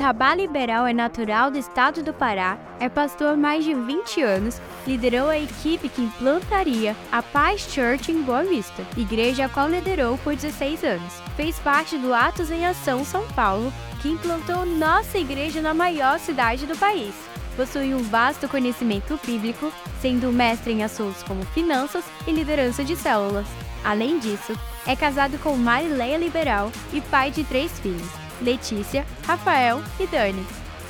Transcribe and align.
Sabá 0.00 0.34
Liberal 0.34 0.86
é 0.86 0.94
natural 0.94 1.50
do 1.50 1.58
estado 1.58 2.02
do 2.02 2.10
Pará, 2.10 2.56
é 2.80 2.88
pastor 2.88 3.34
há 3.34 3.36
mais 3.36 3.66
de 3.66 3.74
20 3.74 4.22
anos, 4.22 4.58
liderou 4.86 5.28
a 5.28 5.38
equipe 5.38 5.90
que 5.90 6.00
implantaria 6.00 6.96
a 7.12 7.22
Paz 7.22 7.68
Church 7.70 8.10
em 8.10 8.22
Boa 8.22 8.42
Vista, 8.42 8.82
igreja 8.96 9.44
a 9.44 9.48
qual 9.50 9.68
liderou 9.68 10.16
por 10.16 10.34
16 10.34 10.84
anos. 10.84 11.12
Fez 11.36 11.58
parte 11.58 11.98
do 11.98 12.14
Atos 12.14 12.50
em 12.50 12.64
Ação 12.64 13.04
São 13.04 13.26
Paulo, 13.34 13.70
que 14.00 14.08
implantou 14.08 14.64
nossa 14.64 15.18
igreja 15.18 15.60
na 15.60 15.74
maior 15.74 16.18
cidade 16.18 16.64
do 16.64 16.78
país. 16.78 17.12
Possui 17.54 17.92
um 17.92 18.02
vasto 18.02 18.48
conhecimento 18.48 19.20
bíblico, 19.22 19.70
sendo 20.00 20.32
mestre 20.32 20.72
em 20.72 20.82
assuntos 20.82 21.22
como 21.24 21.44
finanças 21.44 22.06
e 22.26 22.32
liderança 22.32 22.82
de 22.82 22.96
células. 22.96 23.46
Além 23.84 24.18
disso, 24.18 24.58
é 24.86 24.96
casado 24.96 25.38
com 25.40 25.54
Marileia 25.56 26.16
Liberal 26.16 26.72
e 26.90 27.02
pai 27.02 27.30
de 27.30 27.44
três 27.44 27.78
filhos, 27.80 28.19
Letícia, 28.40 29.04
Rafael 29.26 29.78
e 29.98 30.06
Dani. 30.06 30.44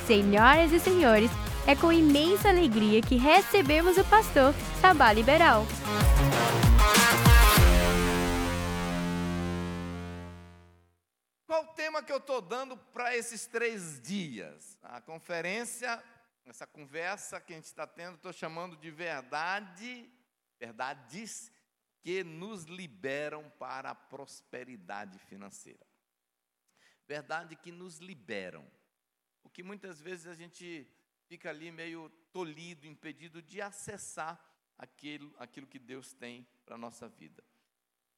Senhoras 0.07 0.71
e 0.71 0.79
senhores, 0.79 1.29
é 1.67 1.75
com 1.75 1.91
imensa 1.91 2.49
alegria 2.49 3.01
que 3.01 3.17
recebemos 3.17 3.97
o 3.97 4.05
pastor 4.05 4.53
Sabá 4.79 5.11
Liberal. 5.11 5.65
Qual 11.45 11.63
o 11.63 11.73
tema 11.73 12.01
que 12.01 12.11
eu 12.11 12.17
estou 12.17 12.41
dando 12.41 12.77
para 12.77 13.15
esses 13.15 13.45
três 13.45 14.01
dias? 14.01 14.79
A 14.81 15.01
conferência, 15.01 16.01
essa 16.45 16.65
conversa 16.65 17.41
que 17.41 17.53
a 17.53 17.55
gente 17.57 17.65
está 17.65 17.85
tendo, 17.85 18.15
estou 18.15 18.31
chamando 18.31 18.77
de 18.77 18.89
verdade, 18.89 20.09
verdades 20.57 21.51
que 22.01 22.23
nos 22.23 22.63
liberam 22.63 23.51
para 23.59 23.91
a 23.91 23.95
prosperidade 23.95 25.19
financeira. 25.19 25.90
Verdade 27.07 27.55
que 27.55 27.71
nos 27.71 27.97
liberam. 27.97 28.65
O 29.43 29.49
que 29.49 29.63
muitas 29.63 29.99
vezes 29.99 30.27
a 30.27 30.33
gente 30.33 30.87
fica 31.27 31.49
ali 31.49 31.71
meio 31.71 32.09
tolhido, 32.31 32.85
impedido 32.85 33.41
de 33.41 33.61
acessar 33.61 34.39
aquilo, 34.77 35.33
aquilo 35.37 35.67
que 35.67 35.79
Deus 35.79 36.13
tem 36.13 36.47
para 36.65 36.75
a 36.75 36.77
nossa 36.77 37.07
vida. 37.07 37.43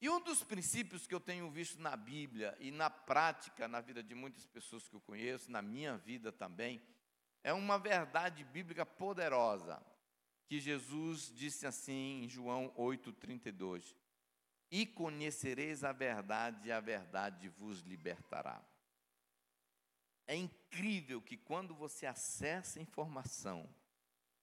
E 0.01 0.09
um 0.09 0.19
dos 0.19 0.43
princípios 0.43 1.07
que 1.07 1.15
eu 1.15 1.19
tenho 1.19 1.49
visto 1.49 1.79
na 1.79 1.95
Bíblia 1.95 2.55
e 2.59 2.71
na 2.71 2.89
prática, 2.89 3.67
na 3.67 3.79
vida 3.79 4.03
de 4.03 4.13
muitas 4.13 4.45
pessoas 4.45 4.87
que 4.87 4.95
eu 4.95 5.01
conheço, 5.01 5.49
na 5.49 5.61
minha 5.61 5.97
vida 5.97 6.31
também, 6.31 6.81
é 7.43 7.53
uma 7.53 7.77
verdade 7.77 8.43
bíblica 8.43 8.85
poderosa 8.85 9.81
que 10.45 10.59
Jesus 10.59 11.31
disse 11.33 11.65
assim 11.65 12.23
em 12.23 12.29
João 12.29 12.73
8,32: 12.77 13.95
E 14.69 14.85
conhecereis 14.85 15.83
a 15.83 15.91
verdade, 15.91 16.67
e 16.67 16.71
a 16.71 16.79
verdade 16.79 17.49
vos 17.49 17.79
libertará. 17.81 18.61
É 20.25 20.35
incrível 20.35 21.21
que 21.21 21.37
quando 21.37 21.75
você 21.75 22.05
acessa 22.05 22.79
informação, 22.79 23.69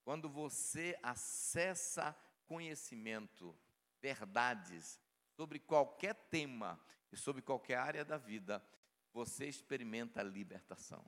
quando 0.04 0.28
você 0.28 0.98
acessa 1.02 2.16
conhecimento, 2.46 3.56
verdades 4.00 5.00
sobre 5.36 5.58
qualquer 5.58 6.14
tema 6.14 6.80
e 7.12 7.16
sobre 7.16 7.42
qualquer 7.42 7.76
área 7.76 8.04
da 8.04 8.18
vida, 8.18 8.64
você 9.12 9.46
experimenta 9.46 10.22
libertação. 10.22 11.04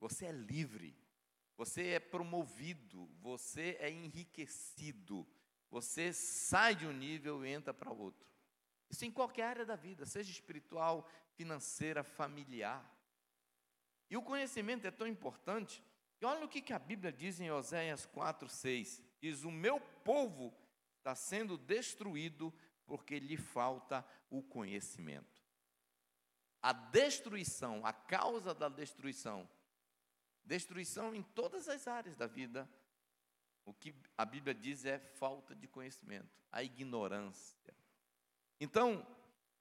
Você 0.00 0.26
é 0.26 0.32
livre. 0.32 0.96
Você 1.56 1.88
é 1.88 2.00
promovido, 2.00 3.06
você 3.20 3.76
é 3.78 3.90
enriquecido, 3.90 5.24
você 5.70 6.12
sai 6.12 6.74
de 6.74 6.86
um 6.86 6.92
nível 6.92 7.44
e 7.44 7.50
entra 7.50 7.72
para 7.72 7.92
outro. 7.92 8.26
Isso 8.90 9.04
em 9.04 9.12
qualquer 9.12 9.44
área 9.44 9.64
da 9.64 9.76
vida, 9.76 10.04
seja 10.04 10.30
espiritual, 10.30 11.08
financeira, 11.34 12.02
familiar. 12.02 12.84
E 14.12 14.16
o 14.18 14.20
conhecimento 14.20 14.86
é 14.86 14.90
tão 14.90 15.06
importante 15.06 15.82
que 16.18 16.26
olha 16.26 16.44
o 16.44 16.48
que 16.48 16.70
a 16.70 16.78
Bíblia 16.78 17.10
diz 17.10 17.40
em 17.40 17.50
Oséias 17.50 18.04
4, 18.04 18.46
6. 18.46 19.02
Diz: 19.18 19.42
O 19.42 19.50
meu 19.50 19.80
povo 19.80 20.54
está 20.98 21.14
sendo 21.14 21.56
destruído 21.56 22.52
porque 22.84 23.18
lhe 23.18 23.38
falta 23.38 24.06
o 24.28 24.42
conhecimento. 24.42 25.42
A 26.60 26.74
destruição, 26.74 27.86
a 27.86 27.92
causa 27.94 28.52
da 28.52 28.68
destruição, 28.68 29.48
Destruição 30.44 31.14
em 31.14 31.22
todas 31.22 31.66
as 31.66 31.88
áreas 31.88 32.14
da 32.14 32.26
vida. 32.26 32.68
O 33.64 33.72
que 33.72 33.94
a 34.18 34.26
Bíblia 34.26 34.54
diz 34.54 34.84
é 34.84 34.98
falta 34.98 35.54
de 35.54 35.66
conhecimento, 35.66 36.28
a 36.50 36.62
ignorância. 36.62 37.74
Então, 38.60 39.06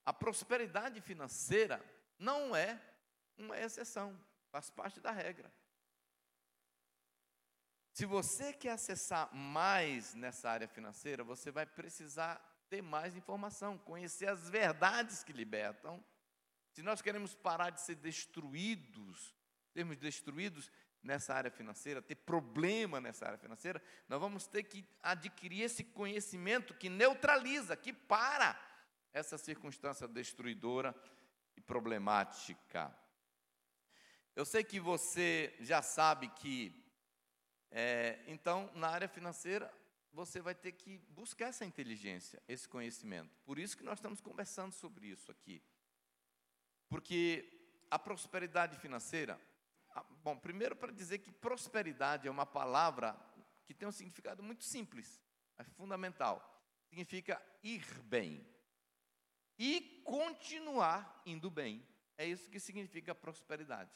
a 0.06 0.12
prosperidade 0.12 1.00
financeira 1.00 1.82
não 2.20 2.54
é 2.54 2.82
uma 3.38 3.58
exceção, 3.58 4.20
faz 4.52 4.70
parte 4.70 5.00
da 5.00 5.12
regra. 5.12 5.52
Se 7.94 8.06
você 8.06 8.54
quer 8.54 8.72
acessar 8.72 9.34
mais 9.34 10.14
nessa 10.14 10.50
área 10.50 10.68
financeira, 10.68 11.24
você 11.24 11.52
vai 11.52 11.66
precisar 11.66 12.36
ter 12.70 12.82
mais 12.82 13.16
informação, 13.16 13.78
conhecer 13.78 14.30
as 14.30 14.50
verdades 14.50 15.24
que 15.24 15.34
libertam. 15.34 16.04
Se 16.72 16.82
nós 16.82 17.02
queremos 17.02 17.36
parar 17.36 17.70
de 17.70 17.82
ser 17.82 17.96
destruídos 17.96 19.36
sermos 19.72 19.98
destruídos 19.98 20.72
nessa 21.02 21.34
área 21.34 21.50
financeira, 21.50 22.02
ter 22.02 22.16
problema 22.16 23.02
nessa 23.02 23.26
área 23.26 23.38
financeira, 23.38 23.82
nós 24.08 24.20
vamos 24.20 24.46
ter 24.46 24.64
que 24.64 24.86
adquirir 25.02 25.62
esse 25.64 25.84
conhecimento 25.84 26.74
que 26.76 26.90
neutraliza, 26.90 27.76
que 27.76 27.92
para 27.92 28.60
essa 29.12 29.38
circunstância 29.38 30.08
destruidora 30.08 30.96
e 31.56 31.62
problemática. 31.62 32.96
Eu 34.36 34.46
sei 34.46 34.64
que 34.64 34.80
você 34.80 35.54
já 35.60 35.82
sabe 35.82 36.30
que, 36.30 36.74
é, 37.70 38.24
então, 38.28 38.72
na 38.74 38.88
área 38.88 39.08
financeira, 39.08 39.72
você 40.14 40.40
vai 40.40 40.56
ter 40.56 40.72
que 40.72 40.98
buscar 41.10 41.48
essa 41.48 41.66
inteligência, 41.66 42.42
esse 42.48 42.68
conhecimento. 42.68 43.38
Por 43.46 43.60
isso 43.60 43.78
que 43.78 43.84
nós 43.84 43.98
estamos 43.98 44.22
conversando 44.22 44.74
sobre 44.74 45.08
isso 45.08 45.32
aqui. 45.32 45.62
Porque 46.88 47.46
a 47.90 48.00
prosperidade 48.00 48.78
financeira, 48.78 49.40
bom, 50.24 50.38
primeiro 50.38 50.76
para 50.76 50.92
dizer 50.92 51.20
que 51.20 51.32
prosperidade 51.32 52.28
é 52.28 52.32
uma 52.32 52.46
palavra 52.46 53.18
que 53.66 53.74
tem 53.74 53.88
um 53.88 53.92
significado 53.92 54.42
muito 54.42 54.64
simples, 54.64 55.22
é 55.58 55.64
fundamental. 55.64 56.48
Significa 56.90 57.42
ir 57.64 57.86
bem. 58.04 58.46
E 59.58 60.02
continuar 60.04 61.22
indo 61.26 61.50
bem. 61.50 61.86
É 62.18 62.26
isso 62.26 62.50
que 62.50 62.60
significa 62.60 63.14
prosperidade. 63.14 63.92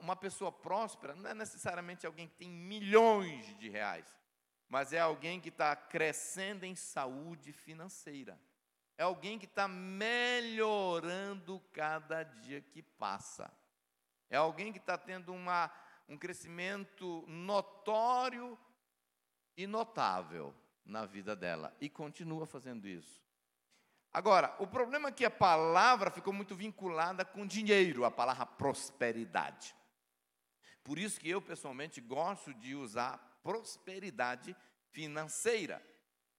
Uma 0.00 0.14
pessoa 0.14 0.52
próspera 0.52 1.14
não 1.14 1.30
é 1.30 1.34
necessariamente 1.34 2.06
alguém 2.06 2.28
que 2.28 2.36
tem 2.36 2.48
milhões 2.48 3.56
de 3.58 3.68
reais, 3.68 4.06
mas 4.68 4.92
é 4.92 5.00
alguém 5.00 5.40
que 5.40 5.48
está 5.48 5.74
crescendo 5.74 6.64
em 6.64 6.76
saúde 6.76 7.52
financeira. 7.52 8.38
É 8.96 9.02
alguém 9.02 9.38
que 9.38 9.46
está 9.46 9.68
melhorando 9.68 11.60
cada 11.72 12.22
dia 12.24 12.60
que 12.60 12.82
passa. 12.82 13.50
É 14.28 14.36
alguém 14.36 14.72
que 14.72 14.78
está 14.78 14.98
tendo 14.98 15.32
uma, 15.32 15.70
um 16.08 16.18
crescimento 16.18 17.24
notório 17.26 18.58
e 19.56 19.66
notável 19.66 20.54
na 20.84 21.04
vida 21.06 21.36
dela 21.36 21.76
e 21.80 21.88
continua 21.88 22.46
fazendo 22.46 22.86
isso. 22.88 23.27
Agora, 24.12 24.54
o 24.58 24.66
problema 24.66 25.08
é 25.08 25.12
que 25.12 25.24
a 25.24 25.30
palavra 25.30 26.10
ficou 26.10 26.32
muito 26.32 26.54
vinculada 26.54 27.24
com 27.24 27.46
dinheiro, 27.46 28.04
a 28.04 28.10
palavra 28.10 28.46
prosperidade. 28.46 29.74
Por 30.82 30.98
isso 30.98 31.20
que 31.20 31.28
eu 31.28 31.42
pessoalmente 31.42 32.00
gosto 32.00 32.54
de 32.54 32.74
usar 32.74 33.18
prosperidade 33.42 34.56
financeira, 34.90 35.82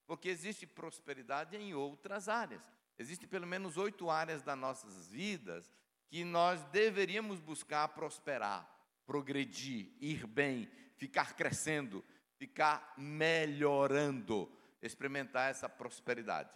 porque 0.08 0.30
existe 0.30 0.66
prosperidade 0.66 1.56
em 1.56 1.74
outras 1.74 2.28
áreas. 2.28 2.62
Existem 2.98 3.30
pelo 3.30 3.48
menos 3.48 3.78
oito 3.78 4.10
áreas 4.10 4.42
das 4.42 4.58
nossas 4.58 5.08
vidas 5.08 5.72
que 6.10 6.24
nós 6.24 6.64
deveríamos 6.66 7.40
buscar 7.40 7.88
prosperar, 7.90 8.68
progredir, 9.06 9.94
ir 10.02 10.26
bem, 10.26 10.70
ficar 10.98 11.36
crescendo, 11.36 12.04
ficar 12.36 12.94
melhorando, 12.98 14.52
experimentar 14.82 15.52
essa 15.52 15.70
prosperidade, 15.70 16.50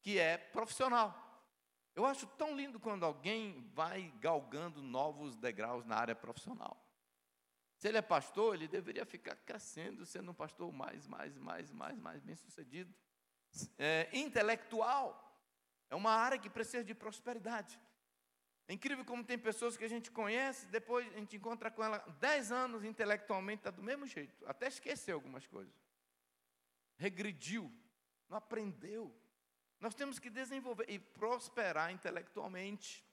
que 0.00 0.18
é 0.18 0.36
profissional. 0.36 1.14
Eu 1.94 2.06
acho 2.06 2.26
tão 2.26 2.56
lindo 2.56 2.78
quando 2.78 3.04
alguém 3.04 3.68
vai 3.74 4.12
galgando 4.20 4.82
novos 4.82 5.36
degraus 5.36 5.84
na 5.84 5.96
área 5.96 6.14
profissional. 6.14 6.76
Se 7.76 7.88
ele 7.88 7.98
é 7.98 8.02
pastor, 8.02 8.54
ele 8.54 8.68
deveria 8.68 9.06
ficar 9.06 9.36
crescendo, 9.36 10.04
sendo 10.04 10.30
um 10.30 10.34
pastor 10.34 10.70
mais, 10.72 11.06
mais, 11.06 11.36
mais, 11.36 11.70
mais, 11.70 11.98
mais 11.98 12.20
bem 12.22 12.36
sucedido. 12.36 12.94
É, 13.78 14.08
intelectual 14.12 15.26
é 15.88 15.96
uma 15.96 16.12
área 16.12 16.38
que 16.38 16.48
precisa 16.48 16.84
de 16.84 16.94
prosperidade. 16.94 17.80
É 18.68 18.72
incrível 18.72 19.04
como 19.04 19.24
tem 19.24 19.36
pessoas 19.36 19.76
que 19.76 19.82
a 19.82 19.88
gente 19.88 20.10
conhece, 20.10 20.66
depois 20.66 21.04
a 21.08 21.18
gente 21.18 21.36
encontra 21.36 21.70
com 21.70 21.82
ela 21.82 21.98
10 22.20 22.52
anos 22.52 22.84
intelectualmente, 22.84 23.60
está 23.60 23.70
do 23.70 23.82
mesmo 23.82 24.06
jeito, 24.06 24.46
até 24.46 24.68
esqueceu 24.68 25.16
algumas 25.16 25.46
coisas. 25.46 25.74
Regrediu, 26.96 27.72
não 28.28 28.36
aprendeu. 28.36 29.12
Nós 29.80 29.94
temos 29.94 30.18
que 30.18 30.28
desenvolver 30.28 30.88
e 30.88 30.98
prosperar 30.98 31.90
intelectualmente. 31.90 33.04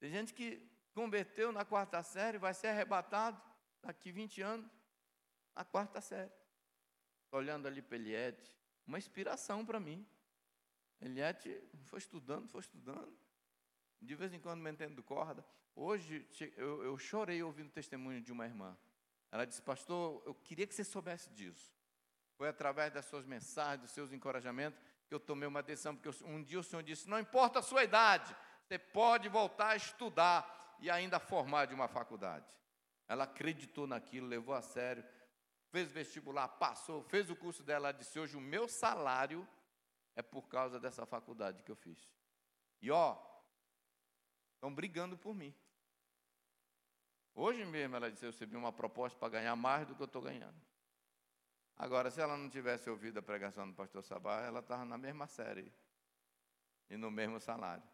Tem 0.00 0.10
gente 0.10 0.34
que 0.34 0.68
converteu 0.92 1.52
na 1.52 1.64
quarta 1.64 2.02
série, 2.02 2.38
vai 2.38 2.52
ser 2.52 2.68
arrebatado 2.68 3.40
daqui 3.80 4.10
20 4.10 4.42
anos, 4.42 4.70
na 5.54 5.64
quarta 5.64 6.00
série. 6.00 6.32
Olhando 7.30 7.68
ali 7.68 7.80
para 7.80 7.96
Eliette, 7.96 8.52
uma 8.86 8.98
inspiração 8.98 9.64
para 9.64 9.78
mim. 9.78 10.04
Eliette 11.00 11.62
foi 11.84 12.00
estudando, 12.00 12.48
foi 12.48 12.60
estudando. 12.60 13.16
De 14.00 14.14
vez 14.14 14.32
em 14.32 14.40
quando 14.40 14.60
me 14.60 15.02
corda. 15.02 15.44
Hoje 15.74 16.26
eu, 16.56 16.82
eu 16.82 16.98
chorei 16.98 17.40
ouvindo 17.42 17.68
o 17.68 17.72
testemunho 17.72 18.20
de 18.20 18.32
uma 18.32 18.44
irmã. 18.44 18.76
Ela 19.30 19.44
disse, 19.44 19.62
pastor, 19.62 20.22
eu 20.26 20.34
queria 20.34 20.66
que 20.66 20.74
você 20.74 20.82
soubesse 20.82 21.30
disso. 21.30 21.72
Foi 22.36 22.48
através 22.48 22.92
das 22.92 23.04
suas 23.04 23.24
mensagens, 23.24 23.82
dos 23.82 23.90
seus 23.90 24.12
encorajamentos, 24.12 24.80
que 25.08 25.14
eu 25.14 25.20
tomei 25.20 25.48
uma 25.48 25.62
decisão, 25.62 25.96
porque 25.96 26.24
um 26.24 26.42
dia 26.42 26.60
o 26.60 26.62
Senhor 26.62 26.82
disse: 26.82 27.08
não 27.08 27.18
importa 27.18 27.60
a 27.60 27.62
sua 27.62 27.82
idade, 27.82 28.36
você 28.62 28.78
pode 28.78 29.28
voltar 29.28 29.70
a 29.70 29.76
estudar 29.76 30.76
e 30.78 30.90
ainda 30.90 31.18
formar 31.18 31.66
de 31.66 31.74
uma 31.74 31.88
faculdade. 31.88 32.46
Ela 33.08 33.24
acreditou 33.24 33.86
naquilo, 33.86 34.26
levou 34.26 34.54
a 34.54 34.60
sério, 34.60 35.02
fez 35.70 35.90
vestibular, 35.90 36.46
passou, 36.46 37.02
fez 37.04 37.30
o 37.30 37.36
curso 37.36 37.62
dela. 37.62 37.88
Ela 37.88 37.98
disse: 37.98 38.20
hoje 38.20 38.36
o 38.36 38.40
meu 38.40 38.68
salário 38.68 39.48
é 40.14 40.20
por 40.20 40.46
causa 40.46 40.78
dessa 40.78 41.06
faculdade 41.06 41.62
que 41.62 41.72
eu 41.72 41.76
fiz. 41.76 41.98
E 42.82 42.90
ó, 42.90 43.16
estão 44.54 44.74
brigando 44.74 45.16
por 45.16 45.34
mim. 45.34 45.54
Hoje 47.34 47.64
mesmo 47.64 47.96
ela 47.96 48.10
disse: 48.10 48.26
eu 48.26 48.30
recebi 48.30 48.56
uma 48.56 48.72
proposta 48.72 49.18
para 49.18 49.30
ganhar 49.30 49.56
mais 49.56 49.86
do 49.86 49.94
que 49.94 50.02
eu 50.02 50.06
estou 50.06 50.20
ganhando. 50.20 50.60
Agora, 51.78 52.10
se 52.10 52.20
ela 52.20 52.36
não 52.36 52.50
tivesse 52.50 52.90
ouvido 52.90 53.18
a 53.18 53.22
pregação 53.22 53.68
do 53.68 53.74
pastor 53.74 54.02
Sabá, 54.02 54.40
ela 54.40 54.58
estava 54.58 54.84
na 54.84 54.98
mesma 54.98 55.28
série 55.28 55.72
e 56.90 56.96
no 56.96 57.08
mesmo 57.08 57.38
salário. 57.38 57.88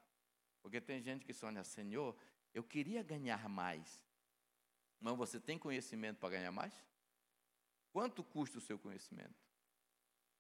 Porque 0.63 0.81
tem 0.81 1.03
gente 1.03 1.27
que 1.27 1.35
sonha, 1.35 1.63
Senhor, 1.63 2.17
eu 2.55 2.65
queria 2.65 3.03
ganhar 3.03 3.47
mais. 3.47 4.01
Mas 4.99 5.15
você 5.17 5.39
tem 5.39 5.59
conhecimento 5.59 6.19
para 6.19 6.31
ganhar 6.31 6.51
mais? 6.51 6.73
Quanto 7.93 8.25
custa 8.25 8.57
o 8.57 8.61
seu 8.61 8.79
conhecimento? 8.79 9.45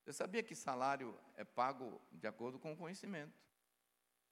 Você 0.02 0.14
sabia 0.14 0.42
que 0.42 0.54
salário 0.54 1.18
é 1.36 1.44
pago 1.44 2.00
de 2.10 2.26
acordo 2.26 2.58
com 2.58 2.72
o 2.72 2.76
conhecimento? 2.76 3.38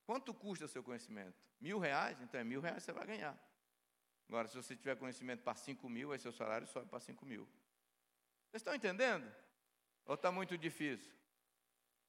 Quanto 0.06 0.32
custa 0.32 0.64
o 0.64 0.68
seu 0.68 0.82
conhecimento? 0.82 1.38
Mil 1.60 1.78
reais? 1.78 2.18
Então 2.22 2.40
é 2.40 2.44
mil 2.44 2.62
reais 2.62 2.82
você 2.82 2.92
vai 2.92 3.06
ganhar. 3.06 3.38
Agora, 4.26 4.48
se 4.48 4.56
você 4.56 4.74
tiver 4.74 4.96
conhecimento 4.96 5.42
para 5.42 5.54
cinco 5.54 5.88
mil, 5.88 6.12
aí 6.12 6.18
seu 6.18 6.32
salário 6.32 6.66
sobe 6.66 6.88
para 6.88 7.00
cinco 7.00 7.26
mil. 7.26 7.46
Vocês 8.52 8.60
estão 8.60 8.74
entendendo? 8.74 9.26
Ou 10.04 10.14
está 10.14 10.30
muito 10.30 10.58
difícil? 10.58 11.10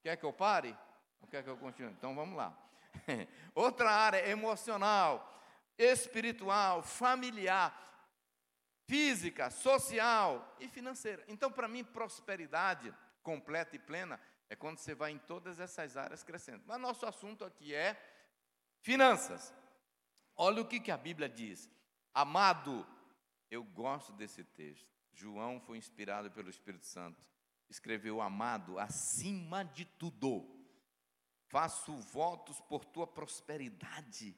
Quer 0.01 0.17
que 0.17 0.25
eu 0.25 0.33
pare? 0.33 0.77
Ou 1.21 1.27
quer 1.29 1.41
que 1.41 1.49
eu 1.49 1.55
continue? 1.55 1.93
Então 1.93 2.13
vamos 2.13 2.35
lá. 2.35 2.53
Outra 3.55 3.89
área 3.89 4.27
emocional, 4.27 5.41
espiritual, 5.77 6.83
familiar, 6.83 7.73
física, 8.85 9.49
social 9.49 10.53
e 10.59 10.67
financeira. 10.67 11.23
Então, 11.29 11.49
para 11.49 11.69
mim, 11.69 11.81
prosperidade 11.81 12.93
completa 13.21 13.77
e 13.77 13.79
plena 13.79 14.19
é 14.49 14.55
quando 14.55 14.79
você 14.79 14.93
vai 14.93 15.11
em 15.11 15.19
todas 15.19 15.61
essas 15.61 15.95
áreas 15.95 16.23
crescendo. 16.23 16.61
Mas 16.67 16.77
nosso 16.77 17.05
assunto 17.05 17.45
aqui 17.45 17.73
é 17.73 17.95
finanças. 18.81 19.53
Olha 20.35 20.61
o 20.61 20.67
que, 20.67 20.81
que 20.81 20.91
a 20.91 20.97
Bíblia 20.97 21.29
diz. 21.29 21.71
Amado, 22.13 22.85
eu 23.49 23.63
gosto 23.63 24.11
desse 24.11 24.43
texto. 24.43 24.92
João 25.13 25.59
foi 25.59 25.77
inspirado 25.77 26.31
pelo 26.31 26.49
Espírito 26.49 26.85
Santo. 26.85 27.23
Escreveu: 27.69 28.21
Amado, 28.21 28.79
acima 28.79 29.63
de 29.63 29.85
tudo, 29.85 30.45
faço 31.47 31.95
votos 31.95 32.59
por 32.61 32.83
tua 32.83 33.07
prosperidade 33.07 34.35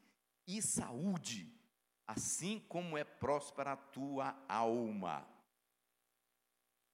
e 0.47 0.61
saúde, 0.61 1.51
assim 2.05 2.59
como 2.59 2.97
é 2.97 3.03
próspera 3.03 3.73
a 3.73 3.77
tua 3.77 4.37
alma. 4.47 5.27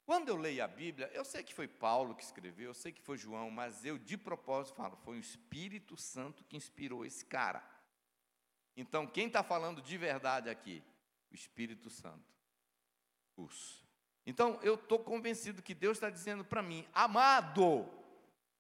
Quando 0.05 0.29
eu 0.29 0.35
leio 0.35 0.63
a 0.63 0.67
Bíblia, 0.67 1.09
eu 1.13 1.23
sei 1.23 1.43
que 1.43 1.53
foi 1.53 1.67
Paulo 1.67 2.15
que 2.15 2.23
escreveu, 2.23 2.71
eu 2.71 2.73
sei 2.73 2.91
que 2.91 3.01
foi 3.01 3.17
João, 3.17 3.49
mas 3.49 3.85
eu 3.85 3.97
de 3.97 4.17
propósito 4.17 4.75
falo, 4.75 4.97
foi 4.97 5.17
o 5.17 5.21
Espírito 5.21 5.95
Santo 5.95 6.43
que 6.43 6.57
inspirou 6.57 7.05
esse 7.05 7.25
cara. 7.25 7.63
Então, 8.75 9.05
quem 9.07 9.27
está 9.27 9.43
falando 9.43 9.81
de 9.81 9.97
verdade 9.97 10.49
aqui? 10.49 10.83
O 11.29 11.35
Espírito 11.35 11.89
Santo 11.89 12.31
Então, 14.25 14.59
eu 14.61 14.75
estou 14.75 14.99
convencido 14.99 15.61
que 15.61 15.73
Deus 15.73 15.97
está 15.97 16.09
dizendo 16.09 16.45
para 16.45 16.61
mim, 16.61 16.87
amado, 16.93 17.89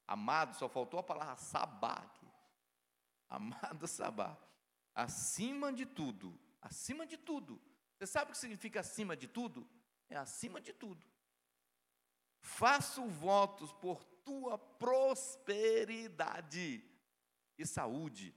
amado, 0.07 0.55
só 0.55 0.67
faltou 0.67 0.99
a 0.99 1.03
palavra 1.03 1.37
sabá 1.37 1.93
aqui. 1.93 2.27
Amado 3.29 3.87
sabá, 3.87 4.37
acima 4.93 5.71
de 5.71 5.85
tudo, 5.85 6.37
acima 6.61 7.05
de 7.05 7.17
tudo. 7.17 7.61
Você 7.97 8.07
sabe 8.07 8.31
o 8.31 8.33
que 8.33 8.39
significa 8.39 8.81
acima 8.81 9.15
de 9.15 9.27
tudo? 9.27 9.65
É 10.09 10.17
acima 10.17 10.59
de 10.59 10.73
tudo. 10.73 11.05
Faço 12.39 13.05
votos 13.05 13.71
por 13.73 14.03
tua 14.03 14.57
prosperidade 14.57 16.83
e 17.57 17.65
saúde, 17.65 18.35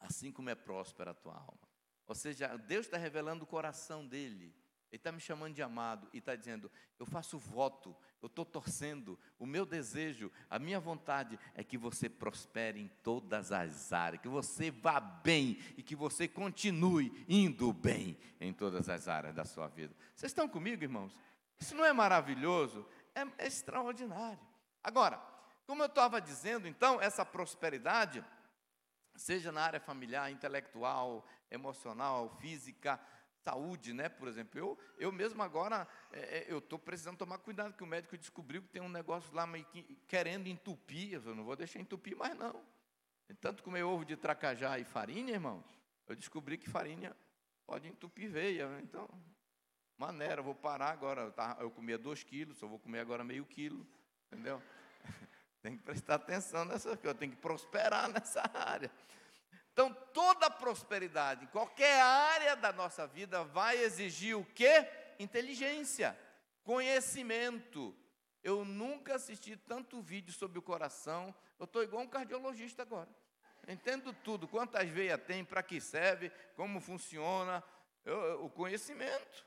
assim 0.00 0.32
como 0.32 0.50
é 0.50 0.54
próspera 0.54 1.12
a 1.12 1.14
tua 1.14 1.34
alma. 1.34 1.68
Ou 2.06 2.14
seja, 2.14 2.56
Deus 2.56 2.86
está 2.86 2.96
revelando 2.96 3.44
o 3.44 3.46
coração 3.46 4.06
dele 4.06 4.54
ele 4.90 4.98
está 4.98 5.12
me 5.12 5.20
chamando 5.20 5.54
de 5.54 5.62
amado 5.62 6.08
e 6.12 6.18
está 6.18 6.34
dizendo: 6.34 6.70
eu 6.98 7.04
faço 7.04 7.38
voto, 7.38 7.94
eu 8.22 8.26
estou 8.26 8.44
torcendo, 8.44 9.18
o 9.38 9.46
meu 9.46 9.66
desejo, 9.66 10.32
a 10.48 10.58
minha 10.58 10.80
vontade 10.80 11.38
é 11.54 11.62
que 11.62 11.76
você 11.76 12.08
prospere 12.08 12.80
em 12.80 12.88
todas 13.02 13.52
as 13.52 13.92
áreas, 13.92 14.22
que 14.22 14.28
você 14.28 14.70
vá 14.70 14.98
bem 14.98 15.58
e 15.76 15.82
que 15.82 15.94
você 15.94 16.26
continue 16.26 17.24
indo 17.28 17.72
bem 17.72 18.18
em 18.40 18.52
todas 18.52 18.88
as 18.88 19.08
áreas 19.08 19.34
da 19.34 19.44
sua 19.44 19.68
vida. 19.68 19.94
Vocês 20.14 20.30
estão 20.30 20.48
comigo, 20.48 20.82
irmãos? 20.82 21.14
Isso 21.60 21.74
não 21.74 21.84
é 21.84 21.92
maravilhoso? 21.92 22.86
É, 23.14 23.44
é 23.44 23.46
extraordinário. 23.46 24.40
Agora, 24.82 25.20
como 25.66 25.82
eu 25.82 25.86
estava 25.86 26.18
dizendo, 26.18 26.66
então, 26.66 26.98
essa 26.98 27.26
prosperidade, 27.26 28.24
seja 29.14 29.52
na 29.52 29.60
área 29.60 29.80
familiar, 29.80 30.30
intelectual, 30.30 31.26
emocional, 31.50 32.30
física, 32.40 32.98
saúde, 33.48 33.94
né? 33.94 34.08
Por 34.08 34.28
exemplo, 34.28 34.58
eu, 34.58 34.78
eu 34.98 35.10
mesmo 35.10 35.42
agora, 35.42 35.88
é, 36.12 36.38
é 36.38 36.46
eu 36.48 36.58
estou 36.58 36.78
precisando 36.78 37.16
tomar 37.16 37.38
cuidado, 37.38 37.74
que 37.74 37.82
o 37.82 37.86
médico 37.86 38.16
descobriu 38.16 38.62
que 38.62 38.68
tem 38.68 38.82
um 38.82 38.88
negócio 38.88 39.34
lá 39.34 39.46
querendo 40.06 40.46
entupir, 40.46 41.14
eu 41.14 41.34
não 41.34 41.44
vou 41.44 41.56
deixar 41.56 41.80
entupir 41.80 42.16
mais 42.16 42.36
não. 42.36 42.62
Tanto 43.40 43.62
comer 43.62 43.82
ovo 43.82 44.04
de 44.04 44.16
tracajá 44.16 44.78
e 44.78 44.84
farinha, 44.84 45.32
irmão, 45.32 45.64
eu 46.06 46.14
descobri 46.14 46.58
que 46.58 46.68
farinha 46.68 47.16
pode 47.66 47.86
entupir 47.86 48.30
veia, 48.30 48.68
né? 48.68 48.80
então, 48.82 49.08
maneira, 49.96 50.40
vou 50.40 50.54
parar 50.54 50.90
agora, 50.90 51.32
eu 51.60 51.70
comia 51.70 51.98
dois 51.98 52.22
quilos, 52.22 52.58
só 52.58 52.66
vou 52.66 52.78
comer 52.78 53.00
agora 53.00 53.22
meio 53.22 53.44
quilo, 53.44 53.86
entendeu? 54.26 54.62
tem 55.62 55.76
que 55.76 55.82
prestar 55.82 56.14
atenção 56.14 56.64
nessa 56.64 56.96
coisa, 56.96 57.14
tenho 57.14 57.32
que 57.32 57.38
prosperar 57.38 58.08
nessa 58.12 58.42
área. 58.54 58.90
Então, 59.78 59.94
toda 60.12 60.50
prosperidade, 60.50 61.46
qualquer 61.46 62.02
área 62.02 62.56
da 62.56 62.72
nossa 62.72 63.06
vida, 63.06 63.44
vai 63.44 63.76
exigir 63.76 64.36
o 64.36 64.44
quê? 64.44 64.84
Inteligência, 65.20 66.18
conhecimento. 66.64 67.94
Eu 68.42 68.64
nunca 68.64 69.14
assisti 69.14 69.56
tanto 69.56 70.02
vídeo 70.02 70.32
sobre 70.32 70.58
o 70.58 70.62
coração. 70.62 71.32
Eu 71.60 71.64
estou 71.64 71.80
igual 71.84 72.02
um 72.02 72.08
cardiologista 72.08 72.82
agora. 72.82 73.08
entendo 73.68 74.12
tudo, 74.12 74.48
quantas 74.48 74.88
veias 74.88 75.22
tem, 75.22 75.44
para 75.44 75.62
que 75.62 75.80
serve, 75.80 76.32
como 76.56 76.80
funciona, 76.80 77.62
eu, 78.04 78.46
o 78.46 78.50
conhecimento. 78.50 79.46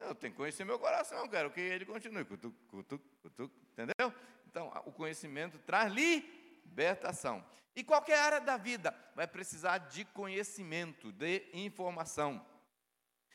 Eu 0.00 0.16
tenho 0.16 0.32
que 0.32 0.36
conhecer 0.36 0.64
meu 0.64 0.80
coração, 0.80 1.28
quero 1.28 1.48
que 1.48 1.60
ele 1.60 1.86
continue. 1.86 2.26
Entendeu? 3.72 4.12
Então, 4.48 4.66
o 4.84 4.90
conhecimento 4.90 5.60
traz 5.60 5.92
libertação. 6.70 7.44
E 7.74 7.84
qualquer 7.84 8.18
área 8.18 8.40
da 8.40 8.56
vida 8.56 8.94
vai 9.14 9.26
precisar 9.26 9.78
de 9.78 10.04
conhecimento, 10.04 11.12
de 11.12 11.48
informação. 11.52 12.44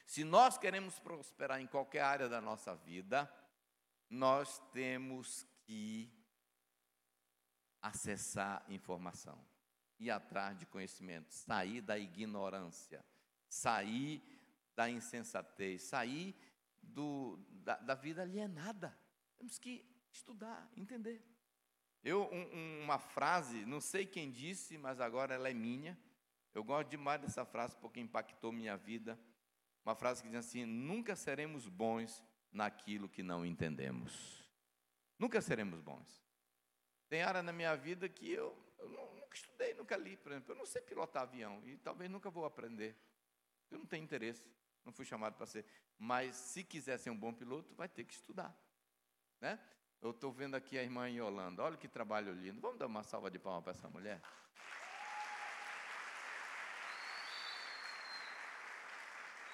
Se 0.05 0.23
nós 0.23 0.57
queremos 0.57 0.99
prosperar 0.99 1.59
em 1.61 1.67
qualquer 1.67 2.01
área 2.01 2.29
da 2.29 2.41
nossa 2.41 2.75
vida, 2.75 3.31
nós 4.09 4.59
temos 4.71 5.45
que 5.63 6.11
acessar 7.81 8.63
informação, 8.69 9.39
ir 9.99 10.11
atrás 10.11 10.57
de 10.57 10.65
conhecimento, 10.65 11.31
sair 11.31 11.81
da 11.81 11.97
ignorância, 11.97 13.05
sair 13.47 14.23
da 14.75 14.89
insensatez, 14.89 15.83
sair 15.83 16.35
do, 16.81 17.37
da, 17.63 17.77
da 17.77 17.95
vida 17.95 18.21
alienada. 18.21 18.97
Temos 19.37 19.57
que 19.57 19.85
estudar, 20.11 20.69
entender. 20.75 21.34
Eu, 22.05 22.29
um, 22.31 22.83
uma 22.83 22.99
frase, 22.99 23.65
não 23.65 23.81
sei 23.81 24.05
quem 24.05 24.29
disse, 24.29 24.77
mas 24.77 25.01
agora 25.01 25.33
ela 25.33 25.49
é 25.49 25.53
minha. 25.55 25.97
Eu 26.53 26.63
gosto 26.63 26.87
demais 26.87 27.19
dessa 27.19 27.43
frase 27.43 27.75
porque 27.77 27.99
impactou 27.99 28.51
minha 28.51 28.77
vida. 28.77 29.19
Uma 29.83 29.95
frase 29.95 30.21
que 30.21 30.29
diz 30.29 30.37
assim: 30.37 30.65
Nunca 30.65 31.15
seremos 31.15 31.67
bons 31.67 32.23
naquilo 32.51 33.09
que 33.09 33.23
não 33.23 33.43
entendemos. 33.43 34.47
Nunca 35.17 35.41
seremos 35.41 35.81
bons. 35.81 36.23
Tem 37.09 37.23
área 37.23 37.41
na 37.41 37.51
minha 37.51 37.75
vida 37.75 38.07
que 38.07 38.31
eu, 38.31 38.55
eu 38.77 38.87
nunca 38.87 39.35
estudei, 39.35 39.73
nunca 39.73 39.97
li, 39.97 40.15
por 40.15 40.31
exemplo. 40.31 40.53
Eu 40.53 40.57
não 40.57 40.65
sei 40.67 40.83
pilotar 40.83 41.23
avião 41.23 41.59
e 41.65 41.75
talvez 41.77 42.07
nunca 42.07 42.29
vou 42.29 42.45
aprender. 42.45 42.95
Eu 43.71 43.79
não 43.79 43.85
tenho 43.87 44.03
interesse, 44.03 44.47
não 44.85 44.93
fui 44.93 45.05
chamado 45.05 45.33
para 45.35 45.47
ser. 45.47 45.65
Mas 45.97 46.35
se 46.35 46.63
quiser 46.63 46.99
ser 46.99 47.09
um 47.09 47.17
bom 47.17 47.33
piloto, 47.33 47.73
vai 47.73 47.89
ter 47.89 48.03
que 48.03 48.13
estudar. 48.13 48.55
Né? 49.41 49.59
Eu 50.01 50.11
estou 50.11 50.31
vendo 50.31 50.55
aqui 50.55 50.77
a 50.77 50.83
irmã 50.83 51.09
Yolanda. 51.09 51.63
Olha 51.63 51.77
que 51.77 51.87
trabalho 51.87 52.33
lindo. 52.33 52.61
Vamos 52.61 52.77
dar 52.77 52.85
uma 52.85 53.03
salva 53.03 53.31
de 53.31 53.39
palmas 53.39 53.63
para 53.63 53.71
essa 53.71 53.89
mulher? 53.89 54.21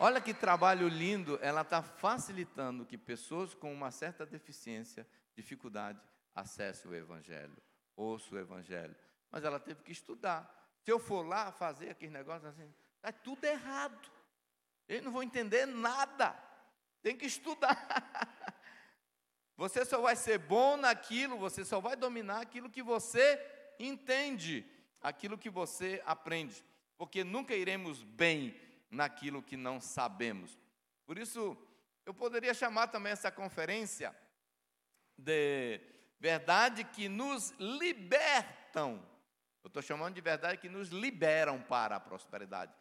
Olha 0.03 0.19
que 0.19 0.33
trabalho 0.33 0.87
lindo, 0.87 1.37
ela 1.43 1.61
está 1.61 1.83
facilitando 1.83 2.83
que 2.87 2.97
pessoas 2.97 3.53
com 3.53 3.71
uma 3.71 3.91
certa 3.91 4.25
deficiência, 4.25 5.07
dificuldade, 5.35 6.01
acessem 6.33 6.89
o 6.89 6.95
Evangelho, 6.95 7.55
ouçam 7.95 8.35
o 8.35 8.41
Evangelho. 8.41 8.95
Mas 9.29 9.43
ela 9.43 9.59
teve 9.59 9.83
que 9.83 9.91
estudar. 9.91 10.51
Se 10.81 10.91
eu 10.91 10.97
for 10.97 11.21
lá 11.21 11.51
fazer 11.51 11.91
aquele 11.91 12.11
negócio 12.11 12.49
assim, 12.49 12.73
está 12.95 13.11
tudo 13.11 13.45
errado. 13.45 14.09
Eu 14.87 15.03
não 15.03 15.11
vou 15.11 15.21
entender 15.21 15.67
nada. 15.67 16.35
Tem 17.03 17.15
que 17.15 17.27
estudar. 17.27 17.77
Você 19.61 19.85
só 19.85 20.01
vai 20.01 20.15
ser 20.15 20.39
bom 20.39 20.75
naquilo, 20.75 21.37
você 21.37 21.63
só 21.63 21.79
vai 21.79 21.95
dominar 21.95 22.41
aquilo 22.41 22.67
que 22.67 22.81
você 22.81 23.39
entende, 23.77 24.65
aquilo 24.99 25.37
que 25.37 25.51
você 25.51 26.01
aprende. 26.03 26.65
Porque 26.97 27.23
nunca 27.23 27.53
iremos 27.53 28.01
bem 28.01 28.59
naquilo 28.89 29.43
que 29.43 29.55
não 29.55 29.79
sabemos. 29.79 30.57
Por 31.05 31.19
isso, 31.19 31.55
eu 32.07 32.11
poderia 32.11 32.55
chamar 32.55 32.87
também 32.87 33.11
essa 33.11 33.31
conferência 33.31 34.15
de 35.15 35.79
verdade 36.19 36.83
que 36.83 37.07
nos 37.07 37.51
libertam. 37.59 39.07
Eu 39.63 39.67
estou 39.67 39.83
chamando 39.83 40.15
de 40.15 40.21
verdade 40.21 40.57
que 40.57 40.69
nos 40.69 40.89
liberam 40.89 41.61
para 41.61 41.97
a 41.97 41.99
prosperidade. 41.99 42.73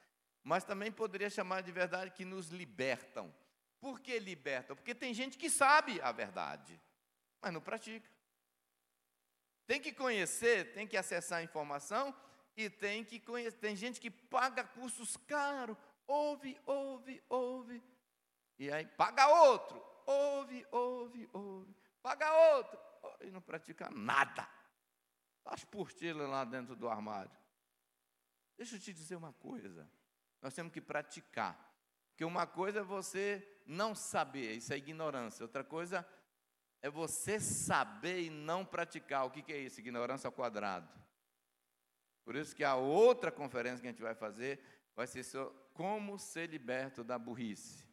Mas 0.43 0.65
também 0.65 0.91
poderia 0.91 1.29
chamar 1.29 1.61
de 1.61 1.73
verdade 1.73 2.11
que 2.13 2.25
nos 2.25 2.49
libertam. 2.49 3.31
Por 3.81 4.01
que 4.01 4.19
libertam? 4.19 4.77
Porque 4.77 4.95
tem 4.95 5.15
gente 5.15 5.39
que 5.39 5.49
sabe 5.49 6.01
a 6.03 6.13
verdade, 6.13 6.81
mas 7.41 7.53
não 7.53 7.61
pratica. 7.61 8.09
Tem 9.67 9.81
que 9.81 9.93
conhecer, 9.93 10.73
tem 10.75 10.87
que 10.87 10.97
acessar 10.97 11.39
a 11.39 11.43
informação 11.43 12.15
e 12.57 12.69
tem 12.69 13.05
que 13.05 13.19
conhecer. 13.19 13.59
Tem 13.59 13.75
gente 13.75 14.01
que 14.01 14.11
paga 14.11 14.65
cursos 14.65 15.17
caros 15.17 15.77
ouve, 16.11 16.61
ouve, 16.67 17.23
ouve. 17.29 17.83
E 18.59 18.71
aí 18.71 18.85
paga 18.85 19.29
outro, 19.29 19.83
ouve, 20.05 20.67
ouve, 20.71 21.31
ouve. 21.33 21.77
Paga 22.03 22.57
outro, 22.57 22.79
e 23.21 23.31
não 23.31 23.41
pratica 23.41 23.89
nada. 23.91 24.49
As 25.45 25.65
portilhas 25.65 26.29
lá 26.29 26.45
dentro 26.45 26.75
do 26.75 26.89
armário. 26.89 27.31
Deixa 28.57 28.77
eu 28.77 28.81
te 28.81 28.93
dizer 28.93 29.17
uma 29.17 29.33
coisa. 29.35 29.91
Nós 30.43 30.55
temos 30.55 30.73
que 30.73 30.81
praticar. 30.81 31.59
Porque 32.11 32.25
uma 32.25 32.47
coisa 32.47 32.81
é 32.81 32.83
você 32.83 33.60
não 33.71 33.95
saber, 33.95 34.57
isso 34.57 34.73
é 34.73 34.77
ignorância. 34.77 35.45
Outra 35.45 35.63
coisa 35.63 36.07
é 36.83 36.91
você 36.91 37.39
saber 37.39 38.23
e 38.23 38.31
não 38.31 38.65
praticar. 38.65 39.25
O 39.25 39.31
que 39.31 39.53
é 39.53 39.59
isso? 39.59 39.81
Ignorância 39.81 40.29
ao 40.29 40.33
quadrado. 40.33 40.89
Por 42.25 42.37
isso 42.37 42.55
que 42.55 42.65
a 42.65 42.75
outra 42.75 43.31
conferência 43.31 43.81
que 43.81 43.87
a 43.87 43.91
gente 43.91 44.03
vai 44.03 44.15
fazer 44.15 44.61
vai 44.95 45.07
ser 45.07 45.25
como 45.73 46.19
ser 46.19 46.51
liberto 46.51 47.03
da 47.03 47.19
burrice. 47.19 47.89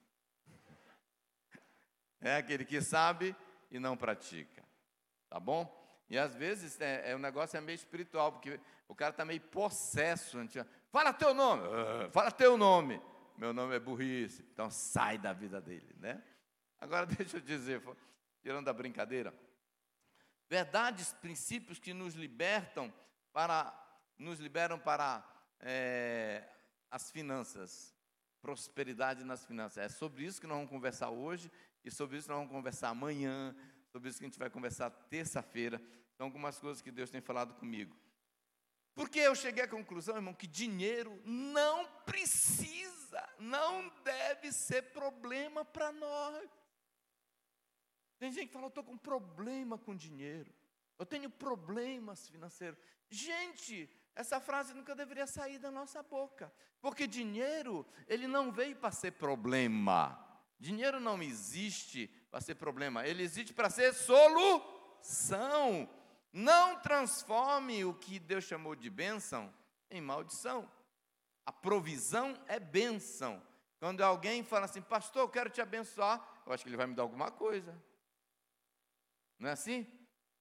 É 2.20 2.38
aquele 2.38 2.66
que 2.66 2.82
sabe 2.82 3.36
e 3.70 3.80
não 3.80 3.96
pratica. 3.96 4.64
Tá 5.30 5.40
bom? 5.40 5.76
E 6.10 6.18
às 6.18 6.34
vezes 6.36 6.80
é, 6.80 7.12
é 7.12 7.16
o 7.16 7.20
negócio 7.20 7.58
é 7.58 7.62
meio 7.62 7.76
espiritual, 7.76 8.32
porque 8.32 8.60
o 8.88 8.96
cara 8.96 9.12
está 9.12 9.26
meio 9.26 9.42
possesso. 9.42 10.38
Fala 10.92 11.14
teu 11.14 11.34
nome, 11.34 11.64
fala 12.12 12.32
teu 12.32 12.58
nome. 12.58 13.02
Meu 13.38 13.54
nome 13.54 13.76
é 13.76 13.80
burrice. 13.80 14.44
Então 14.52 14.72
sai 14.72 15.18
da 15.18 15.32
vida 15.32 15.62
dele, 15.62 15.96
né? 16.00 16.24
Agora 16.80 17.06
deixa 17.08 17.38
eu 17.38 17.42
dizer, 17.42 17.82
tirando 18.42 18.68
a 18.68 18.74
brincadeira, 18.74 19.34
verdades, 20.50 21.14
princípios 21.14 21.80
que 21.80 21.94
nos 21.94 22.16
libertam 22.16 22.92
para, 23.32 23.72
nos 24.18 24.40
liberam 24.40 24.80
para 24.80 25.24
é, 25.60 26.44
as 26.90 27.12
finanças, 27.12 27.94
prosperidade 28.42 29.24
nas 29.24 29.46
finanças. 29.46 29.78
É 29.78 29.90
sobre 29.90 30.24
isso 30.24 30.42
que 30.42 30.48
nós 30.48 30.58
vamos 30.58 30.72
conversar 30.72 31.10
hoje 31.10 31.52
e 31.84 31.92
sobre 31.92 32.18
isso 32.18 32.30
nós 32.30 32.38
vamos 32.38 32.52
conversar 32.52 32.90
amanhã, 32.90 33.56
sobre 33.92 34.10
isso 34.10 34.18
que 34.18 34.26
a 34.26 34.30
gente 34.30 34.40
vai 34.40 34.50
conversar 34.50 34.90
terça-feira. 34.90 35.80
São 36.16 36.26
algumas 36.26 36.58
coisas 36.58 36.82
que 36.82 36.92
Deus 36.92 37.12
tem 37.12 37.22
falado 37.22 37.54
comigo. 37.54 37.96
Porque 38.98 39.20
eu 39.20 39.36
cheguei 39.36 39.64
à 39.64 39.68
conclusão, 39.68 40.16
irmão, 40.16 40.34
que 40.34 40.48
dinheiro 40.48 41.22
não 41.24 41.86
precisa, 42.04 42.77
não 43.40 43.90
deve 44.04 44.52
ser 44.52 44.84
problema 44.92 45.64
para 45.64 45.92
nós. 45.92 46.50
Tem 48.20 48.32
gente 48.32 48.48
que 48.48 48.54
fala, 48.54 48.66
eu 48.66 48.70
estou 48.70 48.84
com 48.84 48.98
problema 48.98 49.78
com 49.78 49.96
dinheiro, 49.96 50.54
eu 50.98 51.06
tenho 51.06 51.30
problemas 51.30 52.28
financeiros. 52.28 52.80
Gente, 53.10 53.90
essa 54.16 54.40
frase 54.40 54.74
nunca 54.74 54.96
deveria 54.96 55.28
sair 55.28 55.60
da 55.60 55.70
nossa 55.70 56.02
boca, 56.02 56.52
porque 56.82 57.06
dinheiro, 57.06 57.86
ele 58.08 58.28
não 58.28 58.52
veio 58.52 58.76
para 58.76 58.92
ser 58.92 59.12
problema. 59.12 60.24
Dinheiro 60.60 61.00
não 61.00 61.22
existe 61.22 62.08
para 62.32 62.42
ser 62.42 62.56
problema, 62.56 63.06
ele 63.06 63.22
existe 63.22 63.54
para 63.54 63.70
ser 63.70 63.94
solução. 63.94 65.88
Não 66.34 66.80
transforme 66.80 67.86
o 67.86 67.94
que 67.94 68.20
Deus 68.20 68.44
chamou 68.44 68.76
de 68.76 68.90
bênção 68.90 69.54
em 69.90 70.02
maldição. 70.02 70.70
A 71.48 71.52
provisão 71.54 72.38
é 72.46 72.60
bênção. 72.60 73.42
Quando 73.80 74.02
alguém 74.02 74.44
fala 74.44 74.66
assim, 74.66 74.82
pastor, 74.82 75.22
eu 75.22 75.30
quero 75.30 75.50
te 75.50 75.62
abençoar, 75.62 76.22
eu 76.46 76.52
acho 76.52 76.62
que 76.62 76.70
ele 76.70 76.76
vai 76.76 76.86
me 76.86 76.94
dar 76.94 77.04
alguma 77.04 77.32
coisa. 77.32 77.82
Não 79.40 79.48
é 79.48 79.54
assim? 79.54 79.88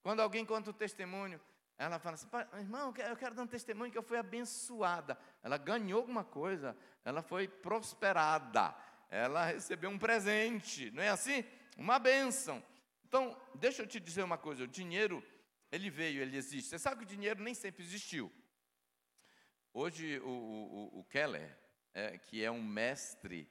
Quando 0.02 0.18
alguém 0.18 0.44
conta 0.44 0.70
o 0.70 0.72
testemunho, 0.72 1.40
ela 1.78 2.00
fala 2.00 2.14
assim, 2.14 2.26
irmão, 2.58 2.92
eu 3.08 3.16
quero 3.16 3.36
dar 3.36 3.44
um 3.44 3.46
testemunho 3.46 3.92
que 3.92 3.96
eu 3.96 4.02
fui 4.02 4.18
abençoada. 4.18 5.16
Ela 5.44 5.56
ganhou 5.56 6.00
alguma 6.00 6.24
coisa, 6.24 6.76
ela 7.04 7.22
foi 7.22 7.46
prosperada, 7.46 8.74
ela 9.08 9.44
recebeu 9.44 9.90
um 9.90 9.98
presente, 9.98 10.90
não 10.90 11.04
é 11.04 11.10
assim? 11.10 11.44
Uma 11.76 12.00
bênção. 12.00 12.60
Então, 13.04 13.40
deixa 13.54 13.80
eu 13.80 13.86
te 13.86 14.00
dizer 14.00 14.24
uma 14.24 14.38
coisa: 14.38 14.64
o 14.64 14.66
dinheiro, 14.66 15.22
ele 15.70 15.88
veio, 15.88 16.20
ele 16.20 16.36
existe. 16.36 16.70
Você 16.70 16.80
sabe 16.80 16.96
que 16.96 17.04
o 17.04 17.16
dinheiro 17.16 17.40
nem 17.40 17.54
sempre 17.54 17.84
existiu. 17.84 18.32
Hoje, 19.78 20.18
o, 20.20 20.30
o, 20.30 21.00
o 21.00 21.04
Keller, 21.04 21.54
é, 21.92 22.16
que 22.16 22.42
é 22.42 22.50
um 22.50 22.62
mestre 22.62 23.46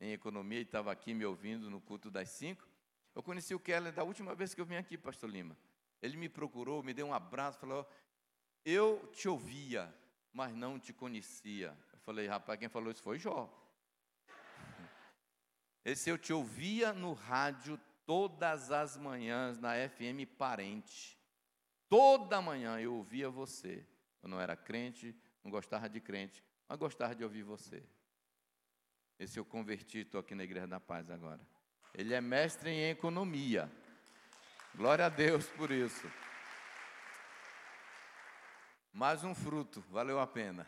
em 0.00 0.10
economia, 0.10 0.58
e 0.58 0.62
estava 0.62 0.90
aqui 0.90 1.14
me 1.14 1.24
ouvindo 1.24 1.70
no 1.70 1.80
culto 1.80 2.10
das 2.10 2.30
cinco. 2.30 2.66
Eu 3.14 3.22
conheci 3.22 3.54
o 3.54 3.60
Keller 3.60 3.92
da 3.92 4.02
última 4.02 4.34
vez 4.34 4.52
que 4.52 4.60
eu 4.60 4.66
vim 4.66 4.74
aqui, 4.74 4.98
Pastor 4.98 5.30
Lima. 5.30 5.56
Ele 6.02 6.16
me 6.16 6.28
procurou, 6.28 6.82
me 6.82 6.92
deu 6.92 7.06
um 7.06 7.14
abraço, 7.14 7.60
falou: 7.60 7.88
Eu 8.64 9.08
te 9.14 9.28
ouvia, 9.28 9.94
mas 10.32 10.52
não 10.52 10.80
te 10.80 10.92
conhecia. 10.92 11.78
Eu 11.92 12.00
falei: 12.00 12.26
Rapaz, 12.26 12.58
quem 12.58 12.68
falou 12.68 12.90
isso 12.90 13.00
foi 13.00 13.16
Jó. 13.16 13.48
Esse 15.84 16.10
eu 16.10 16.18
te 16.18 16.32
ouvia 16.32 16.92
no 16.92 17.12
rádio 17.12 17.78
todas 18.04 18.72
as 18.72 18.96
manhãs 18.96 19.60
na 19.60 19.74
FM 19.88 20.26
Parente. 20.36 21.16
Toda 21.88 22.42
manhã 22.42 22.80
eu 22.80 22.96
ouvia 22.96 23.30
você. 23.30 23.86
Eu 24.20 24.28
não 24.28 24.40
era 24.40 24.56
crente, 24.56 25.14
não 25.48 25.50
gostava 25.50 25.88
de 25.88 25.98
crente, 25.98 26.44
mas 26.68 26.78
gostava 26.78 27.14
de 27.14 27.24
ouvir 27.24 27.42
você. 27.42 27.82
Esse 29.18 29.38
eu 29.38 29.44
converti, 29.44 30.00
estou 30.00 30.20
aqui 30.20 30.34
na 30.34 30.44
Igreja 30.44 30.66
da 30.66 30.78
Paz 30.78 31.10
agora. 31.10 31.40
Ele 31.94 32.12
é 32.12 32.20
mestre 32.20 32.70
em 32.70 32.90
economia. 32.90 33.70
Glória 34.74 35.06
a 35.06 35.08
Deus 35.08 35.46
por 35.48 35.70
isso. 35.70 36.06
Mais 38.92 39.24
um 39.24 39.34
fruto, 39.34 39.80
valeu 39.88 40.20
a 40.20 40.26
pena. 40.26 40.66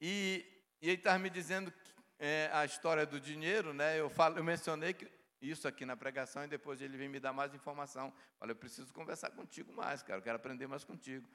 E, 0.00 0.46
e 0.80 0.88
ele 0.88 0.98
estava 0.98 1.18
me 1.18 1.28
dizendo 1.28 1.72
é, 2.16 2.48
a 2.52 2.64
história 2.64 3.04
do 3.04 3.20
dinheiro, 3.20 3.74
né? 3.74 3.98
Eu, 3.98 4.08
falo, 4.08 4.38
eu 4.38 4.44
mencionei 4.44 4.94
que, 4.94 5.10
isso 5.42 5.66
aqui 5.66 5.84
na 5.84 5.96
pregação 5.96 6.44
e 6.44 6.48
depois 6.48 6.80
ele 6.80 6.96
vem 6.96 7.08
me 7.08 7.18
dar 7.18 7.32
mais 7.32 7.52
informação. 7.54 8.12
Falei, 8.38 8.52
eu 8.52 8.58
preciso 8.58 8.92
conversar 8.92 9.30
contigo 9.30 9.72
mais, 9.72 10.00
cara, 10.00 10.20
eu 10.20 10.22
quero 10.22 10.36
aprender 10.36 10.68
mais 10.68 10.84
contigo. 10.84 11.28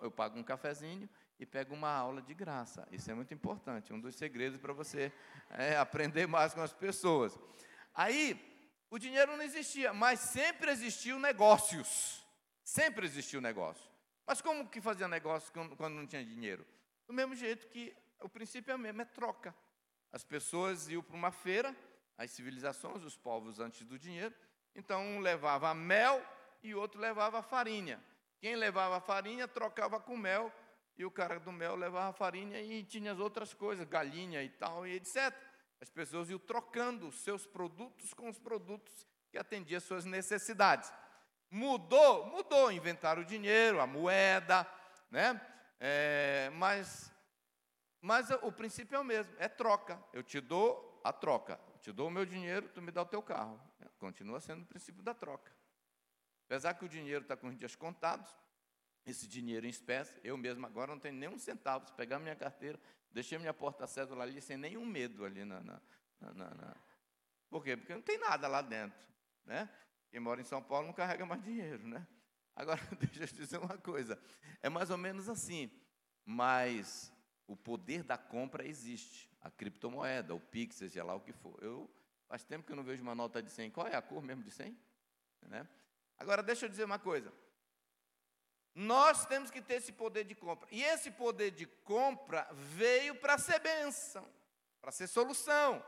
Eu 0.00 0.10
pago 0.10 0.38
um 0.38 0.42
cafezinho 0.42 1.08
e 1.38 1.44
pego 1.44 1.74
uma 1.74 1.90
aula 1.90 2.22
de 2.22 2.34
graça. 2.34 2.86
Isso 2.90 3.10
é 3.10 3.14
muito 3.14 3.32
importante, 3.34 3.92
um 3.92 4.00
dos 4.00 4.16
segredos 4.16 4.58
para 4.58 4.72
você 4.72 5.12
é, 5.50 5.76
aprender 5.78 6.26
mais 6.26 6.54
com 6.54 6.62
as 6.62 6.72
pessoas. 6.72 7.38
Aí, 7.94 8.40
o 8.90 8.98
dinheiro 8.98 9.36
não 9.36 9.42
existia, 9.42 9.92
mas 9.92 10.20
sempre 10.20 10.70
existiu 10.70 11.18
negócios. 11.18 12.24
Sempre 12.64 13.06
existiu 13.06 13.40
negócio. 13.40 13.90
Mas 14.26 14.40
como 14.40 14.68
que 14.68 14.80
fazia 14.80 15.06
negócio 15.06 15.52
quando 15.52 15.94
não 15.94 16.06
tinha 16.06 16.24
dinheiro? 16.24 16.66
Do 17.06 17.14
mesmo 17.14 17.34
jeito 17.34 17.68
que 17.68 17.94
o 18.20 18.28
princípio 18.28 18.72
é 18.72 18.74
o 18.74 18.78
mesmo, 18.78 19.02
é 19.02 19.04
troca. 19.04 19.54
As 20.12 20.24
pessoas 20.24 20.88
iam 20.88 21.02
para 21.02 21.16
uma 21.16 21.30
feira, 21.30 21.76
as 22.16 22.30
civilizações, 22.30 23.04
os 23.04 23.16
povos 23.16 23.60
antes 23.60 23.84
do 23.84 23.98
dinheiro, 23.98 24.34
então 24.74 25.00
um 25.02 25.20
levava 25.20 25.72
mel 25.74 26.24
e 26.62 26.74
outro 26.74 27.00
levava 27.00 27.42
farinha. 27.42 28.02
Quem 28.38 28.54
levava 28.54 29.00
farinha 29.00 29.48
trocava 29.48 29.98
com 29.98 30.16
mel 30.16 30.52
e 30.96 31.04
o 31.04 31.10
cara 31.10 31.38
do 31.38 31.52
mel 31.52 31.76
levava 31.76 32.12
farinha 32.12 32.60
e 32.60 32.82
tinha 32.82 33.12
as 33.12 33.18
outras 33.18 33.52
coisas, 33.52 33.86
galinha 33.86 34.42
e 34.42 34.48
tal, 34.48 34.86
e 34.86 34.94
etc. 34.94 35.34
As 35.80 35.90
pessoas 35.90 36.30
iam 36.30 36.38
trocando 36.38 37.08
os 37.08 37.20
seus 37.20 37.46
produtos 37.46 38.14
com 38.14 38.28
os 38.28 38.38
produtos 38.38 39.06
que 39.30 39.38
atendiam 39.38 39.80
suas 39.80 40.04
necessidades. 40.04 40.92
Mudou, 41.50 42.26
mudou, 42.26 42.72
inventaram 42.72 43.22
o 43.22 43.24
dinheiro, 43.24 43.80
a 43.80 43.86
moeda, 43.86 44.66
né? 45.10 45.40
É, 45.78 46.50
mas, 46.54 47.12
mas 48.00 48.30
o 48.42 48.50
princípio 48.50 48.96
é 48.96 48.98
o 48.98 49.04
mesmo, 49.04 49.32
é 49.38 49.48
troca. 49.48 50.02
Eu 50.12 50.22
te 50.22 50.40
dou 50.40 51.00
a 51.04 51.12
troca. 51.12 51.60
Eu 51.74 51.78
te 51.78 51.92
dou 51.92 52.08
o 52.08 52.10
meu 52.10 52.24
dinheiro, 52.24 52.68
tu 52.68 52.80
me 52.80 52.90
dá 52.90 53.02
o 53.02 53.06
teu 53.06 53.22
carro. 53.22 53.60
Continua 53.98 54.40
sendo 54.40 54.62
o 54.62 54.66
princípio 54.66 55.02
da 55.02 55.14
troca. 55.14 55.55
Apesar 56.46 56.74
que 56.74 56.84
o 56.84 56.88
dinheiro 56.88 57.22
está 57.22 57.36
com 57.36 57.48
os 57.48 57.56
dias 57.56 57.74
contados, 57.74 58.30
esse 59.04 59.26
dinheiro 59.26 59.66
em 59.66 59.68
espécie, 59.70 60.18
eu 60.24 60.36
mesmo 60.36 60.64
agora 60.66 60.92
não 60.92 60.98
tenho 60.98 61.14
nenhum 61.14 61.38
centavo. 61.38 61.86
Se 61.86 61.92
pegar 61.92 62.18
minha 62.18 62.34
carteira, 62.34 62.78
deixei 63.12 63.38
minha 63.38 63.54
porta-cédula 63.54 64.22
ali 64.22 64.40
sem 64.40 64.56
nenhum 64.56 64.84
medo 64.84 65.24
ali 65.24 65.44
na, 65.44 65.60
na, 65.60 65.80
na, 66.20 66.54
na, 66.54 66.76
Por 67.48 67.62
quê? 67.62 67.76
Porque 67.76 67.94
não 67.94 68.02
tem 68.02 68.18
nada 68.18 68.48
lá 68.48 68.62
dentro. 68.62 69.06
Né? 69.44 69.68
Quem 70.10 70.20
mora 70.20 70.40
em 70.40 70.44
São 70.44 70.62
Paulo 70.62 70.86
não 70.86 70.94
carrega 70.94 71.26
mais 71.26 71.42
dinheiro. 71.42 71.86
Né? 71.86 72.06
Agora, 72.54 72.80
deixa 72.98 73.24
eu 73.24 73.28
te 73.28 73.34
dizer 73.34 73.58
uma 73.58 73.78
coisa. 73.78 74.20
É 74.62 74.68
mais 74.68 74.90
ou 74.90 74.96
menos 74.96 75.28
assim. 75.28 75.70
Mas 76.24 77.12
o 77.46 77.56
poder 77.56 78.02
da 78.02 78.18
compra 78.18 78.66
existe. 78.66 79.30
A 79.40 79.50
criptomoeda, 79.50 80.34
o 80.34 80.40
Pix, 80.40 80.76
seja 80.76 81.04
lá 81.04 81.14
o 81.14 81.20
que 81.20 81.32
for. 81.32 81.56
Eu 81.62 81.88
faz 82.26 82.42
tempo 82.42 82.66
que 82.66 82.72
eu 82.72 82.76
não 82.76 82.82
vejo 82.82 83.02
uma 83.02 83.14
nota 83.14 83.40
de 83.40 83.50
100. 83.50 83.70
Qual 83.70 83.86
é 83.86 83.94
a 83.94 84.02
cor 84.02 84.20
mesmo 84.20 84.42
de 84.42 84.50
100? 84.50 84.76
Né? 85.42 85.68
Agora, 86.18 86.42
deixa 86.42 86.66
eu 86.66 86.70
dizer 86.70 86.84
uma 86.84 86.98
coisa. 86.98 87.32
Nós 88.74 89.24
temos 89.26 89.50
que 89.50 89.62
ter 89.62 89.74
esse 89.74 89.92
poder 89.92 90.24
de 90.24 90.34
compra. 90.34 90.68
E 90.70 90.82
esse 90.82 91.10
poder 91.10 91.50
de 91.50 91.66
compra 91.66 92.46
veio 92.52 93.14
para 93.14 93.38
ser 93.38 93.58
bênção, 93.58 94.28
para 94.80 94.92
ser 94.92 95.06
solução. 95.06 95.84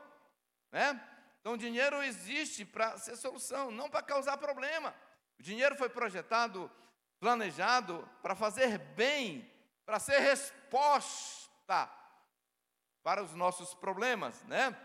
Né? 0.73 0.99
Então, 1.41 1.53
o 1.53 1.59
dinheiro 1.59 2.03
existe 2.03 2.65
para 2.65 2.97
ser 2.99 3.17
solução, 3.17 3.71
não 3.71 3.91
para 3.91 4.03
causar 4.03 4.39
problema. 4.39 4.95
O 5.39 5.43
dinheiro 5.43 5.77
foi 5.77 5.89
projetado, 5.89 6.71
planejado 7.21 8.09
para 8.23 8.35
fazer 8.35 8.79
bem, 8.79 9.51
para 9.85 9.99
ser 9.99 10.19
resposta 10.21 11.91
para 13.03 13.23
os 13.23 13.35
nossos 13.35 13.75
problemas, 13.75 14.43
né? 14.45 14.77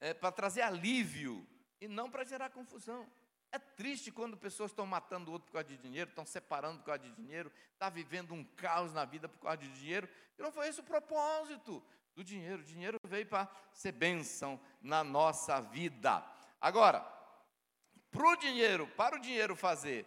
É, 0.00 0.12
para 0.12 0.32
trazer 0.32 0.62
alívio 0.62 1.46
e 1.80 1.88
não 1.88 2.10
para 2.10 2.24
gerar 2.24 2.50
confusão. 2.50 3.10
É 3.52 3.58
triste 3.58 4.12
quando 4.12 4.36
pessoas 4.36 4.70
estão 4.70 4.86
matando 4.86 5.30
o 5.30 5.32
outro 5.32 5.46
por 5.46 5.54
causa 5.54 5.68
de 5.68 5.76
dinheiro, 5.76 6.10
estão 6.10 6.24
separando 6.24 6.78
por 6.78 6.86
causa 6.86 7.02
de 7.02 7.10
dinheiro, 7.12 7.50
está 7.72 7.88
vivendo 7.88 8.32
um 8.32 8.44
caos 8.44 8.92
na 8.92 9.04
vida 9.04 9.28
por 9.28 9.40
causa 9.40 9.58
de 9.58 9.68
dinheiro. 9.72 10.08
E 10.38 10.42
não 10.42 10.52
foi 10.52 10.68
esse 10.68 10.80
o 10.80 10.84
propósito 10.84 11.82
do 12.14 12.22
dinheiro. 12.22 12.62
O 12.62 12.64
dinheiro 12.64 12.98
veio 13.04 13.26
para 13.26 13.50
ser 13.72 13.92
bênção 13.92 14.60
na 14.80 15.02
nossa 15.02 15.60
vida. 15.60 16.24
Agora, 16.60 17.00
para 18.10 18.28
o 18.28 18.36
dinheiro, 18.36 18.86
para 18.88 19.16
o 19.16 19.20
dinheiro 19.20 19.56
fazer 19.56 20.06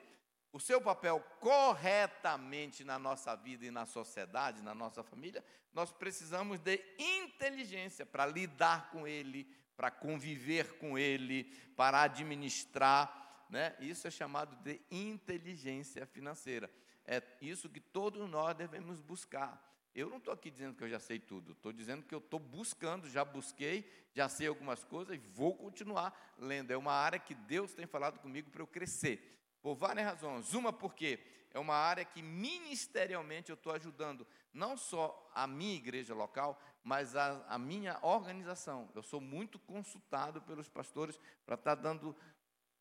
o 0.53 0.59
seu 0.59 0.79
papel 0.79 1.19
corretamente 1.39 2.83
na 2.83 2.99
nossa 2.99 3.35
vida 3.35 3.65
e 3.65 3.71
na 3.71 3.85
sociedade, 3.85 4.61
na 4.61 4.75
nossa 4.75 5.03
família, 5.03 5.43
nós 5.73 5.91
precisamos 5.91 6.59
de 6.59 6.79
inteligência 6.97 8.05
para 8.05 8.25
lidar 8.25 8.91
com 8.91 9.07
ele, 9.07 9.45
para 9.75 9.89
conviver 9.89 10.77
com 10.77 10.97
ele, 10.97 11.45
para 11.75 12.03
administrar 12.03 13.22
né? 13.53 13.75
Isso 13.79 14.07
é 14.07 14.09
chamado 14.09 14.55
de 14.63 14.81
inteligência 14.89 16.07
financeira. 16.07 16.71
É 17.05 17.21
isso 17.39 17.69
que 17.69 17.79
todos 17.79 18.27
nós 18.27 18.55
devemos 18.55 18.99
buscar. 18.99 19.63
Eu 19.93 20.09
não 20.09 20.17
estou 20.17 20.33
aqui 20.33 20.49
dizendo 20.49 20.75
que 20.75 20.83
eu 20.83 20.89
já 20.89 20.99
sei 20.99 21.19
tudo, 21.19 21.51
estou 21.51 21.71
dizendo 21.71 22.03
que 22.03 22.15
eu 22.15 22.17
estou 22.17 22.39
buscando, 22.39 23.07
já 23.07 23.23
busquei, 23.23 23.87
já 24.11 24.27
sei 24.27 24.47
algumas 24.47 24.83
coisas 24.83 25.13
e 25.13 25.19
vou 25.19 25.55
continuar 25.55 26.33
lendo. 26.35 26.71
É 26.71 26.77
uma 26.77 26.93
área 26.93 27.19
que 27.19 27.35
Deus 27.35 27.75
tem 27.75 27.85
falado 27.85 28.17
comigo 28.17 28.49
para 28.49 28.63
eu 28.63 28.65
crescer, 28.65 29.39
por 29.61 29.75
várias 29.75 30.03
razões. 30.03 30.51
Uma, 30.55 30.73
porque 30.73 31.19
é 31.53 31.59
uma 31.59 31.75
área 31.75 32.03
que 32.03 32.23
ministerialmente 32.23 33.51
eu 33.51 33.53
estou 33.53 33.71
ajudando, 33.71 34.25
não 34.51 34.75
só 34.75 35.29
a 35.35 35.45
minha 35.45 35.75
igreja 35.75 36.15
local, 36.15 36.59
mas 36.83 37.15
a, 37.15 37.45
a 37.47 37.59
minha 37.59 37.99
organização. 38.01 38.89
Eu 38.95 39.03
sou 39.03 39.21
muito 39.21 39.59
consultado 39.59 40.41
pelos 40.41 40.67
pastores 40.67 41.19
para 41.45 41.53
estar 41.53 41.75
tá 41.75 41.81
dando 41.83 42.15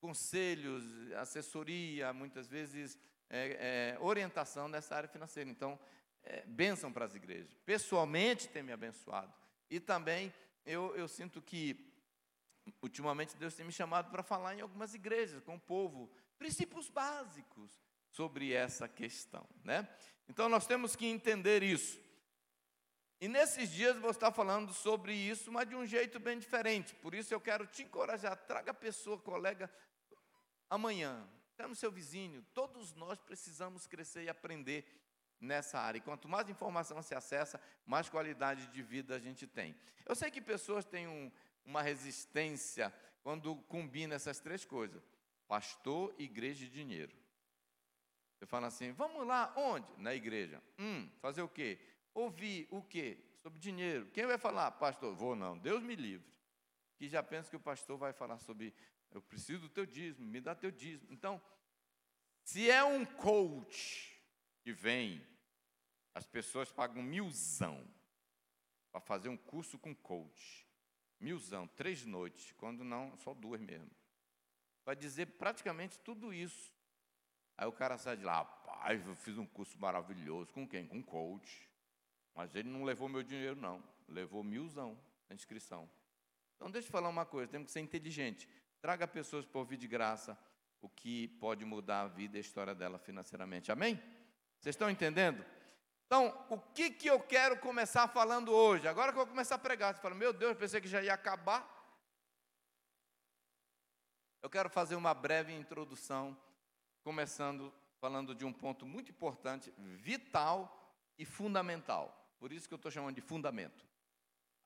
conselhos, 0.03 0.83
assessoria, 1.13 2.13
muitas 2.13 2.49
vezes 2.49 2.99
é, 3.31 3.95
é, 3.95 3.99
orientação 4.01 4.67
nessa 4.67 4.97
área 4.97 5.09
financeira. 5.09 5.49
Então, 5.49 5.79
é, 6.25 6.43
bênção 6.45 6.93
para 6.93 7.05
as 7.05 7.15
igrejas. 7.15 7.57
Pessoalmente 7.65 8.49
tem 8.49 8.65
me 8.65 8.73
abençoado. 8.73 9.33
E 9.71 9.79
também 9.79 10.35
eu, 10.67 10.95
eu 10.97 11.07
sinto 11.07 11.41
que, 11.41 11.95
ultimamente, 12.83 13.37
Deus 13.37 13.55
tem 13.55 13.65
me 13.65 13.71
chamado 13.71 14.11
para 14.11 14.25
falar 14.25 14.57
em 14.57 14.61
algumas 14.61 14.93
igrejas, 14.93 15.41
com 15.45 15.55
o 15.55 15.61
povo, 15.61 16.11
princípios 16.37 16.89
básicos 16.89 17.71
sobre 18.11 18.53
essa 18.53 18.89
questão. 18.89 19.49
Né? 19.63 19.89
Então, 20.29 20.49
nós 20.49 20.67
temos 20.67 20.97
que 20.97 21.07
entender 21.07 21.63
isso. 21.63 22.01
E 23.21 23.29
nesses 23.29 23.71
dias 23.71 23.97
vou 23.99 24.11
estar 24.11 24.33
falando 24.33 24.75
sobre 24.75 25.15
isso, 25.15 25.53
mas 25.53 25.69
de 25.69 25.77
um 25.77 25.87
jeito 25.87 26.19
bem 26.19 26.41
diferente. 26.41 26.93
Por 26.97 27.15
isso 27.15 27.33
eu 27.33 27.41
quero 27.41 27.65
te 27.69 27.85
encorajar, 27.85 28.37
traga 28.37 28.75
pessoa, 28.75 29.17
colega, 29.17 29.71
amanhã, 30.73 31.29
está 31.51 31.69
no 31.69 31.75
seu 31.75 31.93
vizinho, 31.93 32.43
todos 32.55 32.95
nós 32.95 33.21
precisamos 33.21 33.87
crescer 33.87 34.25
e 34.25 34.29
aprender 34.31 34.87
nessa 35.39 35.79
área. 35.79 35.99
E 35.99 36.01
quanto 36.01 36.27
mais 36.27 36.49
informação 36.49 37.03
se 37.03 37.15
acessa, 37.15 37.61
mais 37.85 38.09
qualidade 38.09 38.67
de 38.69 38.83
vida 38.83 39.15
a 39.15 39.19
gente 39.19 39.47
tem. 39.47 39.77
Eu 40.07 40.15
sei 40.15 40.31
que 40.31 40.41
pessoas 40.41 40.87
têm 40.87 41.07
um, 41.07 41.31
uma 41.63 41.83
resistência 41.83 42.93
quando 43.23 43.55
combina 43.69 44.15
essas 44.15 44.41
três 44.41 44.65
coisas: 44.65 45.03
pastor, 45.47 46.15
igreja 46.19 46.65
e 46.65 46.71
dinheiro. 46.71 47.15
Você 48.39 48.47
fala 48.47 48.69
assim, 48.69 48.93
vamos 48.93 49.27
lá, 49.27 49.53
onde? 49.55 49.87
Na 49.99 50.15
igreja. 50.15 50.61
Hum, 50.79 51.09
fazer 51.21 51.43
o 51.43 51.49
quê? 51.49 51.79
Ouvir 52.15 52.67
o 52.71 52.83
quê? 52.83 53.19
Sobre 53.37 53.59
dinheiro. 53.61 54.07
Quem 54.07 54.27
vai 54.27 54.39
falar? 54.39 54.71
Pastor, 54.73 55.15
vou 55.15 55.37
não, 55.37 55.57
Deus 55.59 55.83
me 55.83 55.95
livre. 55.95 56.33
Que 56.97 57.09
já 57.09 57.23
pensa 57.23 57.51
que 57.51 57.57
o 57.57 57.61
pastor 57.61 57.99
vai 57.99 58.13
falar 58.13 58.39
sobre 58.39 58.75
eu 59.15 59.23
preciso 59.23 59.63
do 59.63 59.69
teu 59.69 59.87
dízimo, 59.87 60.27
me 60.27 60.41
dá 60.41 60.55
teu 60.55 60.71
dízimo. 60.71 61.13
Então, 61.13 61.41
se 62.43 62.71
é 62.71 62.83
um 62.83 63.05
coach 63.05 64.19
que 64.63 64.73
vem, 64.73 65.25
as 66.15 66.27
pessoas 66.27 66.71
pagam 66.71 67.03
milzão 67.03 67.87
para 68.91 69.01
fazer 69.01 69.29
um 69.29 69.37
curso 69.37 69.79
com 69.79 69.95
coach. 69.95 70.67
Milzão, 71.19 71.67
três 71.69 72.05
noites, 72.05 72.53
quando 72.53 72.85
não, 72.85 73.17
só 73.19 73.33
duas 73.33 73.61
mesmo. 73.61 73.91
Vai 74.85 74.97
dizer 74.97 75.27
praticamente 75.27 75.99
tudo 76.01 76.35
isso. 76.35 76.75
Aí 77.57 77.67
o 77.67 77.73
cara 77.73 77.97
sai 77.97 78.17
de 78.17 78.25
lá, 78.25 78.39
rapaz, 78.39 79.07
eu 79.07 79.15
fiz 79.15 79.39
um 79.39 79.47
curso 79.47 79.79
maravilhoso. 79.79 80.53
Com 80.53 80.67
quem? 80.67 80.87
Com 80.87 81.03
coach. 81.03 81.69
Mas 82.35 82.55
ele 82.55 82.69
não 82.69 82.83
levou 82.83 83.09
meu 83.09 83.23
dinheiro, 83.23 83.57
não. 83.57 83.83
Levou 84.09 84.43
milzão 84.43 84.99
na 85.29 85.35
inscrição. 85.35 85.89
Então, 86.57 86.71
deixa 86.71 86.89
eu 86.89 86.93
falar 86.93 87.09
uma 87.09 87.25
coisa: 87.25 87.51
temos 87.51 87.67
que 87.67 87.73
ser 87.73 87.81
inteligente. 87.81 88.49
Traga 88.83 89.09
pessoas 89.09 89.47
para 89.47 89.59
ouvir 89.59 89.79
de 89.79 89.89
graça 89.89 90.37
o 90.83 90.89
que 90.89 91.29
pode 91.29 91.65
mudar 91.65 92.03
a 92.03 92.09
vida 92.09 92.37
e 92.37 92.39
a 92.39 92.41
história 92.41 92.75
dela 92.75 92.99
financeiramente. 92.99 93.73
Amém? 93.73 93.95
Vocês 94.59 94.75
estão 94.75 94.91
entendendo? 94.91 95.43
Então, 96.05 96.47
o 96.51 96.59
que, 96.59 96.91
que 96.91 97.09
eu 97.09 97.21
quero 97.21 97.59
começar 97.59 98.09
falando 98.09 98.53
hoje? 98.53 98.87
Agora 98.87 99.13
que 99.13 99.19
eu 99.19 99.25
vou 99.25 99.33
começar 99.33 99.55
a 99.55 99.59
pregar, 99.59 99.95
você 99.95 100.03
fala, 100.03 100.15
meu 100.15 100.33
Deus, 100.33 100.51
eu 100.51 100.57
pensei 100.57 100.81
que 100.81 100.89
já 100.89 101.01
ia 101.01 101.15
acabar. 101.15 101.67
Eu 104.43 104.51
quero 104.51 104.69
fazer 104.69 104.97
uma 104.97 105.15
breve 105.15 105.55
introdução, 105.55 106.37
começando 107.03 107.73
falando 108.03 108.35
de 108.35 108.45
um 108.45 108.53
ponto 108.53 108.85
muito 108.85 109.13
importante, 109.13 109.73
vital 109.79 110.93
e 111.17 111.25
fundamental. 111.25 112.35
Por 112.41 112.53
isso 112.53 112.67
que 112.67 112.75
eu 112.75 112.77
estou 112.77 112.91
chamando 112.91 113.15
de 113.15 113.21
fundamento. 113.21 113.87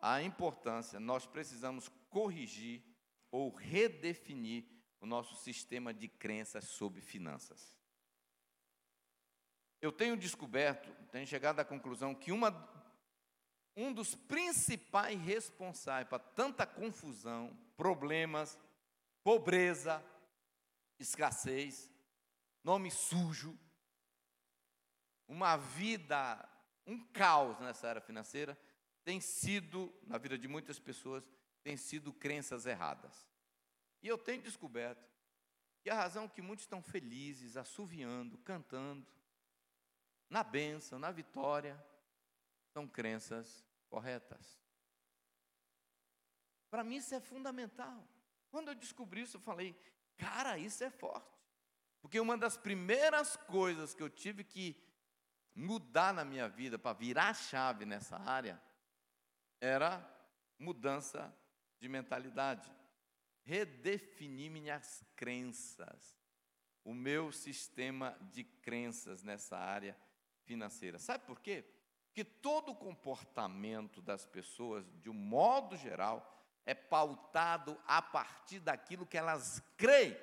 A 0.01 0.23
importância, 0.23 0.99
nós 0.99 1.27
precisamos 1.27 1.91
corrigir 2.09 2.83
ou 3.37 3.51
redefinir 3.51 4.65
o 4.99 5.05
nosso 5.05 5.37
sistema 5.37 5.93
de 5.93 6.09
crenças 6.09 6.65
sobre 6.65 7.03
finanças. 7.03 7.79
Eu 9.79 9.93
tenho 9.93 10.17
descoberto, 10.17 10.91
tenho 11.13 11.27
chegado 11.27 11.61
à 11.61 11.65
conclusão 11.65 12.15
que 12.15 12.33
uma, 12.33 12.51
um 13.77 13.93
dos 13.93 14.15
principais 14.15 15.21
responsáveis 15.21 16.09
para 16.09 16.19
tanta 16.19 16.67
confusão, 16.67 17.55
problemas, 17.77 18.59
pobreza, 19.23 20.03
escassez, 20.99 21.93
nome 22.65 22.91
sujo, 22.91 23.55
uma 25.29 25.59
vida, 25.59 26.43
um 26.87 27.05
caos 27.09 27.61
nessa 27.61 27.87
área 27.87 28.01
financeira, 28.01 28.59
tem 29.05 29.21
sido, 29.21 29.95
na 30.07 30.17
vida 30.17 30.39
de 30.39 30.49
muitas 30.49 30.79
pessoas, 30.79 31.23
têm 31.67 31.77
sido 31.77 32.13
crenças 32.13 32.65
erradas. 32.65 33.29
E 34.01 34.07
eu 34.07 34.17
tenho 34.17 34.41
descoberto 34.41 35.05
que 35.83 35.91
a 35.91 35.97
razão 35.97 36.29
que 36.29 36.41
muitos 36.41 36.63
estão 36.63 36.81
felizes, 36.81 37.57
assoviando, 37.57 38.39
cantando, 38.39 39.05
na 40.31 40.45
bênção, 40.45 40.97
na 40.97 41.11
vitória, 41.11 41.77
são 42.73 42.87
crenças 42.87 43.65
corretas. 43.91 44.61
Para 46.71 46.85
mim 46.85 46.99
isso 46.99 47.17
é 47.17 47.21
fundamental. 47.21 48.07
Quando 48.49 48.69
eu 48.69 48.75
descobri 48.77 49.23
isso, 49.23 49.39
eu 49.39 49.41
falei, 49.41 49.77
cara, 50.17 50.57
isso 50.57 50.85
é 50.85 50.91
forte. 50.91 51.37
Porque 52.01 52.21
uma 52.21 52.39
das 52.39 52.57
primeiras 52.57 53.37
coisas 53.37 53.93
que 53.93 54.05
eu 54.05 54.09
tive 54.09 54.45
que 54.45 54.81
mudar 55.53 56.15
na 56.15 56.25
minha 56.25 56.49
vida, 56.49 56.79
para 56.79 56.97
virar 56.97 57.31
a 57.31 57.35
chave 57.35 57.85
nessa 57.85 58.17
área, 58.17 58.63
era 59.61 60.09
mudança 60.61 61.37
de 61.79 61.89
mentalidade. 61.89 62.71
Redefinir 63.43 64.51
minhas 64.51 65.05
crenças, 65.15 66.19
o 66.85 66.93
meu 66.93 67.31
sistema 67.31 68.19
de 68.33 68.43
crenças 68.43 69.23
nessa 69.23 69.57
área 69.57 69.97
financeira. 70.45 70.99
Sabe 70.99 71.25
por 71.25 71.41
quê? 71.41 71.65
Porque 72.07 72.25
todo 72.25 72.75
comportamento 72.75 74.01
das 74.01 74.25
pessoas, 74.25 74.85
de 75.01 75.11
um 75.11 75.15
modo 75.15 75.77
geral, 75.77 76.33
é 76.65 76.75
pautado 76.75 77.81
a 77.87 78.01
partir 78.03 78.59
daquilo 78.59 79.07
que 79.07 79.17
elas 79.17 79.63
creem, 79.77 80.17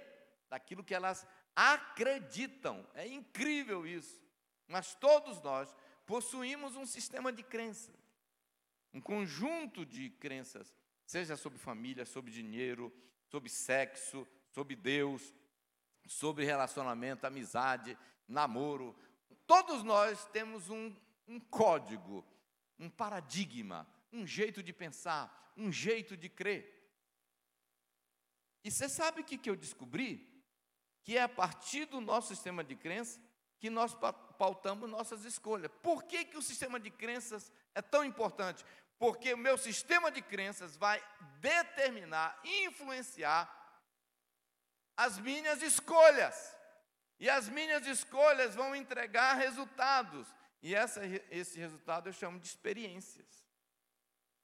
daquilo 0.49 0.83
que 0.83 0.93
elas 0.93 1.25
acreditam. 1.55 2.85
É 2.93 3.07
incrível 3.07 3.85
isso. 3.85 4.21
Mas 4.67 4.95
todos 4.95 5.41
nós 5.41 5.73
possuímos 6.05 6.75
um 6.75 6.85
sistema 6.85 7.31
de 7.31 7.43
crenças, 7.43 7.95
um 8.93 8.99
conjunto 8.99 9.85
de 9.85 10.09
crenças, 10.09 10.73
seja 11.13 11.37
sobre 11.37 11.59
família, 11.59 12.07
sobre 12.07 12.31
dinheiro, 12.31 12.91
sobre 13.27 13.47
sexo, 13.47 14.27
sobre 14.49 14.75
Deus, 14.75 15.31
sobre 16.07 16.43
relacionamento, 16.43 17.27
amizade, 17.27 17.95
namoro. 18.27 18.95
Todos 19.45 19.83
nós 19.83 20.25
temos 20.29 20.71
um, 20.71 20.91
um 21.27 21.39
código, 21.39 22.25
um 22.79 22.89
paradigma, 22.89 23.87
um 24.11 24.25
jeito 24.25 24.63
de 24.63 24.73
pensar, 24.73 25.53
um 25.55 25.71
jeito 25.71 26.17
de 26.17 26.29
crer. 26.29 26.63
E 28.63 28.71
você 28.71 28.89
sabe 28.89 29.21
o 29.21 29.23
que, 29.23 29.37
que 29.37 29.51
eu 29.51 29.55
descobri? 29.55 30.27
Que 31.03 31.15
é 31.15 31.21
a 31.21 31.29
partir 31.29 31.85
do 31.85 32.01
nosso 32.01 32.29
sistema 32.29 32.63
de 32.63 32.75
crença 32.75 33.21
que 33.59 33.69
nós 33.69 33.95
pautamos 34.37 34.89
nossas 34.89 35.25
escolhas. 35.25 35.71
Por 35.83 36.03
que, 36.03 36.25
que 36.25 36.37
o 36.37 36.41
sistema 36.41 36.79
de 36.79 36.89
crenças 36.89 37.51
é 37.75 37.81
tão 37.81 38.03
importante? 38.03 38.65
Porque 39.03 39.33
o 39.33 39.37
meu 39.37 39.57
sistema 39.57 40.09
de 40.09 40.21
crenças 40.21 40.77
vai 40.77 41.03
determinar, 41.41 42.39
influenciar 42.45 43.53
as 44.95 45.19
minhas 45.19 45.61
escolhas. 45.61 46.55
E 47.19 47.29
as 47.29 47.49
minhas 47.49 47.85
escolhas 47.85 48.55
vão 48.55 48.73
entregar 48.73 49.33
resultados. 49.33 50.25
E 50.61 50.73
essa, 50.73 51.01
esse 51.29 51.59
resultado 51.59 52.07
eu 52.07 52.13
chamo 52.13 52.39
de 52.39 52.47
experiências. 52.47 53.43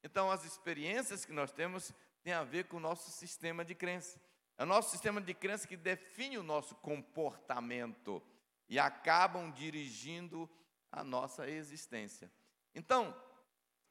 Então, 0.02 0.30
as 0.30 0.44
experiências 0.44 1.24
que 1.24 1.32
nós 1.32 1.52
temos 1.52 1.90
têm 2.22 2.34
a 2.34 2.44
ver 2.44 2.64
com 2.64 2.76
o 2.76 2.80
nosso 2.80 3.10
sistema 3.10 3.64
de 3.64 3.74
crença. 3.74 4.20
É 4.58 4.62
o 4.64 4.66
nosso 4.66 4.90
sistema 4.90 5.22
de 5.22 5.32
crença 5.32 5.66
que 5.66 5.74
define 5.74 6.36
o 6.36 6.42
nosso 6.42 6.74
comportamento 6.74 8.22
e 8.68 8.78
acabam 8.78 9.50
dirigindo 9.50 10.46
a 10.92 11.02
nossa 11.02 11.48
existência. 11.48 12.30
Então, 12.74 13.16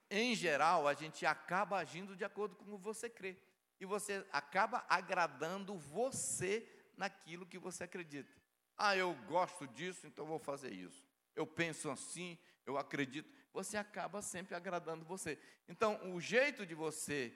em 0.10 0.36
geral, 0.36 0.88
a 0.88 0.94
gente 0.94 1.26
acaba 1.26 1.78
agindo 1.78 2.16
de 2.16 2.24
acordo 2.24 2.56
com 2.56 2.64
o 2.64 2.78
que 2.78 2.84
você 2.84 3.10
crê. 3.10 3.38
E 3.80 3.86
você 3.86 4.26
acaba 4.32 4.86
agradando 4.90 5.78
você 5.78 6.68
naquilo 6.98 7.46
que 7.46 7.58
você 7.58 7.84
acredita. 7.84 8.32
Ah, 8.78 8.96
eu 8.96 9.14
gosto 9.28 9.68
disso, 9.68 10.08
então 10.08 10.26
vou 10.26 10.40
fazer 10.40 10.72
isso. 10.72 11.06
Eu 11.36 11.46
penso 11.46 11.90
assim, 11.90 12.38
eu 12.66 12.78
acredito 12.78 13.40
você 13.54 13.78
acaba 13.78 14.22
sempre 14.22 14.56
agradando 14.56 15.06
você. 15.06 15.38
Então, 15.68 16.14
o 16.14 16.20
jeito 16.20 16.66
de 16.66 16.76
você 16.76 17.34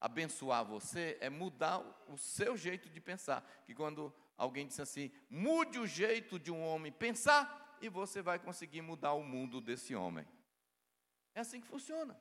abençoar 0.00 0.64
você 0.64 1.18
é 1.20 1.28
mudar 1.28 1.78
o 2.08 2.16
seu 2.16 2.56
jeito 2.56 2.88
de 2.88 3.00
pensar. 3.00 3.48
Que 3.66 3.74
quando 3.74 4.12
alguém 4.36 4.66
diz 4.66 4.80
assim, 4.80 5.12
mude 5.28 5.78
o 5.78 5.86
jeito 5.86 6.38
de 6.38 6.50
um 6.50 6.62
homem 6.62 6.90
pensar, 6.90 7.78
e 7.82 7.88
você 7.88 8.20
vai 8.20 8.38
conseguir 8.38 8.82
mudar 8.82 9.12
o 9.12 9.22
mundo 9.22 9.60
desse 9.60 9.94
homem. 9.94 10.26
É 11.40 11.42
assim 11.42 11.58
que 11.58 11.66
funciona. 11.66 12.14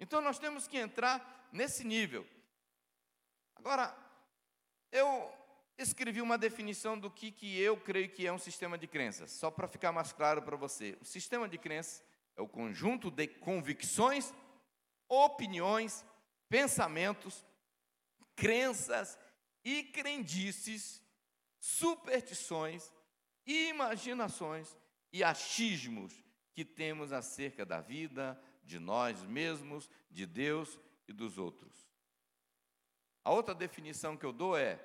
Então 0.00 0.20
nós 0.20 0.36
temos 0.36 0.66
que 0.66 0.76
entrar 0.76 1.48
nesse 1.52 1.84
nível. 1.84 2.26
Agora, 3.54 3.96
eu 4.90 5.32
escrevi 5.78 6.20
uma 6.20 6.36
definição 6.36 6.98
do 6.98 7.08
que, 7.08 7.30
que 7.30 7.56
eu 7.60 7.76
creio 7.76 8.08
que 8.08 8.26
é 8.26 8.32
um 8.32 8.38
sistema 8.38 8.76
de 8.76 8.88
crenças, 8.88 9.30
só 9.30 9.48
para 9.48 9.68
ficar 9.68 9.92
mais 9.92 10.12
claro 10.12 10.42
para 10.42 10.56
você. 10.56 10.98
O 11.00 11.04
sistema 11.04 11.48
de 11.48 11.56
crenças 11.56 12.02
é 12.34 12.42
o 12.42 12.48
conjunto 12.48 13.12
de 13.12 13.28
convicções, 13.28 14.34
opiniões, 15.08 16.04
pensamentos, 16.48 17.46
crenças 18.34 19.16
e 19.64 19.84
crendices, 19.84 21.00
superstições, 21.60 22.92
imaginações 23.46 24.76
e 25.12 25.22
achismos 25.22 26.12
que 26.52 26.64
temos 26.64 27.12
acerca 27.12 27.64
da 27.64 27.80
vida, 27.80 28.36
de 28.68 28.78
nós 28.78 29.24
mesmos, 29.24 29.90
de 30.10 30.26
Deus 30.26 30.78
e 31.08 31.12
dos 31.12 31.38
outros. 31.38 31.88
A 33.24 33.32
outra 33.32 33.54
definição 33.54 34.16
que 34.16 34.26
eu 34.26 34.32
dou 34.32 34.56
é 34.56 34.78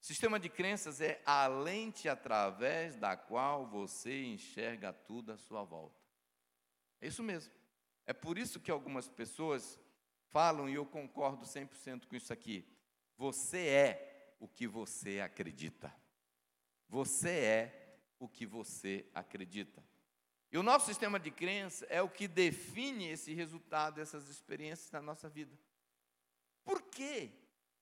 Sistema 0.00 0.40
de 0.40 0.48
crenças 0.48 1.00
é 1.00 1.22
a 1.24 1.46
lente 1.46 2.08
através 2.08 2.96
da 2.96 3.16
qual 3.16 3.64
você 3.64 4.24
enxerga 4.24 4.92
tudo 4.92 5.30
à 5.30 5.36
sua 5.36 5.62
volta. 5.62 5.96
É 7.00 7.06
isso 7.06 7.22
mesmo. 7.22 7.52
É 8.04 8.12
por 8.12 8.36
isso 8.36 8.58
que 8.58 8.72
algumas 8.72 9.08
pessoas 9.08 9.78
falam, 10.30 10.68
e 10.68 10.74
eu 10.74 10.84
concordo 10.84 11.46
100% 11.46 12.06
com 12.06 12.16
isso 12.16 12.32
aqui: 12.32 12.66
você 13.16 13.68
é 13.68 14.36
o 14.40 14.48
que 14.48 14.66
você 14.66 15.20
acredita. 15.20 15.94
Você 16.88 17.30
é 17.30 17.98
o 18.18 18.28
que 18.28 18.44
você 18.44 19.08
acredita. 19.14 19.80
E 20.52 20.58
o 20.58 20.62
nosso 20.62 20.84
sistema 20.84 21.18
de 21.18 21.30
crença 21.30 21.86
é 21.86 22.02
o 22.02 22.10
que 22.10 22.28
define 22.28 23.08
esse 23.08 23.32
resultado, 23.32 24.02
essas 24.02 24.28
experiências 24.28 24.90
na 24.90 25.00
nossa 25.00 25.26
vida. 25.26 25.58
Por 26.62 26.82
quê? 26.82 27.32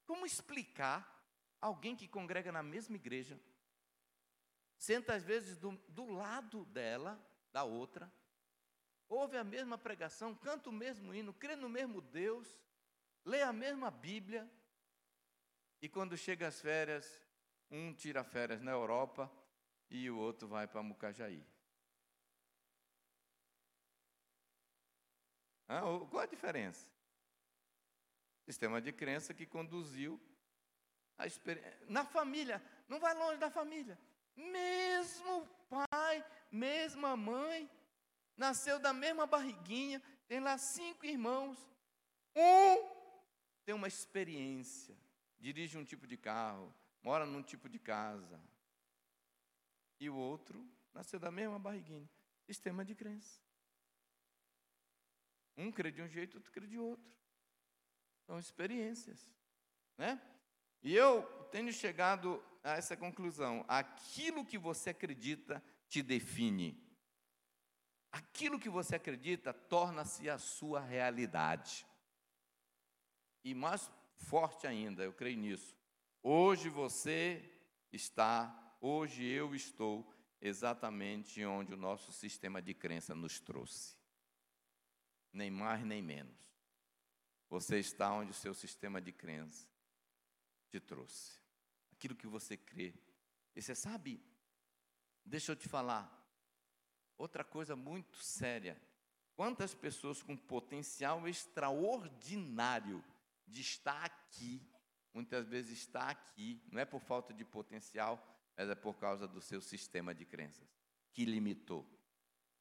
Como 0.06 0.24
explicar 0.24 1.20
alguém 1.60 1.96
que 1.96 2.06
congrega 2.06 2.52
na 2.52 2.62
mesma 2.62 2.94
igreja, 2.94 3.40
senta 4.78 5.14
às 5.14 5.24
vezes 5.24 5.58
do, 5.58 5.72
do 5.88 6.06
lado 6.06 6.64
dela, 6.66 7.20
da 7.52 7.64
outra, 7.64 8.10
ouve 9.08 9.36
a 9.36 9.42
mesma 9.42 9.76
pregação, 9.76 10.32
canta 10.32 10.70
o 10.70 10.72
mesmo 10.72 11.12
hino, 11.12 11.34
crê 11.34 11.56
no 11.56 11.68
mesmo 11.68 12.00
Deus, 12.00 12.46
lê 13.24 13.42
a 13.42 13.52
mesma 13.52 13.90
Bíblia, 13.90 14.48
e 15.82 15.88
quando 15.88 16.16
chega 16.16 16.46
as 16.46 16.60
férias, 16.60 17.20
um 17.68 17.92
tira 17.92 18.22
férias 18.22 18.62
na 18.62 18.70
Europa 18.70 19.28
e 19.88 20.08
o 20.08 20.16
outro 20.16 20.46
vai 20.46 20.68
para 20.68 20.84
Mucajaí. 20.84 21.44
Ah, 25.72 25.82
qual 26.10 26.24
a 26.24 26.26
diferença? 26.26 26.84
Sistema 28.44 28.80
de 28.82 28.92
crença 28.92 29.32
que 29.32 29.46
conduziu 29.46 30.20
na 31.86 32.04
família, 32.04 32.60
não 32.88 32.98
vai 32.98 33.14
longe 33.14 33.38
da 33.38 33.48
família. 33.48 33.96
Mesmo 34.34 35.46
pai, 35.68 36.26
mesma 36.50 37.16
mãe, 37.16 37.70
nasceu 38.36 38.80
da 38.80 38.92
mesma 38.92 39.26
barriguinha, 39.26 40.02
tem 40.26 40.40
lá 40.40 40.58
cinco 40.58 41.06
irmãos. 41.06 41.56
Um 42.34 42.90
tem 43.64 43.72
uma 43.72 43.86
experiência, 43.86 44.96
dirige 45.38 45.78
um 45.78 45.84
tipo 45.84 46.04
de 46.04 46.16
carro, 46.16 46.74
mora 47.04 47.24
num 47.24 47.44
tipo 47.44 47.68
de 47.68 47.78
casa. 47.78 48.42
E 50.00 50.10
o 50.10 50.16
outro 50.16 50.68
nasceu 50.92 51.20
da 51.20 51.30
mesma 51.30 51.60
barriguinha. 51.60 52.10
Sistema 52.44 52.84
de 52.84 52.96
crença. 52.96 53.40
Um 55.56 55.70
crê 55.70 55.90
de 55.90 56.02
um 56.02 56.08
jeito, 56.08 56.36
outro 56.36 56.52
crê 56.52 56.66
de 56.66 56.78
outro. 56.78 57.16
São 58.26 58.38
experiências. 58.38 59.34
Né? 59.96 60.20
E 60.82 60.94
eu 60.94 61.22
tenho 61.50 61.72
chegado 61.72 62.42
a 62.62 62.72
essa 62.72 62.96
conclusão: 62.96 63.64
aquilo 63.68 64.44
que 64.44 64.58
você 64.58 64.90
acredita 64.90 65.62
te 65.88 66.02
define. 66.02 66.80
Aquilo 68.12 68.58
que 68.58 68.68
você 68.68 68.96
acredita 68.96 69.52
torna-se 69.52 70.28
a 70.28 70.38
sua 70.38 70.80
realidade. 70.80 71.86
E 73.44 73.54
mais 73.54 73.90
forte 74.16 74.66
ainda, 74.66 75.02
eu 75.02 75.12
creio 75.12 75.38
nisso. 75.38 75.76
Hoje 76.22 76.68
você 76.68 77.42
está, 77.92 78.76
hoje 78.80 79.24
eu 79.24 79.54
estou 79.54 80.12
exatamente 80.40 81.44
onde 81.44 81.72
o 81.72 81.76
nosso 81.76 82.12
sistema 82.12 82.60
de 82.60 82.74
crença 82.74 83.14
nos 83.14 83.40
trouxe. 83.40 83.99
Nem 85.32 85.50
mais 85.50 85.84
nem 85.84 86.02
menos. 86.02 86.36
Você 87.48 87.78
está 87.78 88.12
onde 88.12 88.30
o 88.30 88.34
seu 88.34 88.54
sistema 88.54 89.00
de 89.00 89.12
crença 89.12 89.66
te 90.68 90.80
trouxe. 90.80 91.40
Aquilo 91.92 92.14
que 92.14 92.26
você 92.26 92.56
crê. 92.56 92.94
E 93.54 93.62
você 93.62 93.74
sabe, 93.74 94.22
deixa 95.24 95.52
eu 95.52 95.56
te 95.56 95.68
falar, 95.68 96.08
outra 97.18 97.42
coisa 97.42 97.74
muito 97.74 98.16
séria 98.18 98.80
Quantas 99.40 99.74
pessoas 99.74 100.22
com 100.22 100.36
potencial 100.36 101.26
extraordinário 101.26 103.02
de 103.46 103.62
estar 103.62 104.04
aqui, 104.04 104.60
muitas 105.14 105.48
vezes 105.48 105.78
está 105.78 106.10
aqui, 106.10 106.62
não 106.70 106.78
é 106.78 106.84
por 106.84 107.00
falta 107.00 107.32
de 107.32 107.42
potencial, 107.42 108.22
mas 108.54 108.68
é 108.68 108.74
por 108.74 108.98
causa 108.98 109.26
do 109.26 109.40
seu 109.40 109.62
sistema 109.62 110.14
de 110.14 110.26
crenças, 110.26 110.68
que 111.10 111.24
limitou. 111.24 111.88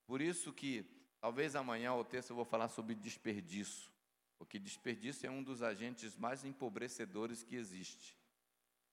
Por 0.06 0.22
isso 0.22 0.54
que, 0.54 0.99
talvez 1.20 1.56
amanhã 1.56 1.94
ou 1.94 2.04
terça 2.04 2.32
eu 2.32 2.36
vou 2.36 2.46
falar 2.46 2.68
sobre 2.68 2.96
desperdício, 2.96 3.92
porque 4.38 4.58
desperdício 4.58 5.28
é 5.28 5.30
um 5.30 5.44
dos 5.44 5.62
agentes 5.62 6.16
mais 6.16 6.46
empobrecedores 6.46 7.44
que 7.44 7.56
existe. 7.56 8.18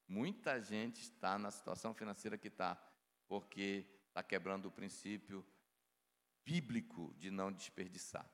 Muita 0.08 0.60
gente 0.60 1.02
está 1.02 1.38
na 1.38 1.50
situação 1.50 1.92
financeira 1.94 2.38
que 2.38 2.48
está, 2.48 2.76
porque 3.26 3.86
está 4.08 4.22
quebrando 4.22 4.66
o 4.66 4.70
princípio 4.70 5.44
bíblico 6.44 7.12
de 7.18 7.30
não 7.30 7.52
desperdiçar. 7.52 8.28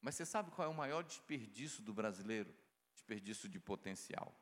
Mas 0.00 0.14
você 0.14 0.26
sabe 0.26 0.50
qual 0.50 0.68
é 0.68 0.70
o 0.70 0.74
maior 0.74 1.02
desperdício 1.02 1.82
do 1.82 1.94
brasileiro? 1.94 2.52
Desperdício 2.92 3.48
de 3.48 3.58
potencial. 3.58 4.34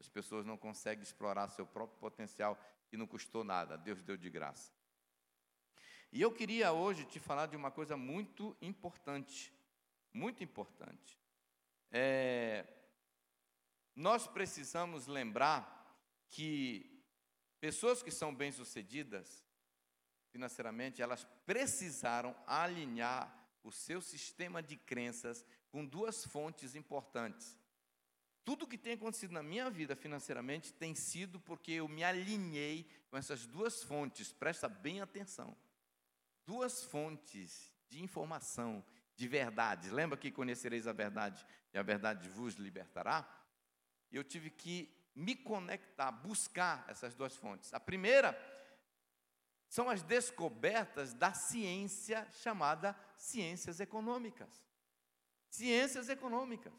As 0.00 0.08
pessoas 0.08 0.44
não 0.44 0.56
conseguem 0.56 1.02
explorar 1.02 1.48
seu 1.48 1.66
próprio 1.66 1.98
potencial 1.98 2.58
e 2.92 2.96
não 2.96 3.06
custou 3.06 3.44
nada, 3.44 3.76
Deus 3.76 4.02
deu 4.02 4.16
de 4.16 4.30
graça. 4.30 4.72
E 6.14 6.22
eu 6.22 6.30
queria 6.30 6.72
hoje 6.72 7.04
te 7.04 7.18
falar 7.18 7.46
de 7.46 7.56
uma 7.56 7.72
coisa 7.72 7.96
muito 7.96 8.56
importante, 8.62 9.52
muito 10.12 10.44
importante. 10.44 11.18
É, 11.90 12.64
nós 13.96 14.28
precisamos 14.28 15.08
lembrar 15.08 15.98
que 16.30 17.02
pessoas 17.58 18.00
que 18.00 18.12
são 18.12 18.32
bem-sucedidas 18.32 19.44
financeiramente, 20.30 21.02
elas 21.02 21.24
precisaram 21.44 22.32
alinhar 22.46 23.36
o 23.64 23.72
seu 23.72 24.00
sistema 24.00 24.62
de 24.62 24.76
crenças 24.76 25.44
com 25.68 25.84
duas 25.84 26.24
fontes 26.26 26.76
importantes. 26.76 27.58
Tudo 28.44 28.68
que 28.68 28.78
tem 28.78 28.92
acontecido 28.92 29.32
na 29.32 29.42
minha 29.42 29.68
vida 29.68 29.96
financeiramente 29.96 30.72
tem 30.74 30.94
sido 30.94 31.40
porque 31.40 31.72
eu 31.72 31.88
me 31.88 32.04
alinhei 32.04 32.88
com 33.10 33.16
essas 33.16 33.46
duas 33.46 33.82
fontes, 33.82 34.32
presta 34.32 34.68
bem 34.68 35.00
atenção. 35.00 35.56
Duas 36.46 36.84
fontes 36.84 37.72
de 37.88 38.02
informação, 38.02 38.84
de 39.16 39.26
verdade. 39.28 39.90
Lembra 39.90 40.18
que 40.18 40.30
conhecereis 40.30 40.86
a 40.86 40.92
verdade 40.92 41.46
e 41.72 41.78
a 41.78 41.82
verdade 41.82 42.28
vos 42.28 42.54
libertará? 42.54 43.26
Eu 44.10 44.22
tive 44.22 44.50
que 44.50 44.94
me 45.14 45.34
conectar, 45.34 46.10
buscar 46.10 46.84
essas 46.88 47.14
duas 47.14 47.36
fontes. 47.36 47.72
A 47.72 47.80
primeira 47.80 48.36
são 49.68 49.88
as 49.88 50.02
descobertas 50.02 51.14
da 51.14 51.32
ciência 51.32 52.28
chamada 52.32 52.96
ciências 53.16 53.80
econômicas. 53.80 54.64
Ciências 55.48 56.08
econômicas. 56.08 56.72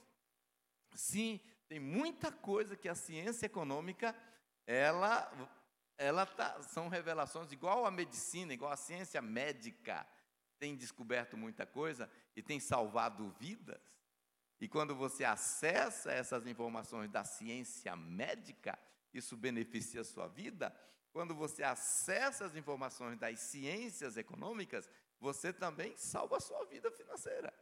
Sim, 0.94 1.40
tem 1.68 1.80
muita 1.80 2.32
coisa 2.32 2.76
que 2.76 2.88
a 2.88 2.96
ciência 2.96 3.46
econômica 3.46 4.16
ela 4.68 5.32
ela 5.98 6.26
tá, 6.26 6.62
são 6.64 6.88
revelações 6.88 7.52
igual 7.52 7.86
a 7.86 7.92
medicina, 7.92 8.54
igual 8.54 8.72
a 8.72 8.78
ciência 8.78 9.22
médica 9.22 10.06
tem 10.60 10.76
descoberto 10.76 11.38
muita 11.38 11.66
coisa 11.66 12.10
e 12.36 12.42
tem 12.42 12.60
salvado 12.60 13.30
vidas. 13.40 13.80
E 14.60 14.68
quando 14.68 14.96
você 14.96 15.24
acessa 15.24 16.12
essas 16.12 16.48
informações 16.48 17.10
da 17.10 17.24
ciência 17.24 17.96
médica, 17.96 18.78
isso 19.14 19.36
beneficia 19.36 20.02
a 20.02 20.06
sua 20.06 20.28
vida. 20.28 20.76
Quando 21.12 21.36
você 21.36 21.64
acessa 21.64 22.46
as 22.46 22.56
informações 22.56 23.18
das 23.18 23.40
ciências 23.40 24.18
econômicas, 24.18 24.90
você 25.20 25.54
também 25.54 25.96
salva 25.98 26.38
a 26.38 26.42
sua 26.42 26.66
vida 26.66 26.92
financeira. 26.92 27.54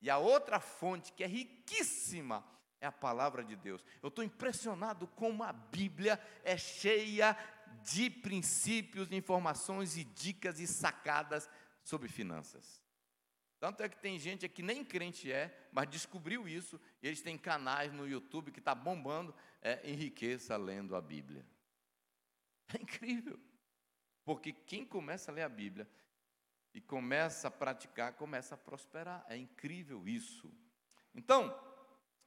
E 0.00 0.10
a 0.10 0.18
outra 0.18 0.60
fonte 0.60 1.12
que 1.12 1.24
é 1.24 1.26
riquíssima 1.26 2.44
é 2.80 2.86
a 2.86 2.92
palavra 2.92 3.42
de 3.42 3.56
Deus. 3.56 3.84
Eu 4.02 4.08
estou 4.08 4.22
impressionado 4.22 5.06
como 5.08 5.42
a 5.42 5.52
Bíblia 5.52 6.20
é 6.42 6.56
cheia 6.56 7.36
de 7.82 8.10
princípios, 8.10 9.10
informações 9.10 9.96
e 9.96 10.04
dicas 10.04 10.60
e 10.60 10.66
sacadas 10.66 11.48
sobre 11.82 12.08
finanças. 12.08 12.82
Tanto 13.58 13.82
é 13.82 13.88
que 13.88 13.96
tem 13.96 14.18
gente 14.18 14.48
que 14.48 14.62
nem 14.62 14.84
crente 14.84 15.32
é, 15.32 15.68
mas 15.72 15.88
descobriu 15.88 16.46
isso, 16.46 16.80
e 17.02 17.06
eles 17.06 17.22
têm 17.22 17.38
canais 17.38 17.92
no 17.92 18.06
YouTube 18.06 18.52
que 18.52 18.58
está 18.58 18.74
bombando, 18.74 19.34
é, 19.62 19.80
enriqueça 19.88 20.56
lendo 20.56 20.94
a 20.94 21.00
Bíblia. 21.00 21.46
É 22.74 22.80
incrível, 22.80 23.38
porque 24.24 24.52
quem 24.52 24.84
começa 24.84 25.30
a 25.30 25.34
ler 25.34 25.42
a 25.42 25.48
Bíblia 25.48 25.88
e 26.72 26.80
começa 26.80 27.48
a 27.48 27.50
praticar, 27.50 28.14
começa 28.14 28.54
a 28.54 28.58
prosperar. 28.58 29.24
É 29.28 29.36
incrível 29.36 30.08
isso. 30.08 30.52
Então, 31.14 31.54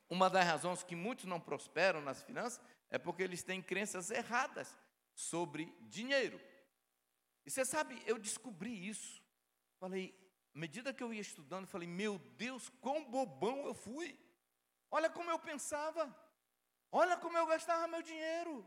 uma 0.09 0.29
das 0.29 0.45
razões 0.45 0.83
que 0.83 0.95
muitos 0.95 1.25
não 1.25 1.39
prosperam 1.39 2.01
nas 2.01 2.23
finanças 2.23 2.61
é 2.89 2.97
porque 2.97 3.23
eles 3.23 3.43
têm 3.43 3.61
crenças 3.61 4.09
erradas 4.09 4.75
sobre 5.17 5.65
dinheiro. 5.81 6.39
E 7.43 7.49
você 7.49 7.65
sabe, 7.65 7.99
eu 8.05 8.19
descobri 8.19 8.87
isso. 8.87 9.23
Falei, 9.79 10.15
à 10.53 10.59
medida 10.59 10.93
que 10.93 11.03
eu 11.03 11.11
ia 11.11 11.21
estudando, 11.21 11.65
falei, 11.65 11.87
meu 11.87 12.19
Deus, 12.37 12.69
quão 12.81 13.03
bobão 13.03 13.65
eu 13.65 13.73
fui. 13.73 14.17
Olha 14.91 15.09
como 15.09 15.31
eu 15.31 15.39
pensava. 15.39 16.15
Olha 16.91 17.17
como 17.17 17.35
eu 17.35 17.47
gastava 17.47 17.87
meu 17.87 18.03
dinheiro. 18.03 18.63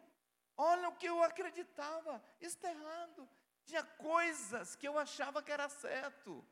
Olha 0.57 0.89
o 0.89 0.97
que 0.97 1.07
eu 1.07 1.23
acreditava. 1.23 2.23
Isso 2.41 2.57
está 2.57 2.71
errado. 2.71 3.29
Tinha 3.65 3.85
coisas 3.85 4.75
que 4.75 4.89
eu 4.89 4.99
achava 4.99 5.43
que 5.43 5.53
era 5.53 5.69
certo. 5.69 6.45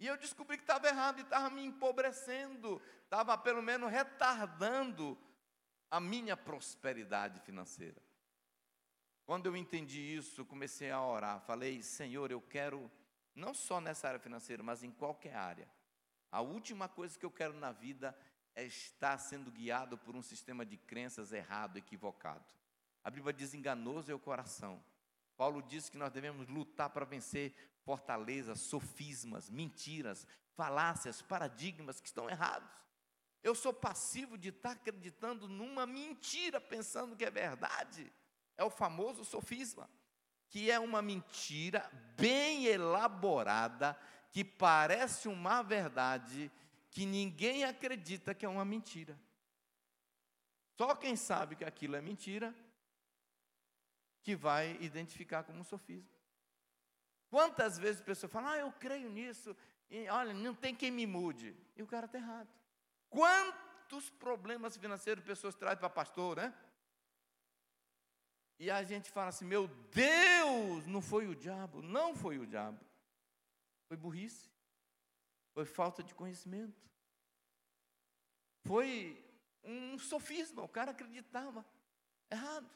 E 0.00 0.06
eu 0.06 0.16
descobri 0.16 0.56
que 0.56 0.62
estava 0.62 0.88
errado 0.88 1.18
e 1.18 1.22
estava 1.22 1.50
me 1.50 1.64
empobrecendo. 1.64 2.80
Estava 3.02 3.36
pelo 3.36 3.62
menos 3.62 3.90
retardando 3.90 5.18
a 5.90 6.00
minha 6.00 6.34
prosperidade 6.34 7.40
financeira. 7.40 8.02
Quando 9.24 9.46
eu 9.46 9.56
entendi 9.56 10.00
isso, 10.00 10.44
comecei 10.44 10.90
a 10.90 11.02
orar. 11.02 11.40
Falei, 11.40 11.82
Senhor, 11.82 12.30
eu 12.30 12.40
quero 12.40 12.90
não 13.34 13.54
só 13.54 13.80
nessa 13.80 14.08
área 14.08 14.20
financeira, 14.20 14.62
mas 14.62 14.82
em 14.82 14.90
qualquer 14.90 15.34
área. 15.34 15.68
A 16.30 16.40
última 16.40 16.88
coisa 16.88 17.18
que 17.18 17.24
eu 17.24 17.30
quero 17.30 17.54
na 17.54 17.72
vida 17.72 18.16
é 18.54 18.64
estar 18.64 19.18
sendo 19.18 19.50
guiado 19.50 19.96
por 19.96 20.14
um 20.14 20.22
sistema 20.22 20.64
de 20.64 20.76
crenças 20.76 21.32
errado, 21.32 21.76
equivocado. 21.76 22.44
A 23.02 23.10
Bíblia 23.10 23.32
diz: 23.32 23.54
enganoso 23.54 24.10
é 24.10 24.14
o 24.14 24.18
coração. 24.18 24.82
Paulo 25.36 25.62
diz 25.62 25.88
que 25.88 25.98
nós 25.98 26.12
devemos 26.12 26.48
lutar 26.48 26.90
para 26.90 27.04
vencer 27.04 27.54
fortalezas, 27.82 28.60
sofismas, 28.60 29.50
mentiras, 29.50 30.26
falácias, 30.54 31.20
paradigmas 31.20 32.00
que 32.00 32.06
estão 32.06 32.30
errados. 32.30 32.68
Eu 33.42 33.54
sou 33.54 33.72
passivo 33.72 34.38
de 34.38 34.48
estar 34.48 34.72
acreditando 34.72 35.48
numa 35.48 35.84
mentira, 35.86 36.60
pensando 36.60 37.16
que 37.16 37.24
é 37.24 37.30
verdade. 37.30 38.10
É 38.56 38.64
o 38.64 38.70
famoso 38.70 39.24
sofisma 39.24 39.88
que 40.54 40.70
é 40.70 40.78
uma 40.78 41.02
mentira 41.02 41.90
bem 42.16 42.66
elaborada, 42.66 43.98
que 44.30 44.44
parece 44.44 45.26
uma 45.26 45.62
verdade, 45.62 46.48
que 46.92 47.04
ninguém 47.04 47.64
acredita 47.64 48.32
que 48.32 48.46
é 48.46 48.48
uma 48.48 48.64
mentira. 48.64 49.18
Só 50.76 50.94
quem 50.94 51.16
sabe 51.16 51.56
que 51.56 51.64
aquilo 51.64 51.96
é 51.96 52.00
mentira, 52.00 52.54
que 54.22 54.36
vai 54.36 54.78
identificar 54.80 55.42
como 55.42 55.64
sofisma. 55.64 56.14
Quantas 57.28 57.76
vezes 57.76 58.00
a 58.00 58.04
pessoa 58.04 58.30
fala, 58.30 58.52
ah, 58.52 58.58
eu 58.58 58.70
creio 58.78 59.10
nisso, 59.10 59.56
e 59.90 60.08
olha, 60.08 60.32
não 60.32 60.54
tem 60.54 60.72
quem 60.72 60.92
me 60.92 61.04
mude. 61.04 61.52
E 61.74 61.82
o 61.82 61.86
cara 61.88 62.06
está 62.06 62.16
errado. 62.16 62.48
Quantos 63.10 64.08
problemas 64.08 64.76
financeiros 64.76 65.24
pessoas 65.24 65.56
trazem 65.56 65.80
para 65.80 65.90
pastor, 65.90 66.36
né? 66.36 66.54
E 68.58 68.70
a 68.70 68.82
gente 68.82 69.10
fala 69.10 69.28
assim: 69.28 69.44
meu 69.44 69.68
Deus, 69.92 70.86
não 70.86 71.02
foi 71.02 71.26
o 71.26 71.34
diabo. 71.34 71.82
Não 71.82 72.14
foi 72.14 72.38
o 72.38 72.46
diabo. 72.46 72.80
Foi 73.88 73.96
burrice. 73.96 74.48
Foi 75.52 75.64
falta 75.64 76.02
de 76.02 76.14
conhecimento. 76.14 76.82
Foi 78.62 79.22
um 79.62 79.98
sofisma. 79.98 80.62
O 80.62 80.68
cara 80.68 80.92
acreditava 80.92 81.64
errado. 82.30 82.68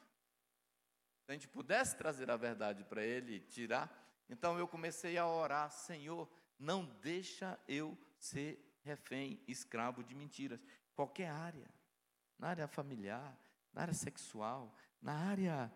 Se 1.25 1.31
a 1.31 1.33
gente 1.33 1.49
pudesse 1.49 1.97
trazer 1.97 2.31
a 2.31 2.37
verdade 2.37 2.85
para 2.85 3.05
ele 3.05 3.41
tirar. 3.41 3.93
Então 4.29 4.59
eu 4.59 4.67
comecei 4.67 5.17
a 5.17 5.27
orar: 5.27 5.71
Senhor, 5.71 6.29
não 6.59 6.85
deixa 7.01 7.59
eu 7.69 7.97
ser 8.19 8.81
refém, 8.83 9.43
escravo 9.47 10.03
de 10.03 10.15
mentiras. 10.15 10.61
Qualquer 10.95 11.31
área. 11.31 11.69
Na 12.39 12.49
área 12.49 12.69
familiar, 12.69 13.37
na 13.73 13.83
área 13.83 13.95
sexual, 13.95 14.75
na 15.01 15.13
área 15.13 15.73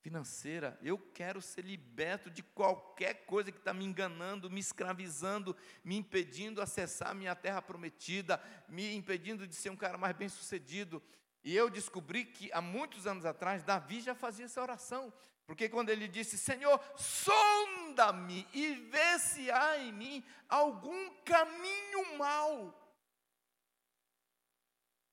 financeira, 0.00 0.78
eu 0.82 0.96
quero 0.96 1.42
ser 1.42 1.64
liberto 1.64 2.30
de 2.30 2.42
qualquer 2.42 3.26
coisa 3.26 3.50
que 3.50 3.58
está 3.58 3.74
me 3.74 3.84
enganando, 3.84 4.48
me 4.48 4.60
escravizando, 4.60 5.56
me 5.82 5.96
impedindo 5.96 6.56
de 6.56 6.60
acessar 6.62 7.10
a 7.10 7.14
minha 7.14 7.34
terra 7.34 7.60
prometida, 7.60 8.40
me 8.68 8.94
impedindo 8.94 9.46
de 9.46 9.56
ser 9.56 9.70
um 9.70 9.76
cara 9.76 9.98
mais 9.98 10.16
bem 10.16 10.28
sucedido. 10.28 11.02
E 11.42 11.56
eu 11.56 11.68
descobri 11.68 12.24
que 12.24 12.52
há 12.52 12.60
muitos 12.60 13.06
anos 13.06 13.24
atrás, 13.24 13.64
Davi 13.64 14.00
já 14.00 14.14
fazia 14.14 14.44
essa 14.44 14.62
oração. 14.62 15.12
Porque 15.46 15.68
quando 15.68 15.90
ele 15.90 16.08
disse: 16.08 16.36
Senhor, 16.36 16.80
sonda-me 16.96 18.46
e 18.52 18.74
vê 18.74 19.18
se 19.18 19.50
há 19.50 19.78
em 19.78 19.92
mim 19.92 20.24
algum 20.48 21.10
caminho 21.24 22.16
mau, 22.16 22.86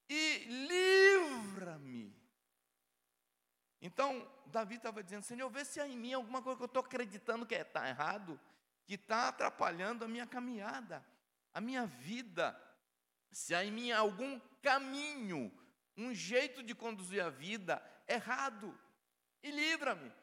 e 0.09 0.67
livra-me. 0.69 2.22
Então, 3.85 4.25
Davi 4.45 4.75
estava 4.75 5.03
dizendo: 5.03 5.23
Senhor, 5.23 5.49
vê 5.49 5.65
se 5.65 5.81
há 5.81 5.85
em 5.85 5.97
mim 5.97 6.13
alguma 6.13 6.41
coisa 6.41 6.55
que 6.55 6.63
eu 6.63 6.67
estou 6.67 6.79
acreditando 6.79 7.45
que 7.45 7.53
está 7.53 7.87
errado, 7.87 8.39
que 8.85 8.93
está 8.93 9.27
atrapalhando 9.27 10.05
a 10.05 10.07
minha 10.07 10.25
caminhada, 10.25 11.05
a 11.53 11.59
minha 11.59 11.85
vida. 11.85 12.57
Se 13.29 13.53
há 13.53 13.65
em 13.65 13.71
mim 13.71 13.91
algum 13.91 14.39
caminho, 14.61 15.51
um 15.97 16.13
jeito 16.13 16.63
de 16.63 16.73
conduzir 16.73 17.21
a 17.21 17.29
vida 17.29 17.83
errado, 18.07 18.73
e 19.43 19.51
livra-me. 19.51 20.13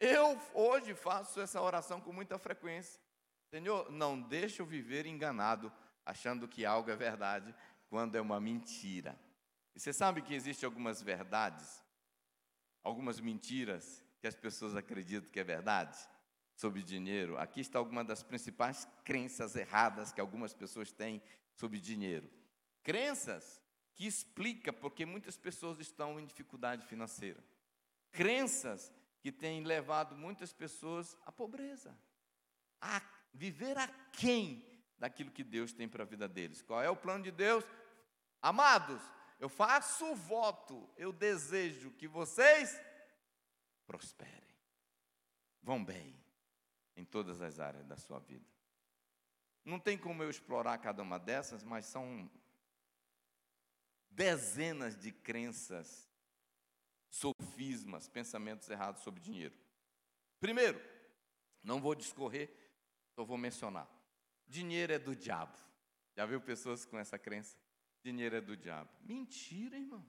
Eu 0.00 0.40
hoje 0.52 0.92
faço 0.92 1.40
essa 1.40 1.60
oração 1.60 2.00
com 2.00 2.12
muita 2.12 2.36
frequência. 2.36 3.00
Senhor, 3.48 3.92
não 3.92 4.20
deixe 4.20 4.60
eu 4.60 4.66
viver 4.66 5.06
enganado, 5.06 5.72
achando 6.04 6.48
que 6.48 6.66
algo 6.66 6.90
é 6.90 6.96
verdade, 6.96 7.54
quando 7.88 8.16
é 8.16 8.20
uma 8.20 8.40
mentira. 8.40 9.16
E 9.72 9.78
você 9.78 9.92
sabe 9.92 10.20
que 10.20 10.34
existem 10.34 10.66
algumas 10.66 11.00
verdades, 11.00 11.80
algumas 12.82 13.20
mentiras 13.20 14.04
que 14.20 14.26
as 14.26 14.34
pessoas 14.34 14.74
acreditam 14.74 15.30
que 15.30 15.40
é 15.40 15.44
verdade 15.44 15.96
sobre 16.54 16.82
dinheiro. 16.82 17.38
Aqui 17.38 17.60
está 17.60 17.78
alguma 17.78 18.04
das 18.04 18.22
principais 18.22 18.86
crenças 19.04 19.54
erradas 19.54 20.12
que 20.12 20.20
algumas 20.20 20.52
pessoas 20.52 20.90
têm 20.90 21.22
sobre 21.54 21.80
dinheiro. 21.80 22.28
Crenças 22.82 23.62
que 23.94 24.06
explica 24.06 24.72
porque 24.72 25.04
muitas 25.04 25.36
pessoas 25.36 25.78
estão 25.78 26.18
em 26.18 26.26
dificuldade 26.26 26.86
financeira. 26.86 27.42
Crenças 28.10 28.92
que 29.20 29.30
têm 29.30 29.64
levado 29.64 30.16
muitas 30.16 30.52
pessoas 30.52 31.16
à 31.26 31.32
pobreza, 31.32 31.96
a 32.80 33.02
viver 33.34 33.76
aquém 33.76 34.64
daquilo 34.98 35.30
que 35.30 35.44
Deus 35.44 35.72
tem 35.72 35.88
para 35.88 36.02
a 36.04 36.06
vida 36.06 36.28
deles. 36.28 36.62
Qual 36.62 36.82
é 36.82 36.88
o 36.90 36.96
plano 36.96 37.24
de 37.24 37.30
Deus? 37.30 37.64
Amados, 38.40 39.00
eu 39.38 39.48
faço 39.48 40.14
voto, 40.14 40.88
eu 40.96 41.12
desejo 41.12 41.90
que 41.92 42.08
vocês 42.08 42.80
prosperem, 43.86 44.56
vão 45.62 45.84
bem 45.84 46.18
em 46.96 47.04
todas 47.04 47.40
as 47.40 47.60
áreas 47.60 47.86
da 47.86 47.96
sua 47.96 48.18
vida. 48.18 48.46
Não 49.64 49.78
tem 49.78 49.96
como 49.96 50.22
eu 50.22 50.30
explorar 50.30 50.78
cada 50.78 51.02
uma 51.02 51.18
dessas, 51.18 51.62
mas 51.62 51.86
são 51.86 52.28
dezenas 54.10 54.96
de 54.96 55.12
crenças, 55.12 56.10
sofismas, 57.08 58.08
pensamentos 58.08 58.68
errados 58.68 59.02
sobre 59.02 59.20
dinheiro. 59.20 59.54
Primeiro, 60.40 60.80
não 61.62 61.80
vou 61.80 61.94
discorrer, 61.94 62.52
só 63.14 63.24
vou 63.24 63.38
mencionar. 63.38 63.88
Dinheiro 64.46 64.92
é 64.92 64.98
do 64.98 65.14
diabo. 65.14 65.56
Já 66.16 66.26
viu 66.26 66.40
pessoas 66.40 66.84
com 66.84 66.98
essa 66.98 67.18
crença? 67.18 67.56
Dinheiro 68.02 68.36
é 68.36 68.40
do 68.40 68.56
diabo. 68.56 68.90
Mentira, 69.00 69.76
irmão. 69.76 70.04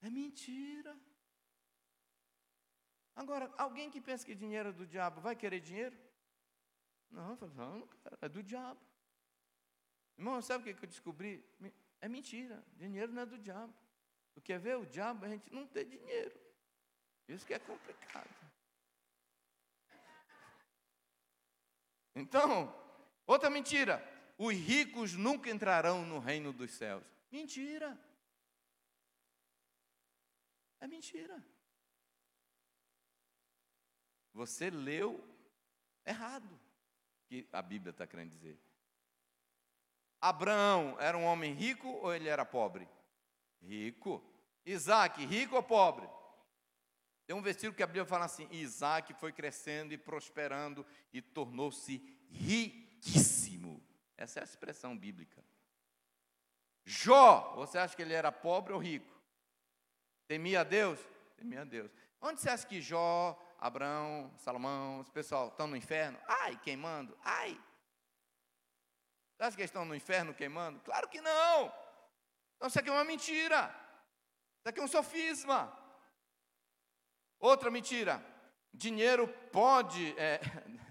É 0.00 0.10
mentira. 0.10 0.96
Agora, 3.14 3.52
alguém 3.56 3.90
que 3.90 4.00
pensa 4.00 4.24
que 4.24 4.34
dinheiro 4.34 4.70
é 4.70 4.72
do 4.72 4.86
diabo 4.86 5.20
vai 5.20 5.36
querer 5.36 5.60
dinheiro? 5.60 5.96
Não, 7.10 7.36
não, 7.54 7.88
é 8.20 8.28
do 8.28 8.42
diabo. 8.42 8.80
Irmão, 10.16 10.40
sabe 10.40 10.70
o 10.70 10.76
que 10.76 10.84
eu 10.84 10.88
descobri? 10.88 11.44
É 12.00 12.08
mentira. 12.08 12.64
Dinheiro 12.76 13.12
não 13.12 13.22
é 13.22 13.26
do 13.26 13.38
diabo. 13.38 13.74
Tu 14.34 14.40
quer 14.40 14.58
ver 14.58 14.76
o 14.78 14.86
diabo? 14.86 15.24
A 15.24 15.28
gente 15.28 15.52
não 15.52 15.66
ter 15.66 15.84
dinheiro. 15.84 16.38
Isso 17.28 17.46
que 17.46 17.54
é 17.54 17.58
complicado. 17.58 18.28
Então, 22.14 22.81
outra 23.32 23.50
mentira. 23.50 24.02
Os 24.38 24.54
ricos 24.54 25.14
nunca 25.14 25.50
entrarão 25.50 26.04
no 26.04 26.18
reino 26.18 26.52
dos 26.52 26.72
céus. 26.72 27.04
Mentira. 27.30 27.98
É 30.80 30.86
mentira. 30.86 31.42
Você 34.32 34.70
leu 34.70 35.22
errado 36.04 36.58
que 37.26 37.46
a 37.52 37.62
Bíblia 37.62 37.90
está 37.90 38.06
querendo 38.06 38.30
dizer. 38.30 38.58
Abraão 40.20 40.96
era 41.00 41.16
um 41.16 41.24
homem 41.24 41.52
rico 41.52 41.88
ou 41.88 42.14
ele 42.14 42.28
era 42.28 42.44
pobre? 42.44 42.88
Rico. 43.60 44.22
Isaac, 44.64 45.24
rico 45.24 45.56
ou 45.56 45.62
pobre? 45.62 46.08
Tem 47.26 47.36
um 47.36 47.42
versículo 47.42 47.74
que 47.74 47.82
a 47.82 47.86
Bíblia 47.86 48.04
fala 48.04 48.24
assim: 48.24 48.48
Isaac 48.50 49.14
foi 49.14 49.32
crescendo 49.32 49.92
e 49.92 49.98
prosperando 49.98 50.86
e 51.12 51.20
tornou-se 51.20 51.98
riquíssimo. 53.02 53.82
Essa 54.16 54.40
é 54.40 54.42
a 54.42 54.44
expressão 54.44 54.96
bíblica. 54.96 55.42
Jó, 56.84 57.54
você 57.56 57.78
acha 57.78 57.94
que 57.96 58.02
ele 58.02 58.14
era 58.14 58.30
pobre 58.30 58.72
ou 58.72 58.78
rico? 58.78 59.10
Temia 60.26 60.60
a 60.60 60.64
Deus? 60.64 60.98
Temia 61.36 61.62
a 61.62 61.64
Deus. 61.64 61.90
Onde 62.20 62.40
você 62.40 62.48
acha 62.48 62.66
que 62.66 62.80
Jó, 62.80 63.38
Abraão, 63.58 64.32
Salomão, 64.38 65.00
esse 65.00 65.10
pessoal 65.10 65.48
estão 65.48 65.66
no 65.66 65.76
inferno? 65.76 66.18
Ai, 66.26 66.58
queimando. 66.62 67.16
Ai, 67.24 67.60
você 69.42 69.46
acha 69.46 69.56
que 69.56 69.62
eles 69.62 69.70
estão 69.70 69.84
no 69.84 69.94
inferno 69.94 70.32
queimando? 70.32 70.80
Claro 70.80 71.08
que 71.08 71.20
não. 71.20 71.72
Então 72.56 72.68
isso 72.68 72.78
aqui 72.78 72.88
é 72.88 72.92
uma 72.92 73.02
mentira. 73.02 73.74
Isso 74.60 74.68
aqui 74.68 74.78
é 74.78 74.84
um 74.84 74.88
sofisma. 74.88 75.76
Outra 77.40 77.68
mentira. 77.68 78.24
Dinheiro 78.72 79.26
pode. 79.50 80.16
É... 80.16 80.40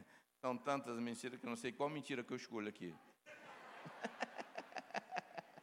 São 0.41 0.57
tantas 0.57 0.99
mentiras 0.99 1.39
que 1.39 1.45
eu 1.45 1.49
não 1.49 1.55
sei 1.55 1.71
qual 1.71 1.89
mentira 1.89 2.23
que 2.23 2.33
eu 2.33 2.37
escolho 2.37 2.67
aqui. 2.67 2.93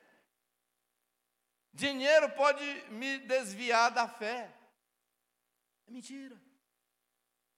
Dinheiro 1.74 2.30
pode 2.30 2.64
me 2.90 3.18
desviar 3.18 3.90
da 3.90 4.08
fé. 4.08 4.50
É 5.86 5.90
mentira. 5.90 6.40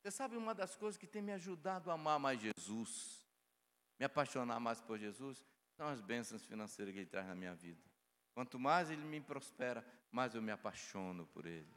Você 0.03 0.11
sabe 0.11 0.37
uma 0.37 0.55
das 0.55 0.75
coisas 0.75 0.99
que 0.99 1.07
tem 1.07 1.23
me 1.23 1.33
ajudado 1.33 1.91
a 1.91 1.95
amar 1.95 2.19
mais 2.19 2.41
Jesus? 2.41 3.21
me 4.01 4.07
apaixonar 4.07 4.59
mais 4.59 4.81
por 4.81 4.99
Jesus, 4.99 5.45
são 5.77 5.87
as 5.87 6.01
bênçãos 6.01 6.43
financeiras 6.47 6.95
que 6.95 7.01
Ele 7.01 7.07
traz 7.07 7.27
na 7.27 7.35
minha 7.35 7.55
vida. 7.55 7.83
Quanto 8.33 8.59
mais 8.59 8.91
Ele 8.91 9.05
me 9.05 9.21
prospera, 9.21 9.87
mais 10.11 10.35
eu 10.35 10.41
me 10.41 10.51
apaixono 10.51 11.27
por 11.27 11.45
Ele. 11.45 11.71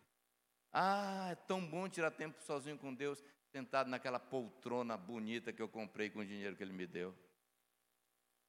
Ah, 0.71 1.27
é 1.31 1.35
tão 1.35 1.63
bom 1.63 1.89
tirar 1.89 2.11
tempo 2.11 2.41
sozinho 2.41 2.77
com 2.77 2.93
Deus, 2.93 3.21
sentado 3.53 3.87
naquela 3.87 4.19
poltrona 4.19 4.97
bonita 4.97 5.53
que 5.53 5.61
eu 5.61 5.69
comprei 5.69 6.09
com 6.09 6.19
o 6.19 6.25
dinheiro 6.25 6.55
que 6.55 6.63
Ele 6.63 6.73
me 6.73 6.87
deu. 6.87 7.15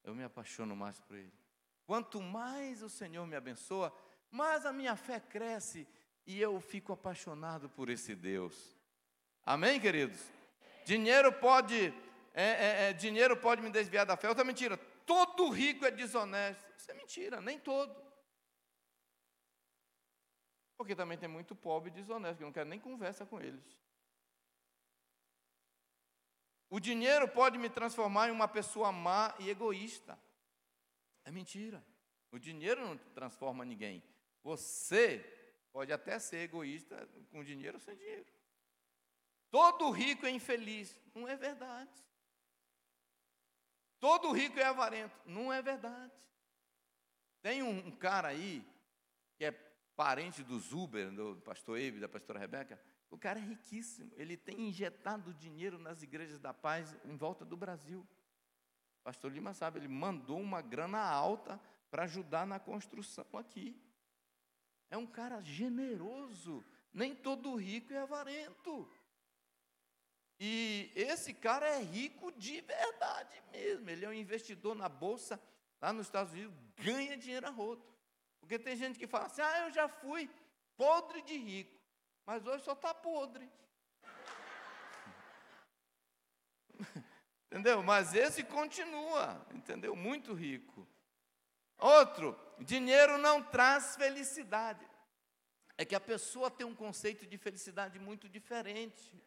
Eu 0.03 0.15
me 0.15 0.25
apaixono 0.25 0.75
mais 0.75 0.99
por 0.99 1.15
Ele. 1.15 1.33
Quanto 1.85 2.23
mais 2.23 2.83
o 2.83 2.89
Senhor 2.89 3.27
me 3.27 3.37
abençoa, 3.37 3.95
mais 4.31 4.65
a 4.65 4.73
minha 4.73 4.97
fé 4.97 5.21
cresce 5.21 5.87
e 6.27 6.41
eu 6.41 6.59
fico 6.59 6.91
apaixonado 6.91 7.69
por 7.69 7.91
esse 7.91 8.15
Deus. 8.15 8.75
Amém, 9.45 9.79
queridos? 9.79 10.19
Dinheiro 10.87 11.31
pode 11.35 11.93
é, 12.33 12.45
é, 12.45 12.89
é, 12.89 12.93
dinheiro 12.95 13.37
pode 13.37 13.61
me 13.61 13.71
desviar 13.71 14.07
da 14.07 14.17
fé. 14.17 14.31
Outra 14.31 14.43
mentira, 14.43 14.79
todo 15.05 15.51
rico 15.51 15.85
é 15.85 15.91
desonesto. 15.91 16.65
Isso 16.79 16.91
é 16.91 16.95
mentira, 16.95 17.43
nem 17.43 17.59
todo. 17.59 17.95
Porque 20.79 20.97
também 20.97 21.19
tem 21.19 21.29
muito 21.29 21.55
pobre 21.55 21.91
desonesto, 21.91 22.39
que 22.39 22.43
eu 22.43 22.47
não 22.47 22.53
quero 22.53 22.71
nem 22.71 22.81
conversa 22.81 23.27
com 23.27 23.39
eles. 23.39 23.84
O 26.71 26.81
dinheiro 26.81 27.29
pode 27.29 27.59
me 27.59 27.69
transformar 27.69 28.29
em 28.29 28.33
uma 28.33 28.49
pessoa 28.49 28.91
má 28.91 29.35
e 29.39 29.49
egoísta. 29.49 30.19
É 31.25 31.31
mentira. 31.31 31.85
O 32.31 32.39
dinheiro 32.39 32.81
não 32.81 32.97
transforma 33.15 33.65
ninguém. 33.65 34.03
Você 34.43 35.19
pode 35.73 35.93
até 35.93 36.19
ser 36.19 36.39
egoísta 36.39 37.09
com 37.31 37.45
dinheiro 37.45 37.77
ou 37.77 37.81
sem 37.81 37.97
dinheiro. 37.97 38.27
Todo 39.51 39.91
rico 39.91 40.27
é 40.27 40.31
infeliz. 40.31 41.01
Não 41.15 41.29
é 41.29 41.37
verdade. 41.37 41.91
Todo 44.01 44.33
rico 44.33 44.59
é 44.59 44.65
avarento. 44.65 45.17
Não 45.25 45.53
é 45.53 45.63
verdade. 45.63 46.13
Tem 47.41 47.63
um, 47.63 47.87
um 47.87 47.91
cara 47.93 48.29
aí, 48.29 48.67
que 49.37 49.45
é 49.45 49.53
parente 49.95 50.43
do 50.43 50.59
Zuber, 50.59 51.11
do 51.11 51.37
pastor 51.43 51.79
Eve, 51.79 52.01
da 52.01 52.09
pastora 52.09 52.39
Rebeca. 52.39 52.81
O 53.11 53.19
cara 53.19 53.39
é 53.39 53.43
riquíssimo. 53.43 54.11
Ele 54.17 54.37
tem 54.37 54.69
injetado 54.69 55.33
dinheiro 55.35 55.79
nas 55.79 56.03
igrejas 56.03 56.39
da 56.39 56.53
paz 56.53 56.95
em 57.05 57.17
volta 57.17 57.45
do 57.45 57.57
Brasil. 57.57 58.07
Pastor 59.03 59.31
Lima 59.31 59.53
sabe, 59.53 59.79
ele 59.79 59.89
mandou 59.89 60.41
uma 60.41 60.63
grana 60.63 61.01
alta 61.01 61.61
para 61.91 62.05
ajudar 62.05 62.47
na 62.47 62.59
construção 62.59 63.27
aqui. 63.35 63.81
É 64.91 64.97
um 64.97 65.07
cara 65.07 65.41
generoso. 65.43 66.65
Nem 66.93 67.15
todo 67.15 67.55
rico 67.57 67.93
é 67.93 67.99
avarento. 67.99 68.89
E 70.39 70.91
esse 70.95 71.33
cara 71.33 71.67
é 71.67 71.83
rico 71.83 72.33
de 72.33 72.61
verdade 72.61 73.43
mesmo. 73.53 73.89
Ele 73.89 74.05
é 74.05 74.09
um 74.09 74.13
investidor 74.13 74.75
na 74.75 74.89
bolsa 74.89 75.41
lá 75.81 75.93
nos 75.93 76.07
Estados 76.07 76.33
Unidos, 76.33 76.55
ganha 76.77 77.17
dinheiro 77.17 77.47
a 77.47 77.51
rodo. 77.51 77.85
Porque 78.41 78.59
tem 78.59 78.77
gente 78.77 78.99
que 78.99 79.07
fala 79.07 79.27
assim: 79.27 79.43
ah, 79.43 79.67
eu 79.67 79.73
já 79.73 79.89
fui 79.89 80.31
podre 80.77 81.23
de 81.23 81.37
rico, 81.37 81.74
mas 82.27 82.47
hoje 82.47 82.65
só 82.65 82.73
está 82.73 82.95
podre. 82.95 83.51
entendeu? 87.47 87.83
Mas 87.83 88.15
esse 88.15 88.43
continua, 88.43 89.47
entendeu? 89.53 89.95
Muito 89.95 90.33
rico. 90.35 90.87
Outro, 91.79 92.39
dinheiro 92.59 93.19
não 93.19 93.43
traz 93.43 93.97
felicidade. 93.97 94.89
É 95.77 95.85
que 95.85 95.95
a 95.95 96.01
pessoa 96.01 96.51
tem 96.51 96.67
um 96.67 96.75
conceito 96.75 97.27
de 97.27 97.37
felicidade 97.37 97.99
muito 97.99 98.29
diferente. 98.29 99.21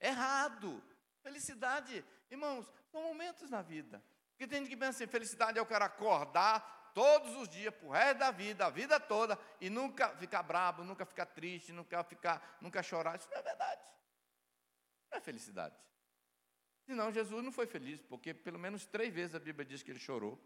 Errado. 0.00 0.82
Felicidade, 1.22 2.04
irmãos, 2.30 2.70
são 2.90 3.02
momentos 3.02 3.50
na 3.50 3.62
vida. 3.62 4.02
Porque 4.30 4.46
tem 4.46 4.60
gente 4.60 4.68
que 4.68 4.76
pensa 4.76 5.02
assim, 5.02 5.10
felicidade 5.10 5.58
é 5.58 5.62
o 5.62 5.66
cara 5.66 5.86
acordar 5.86 6.77
todos 6.94 7.34
os 7.36 7.48
dias, 7.48 7.74
por 7.74 7.90
resto 7.90 8.18
da 8.18 8.30
vida, 8.30 8.66
a 8.66 8.70
vida 8.70 8.98
toda, 8.98 9.38
e 9.60 9.70
nunca 9.70 10.16
ficar 10.16 10.42
bravo, 10.42 10.84
nunca 10.84 11.04
ficar 11.04 11.26
triste, 11.26 11.72
nunca 11.72 12.02
ficar, 12.04 12.58
nunca 12.60 12.82
chorar. 12.82 13.16
Isso 13.16 13.28
não 13.30 13.38
é 13.38 13.42
verdade. 13.42 13.82
Não 15.10 15.18
é 15.18 15.20
felicidade. 15.20 15.76
Senão 16.84 17.12
Jesus 17.12 17.44
não 17.44 17.52
foi 17.52 17.66
feliz, 17.66 18.00
porque 18.02 18.32
pelo 18.32 18.58
menos 18.58 18.86
três 18.86 19.12
vezes 19.12 19.34
a 19.34 19.38
Bíblia 19.38 19.64
diz 19.64 19.82
que 19.82 19.90
ele 19.90 19.98
chorou. 19.98 20.38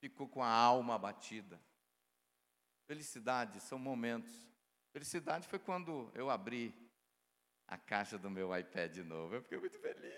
Ficou 0.00 0.28
com 0.28 0.42
a 0.42 0.48
alma 0.48 0.96
abatida. 0.96 1.60
Felicidade 2.86 3.60
são 3.60 3.78
momentos. 3.78 4.32
Felicidade 4.92 5.48
foi 5.48 5.58
quando 5.58 6.10
eu 6.14 6.30
abri 6.30 6.74
a 7.66 7.78
caixa 7.78 8.18
do 8.18 8.30
meu 8.30 8.56
iPad 8.56 8.92
de 8.92 9.02
novo. 9.02 9.34
Eu 9.34 9.42
fiquei 9.42 9.58
muito 9.58 9.78
feliz. 9.78 10.14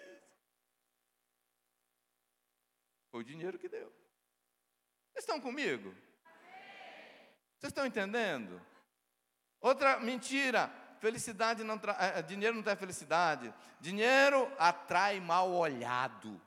Foi 3.11 3.21
o 3.21 3.25
dinheiro 3.25 3.59
que 3.59 3.69
deu. 3.69 4.06
Estão 5.17 5.41
comigo? 5.41 5.95
Vocês 7.59 7.71
estão 7.71 7.87
entendendo? 7.87 8.61
Outra 9.61 9.99
mentira. 9.99 10.71
Felicidade 11.01 11.65
não 11.65 11.79
traz. 11.79 11.99
Eh, 12.17 12.23
dinheiro 12.23 12.55
não 12.55 12.63
traz 12.63 12.79
felicidade. 12.79 13.53
Dinheiro 13.81 14.51
atrai 14.59 15.21
mal 15.21 15.51
olhado. 15.51 16.41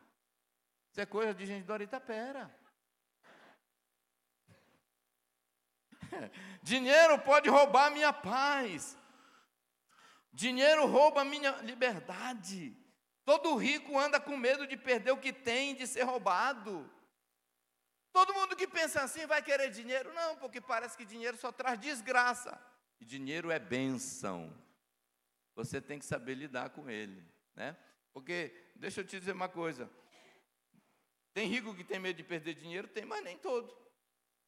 Isso 0.91 1.01
é 1.01 1.05
coisa 1.05 1.33
de 1.33 1.45
gente 1.45 1.65
do 1.65 1.73
Aritapera. 1.73 2.53
Dinheiro 6.63 7.19
pode 7.19 7.49
roubar 7.49 7.91
minha 7.91 8.11
paz. 8.11 8.97
Dinheiro 10.31 10.85
rouba 10.87 11.23
minha 11.23 11.51
liberdade. 11.61 12.75
Todo 13.23 13.55
rico 13.55 13.97
anda 13.97 14.19
com 14.19 14.35
medo 14.35 14.65
de 14.65 14.75
perder 14.75 15.11
o 15.11 15.17
que 15.17 15.31
tem, 15.31 15.75
de 15.75 15.85
ser 15.85 16.03
roubado. 16.03 16.89
Todo 18.11 18.33
mundo 18.33 18.55
que 18.55 18.67
pensa 18.67 19.01
assim 19.01 19.25
vai 19.25 19.41
querer 19.41 19.69
dinheiro? 19.69 20.13
Não, 20.13 20.35
porque 20.37 20.59
parece 20.59 20.97
que 20.97 21.05
dinheiro 21.05 21.37
só 21.37 21.51
traz 21.51 21.79
desgraça. 21.79 22.59
E 22.99 23.05
dinheiro 23.05 23.51
é 23.51 23.59
benção. 23.59 24.53
Você 25.55 25.79
tem 25.81 25.99
que 25.99 26.05
saber 26.05 26.35
lidar 26.35 26.69
com 26.71 26.89
ele, 26.89 27.23
né? 27.55 27.77
Porque 28.13 28.53
deixa 28.75 29.01
eu 29.01 29.05
te 29.05 29.19
dizer 29.19 29.33
uma 29.33 29.49
coisa. 29.49 29.89
Tem 31.33 31.47
rico 31.47 31.75
que 31.75 31.83
tem 31.83 31.99
medo 31.99 32.17
de 32.17 32.23
perder 32.23 32.55
dinheiro, 32.55 32.87
tem, 32.87 33.05
mas 33.05 33.23
nem 33.23 33.37
todo. 33.37 33.77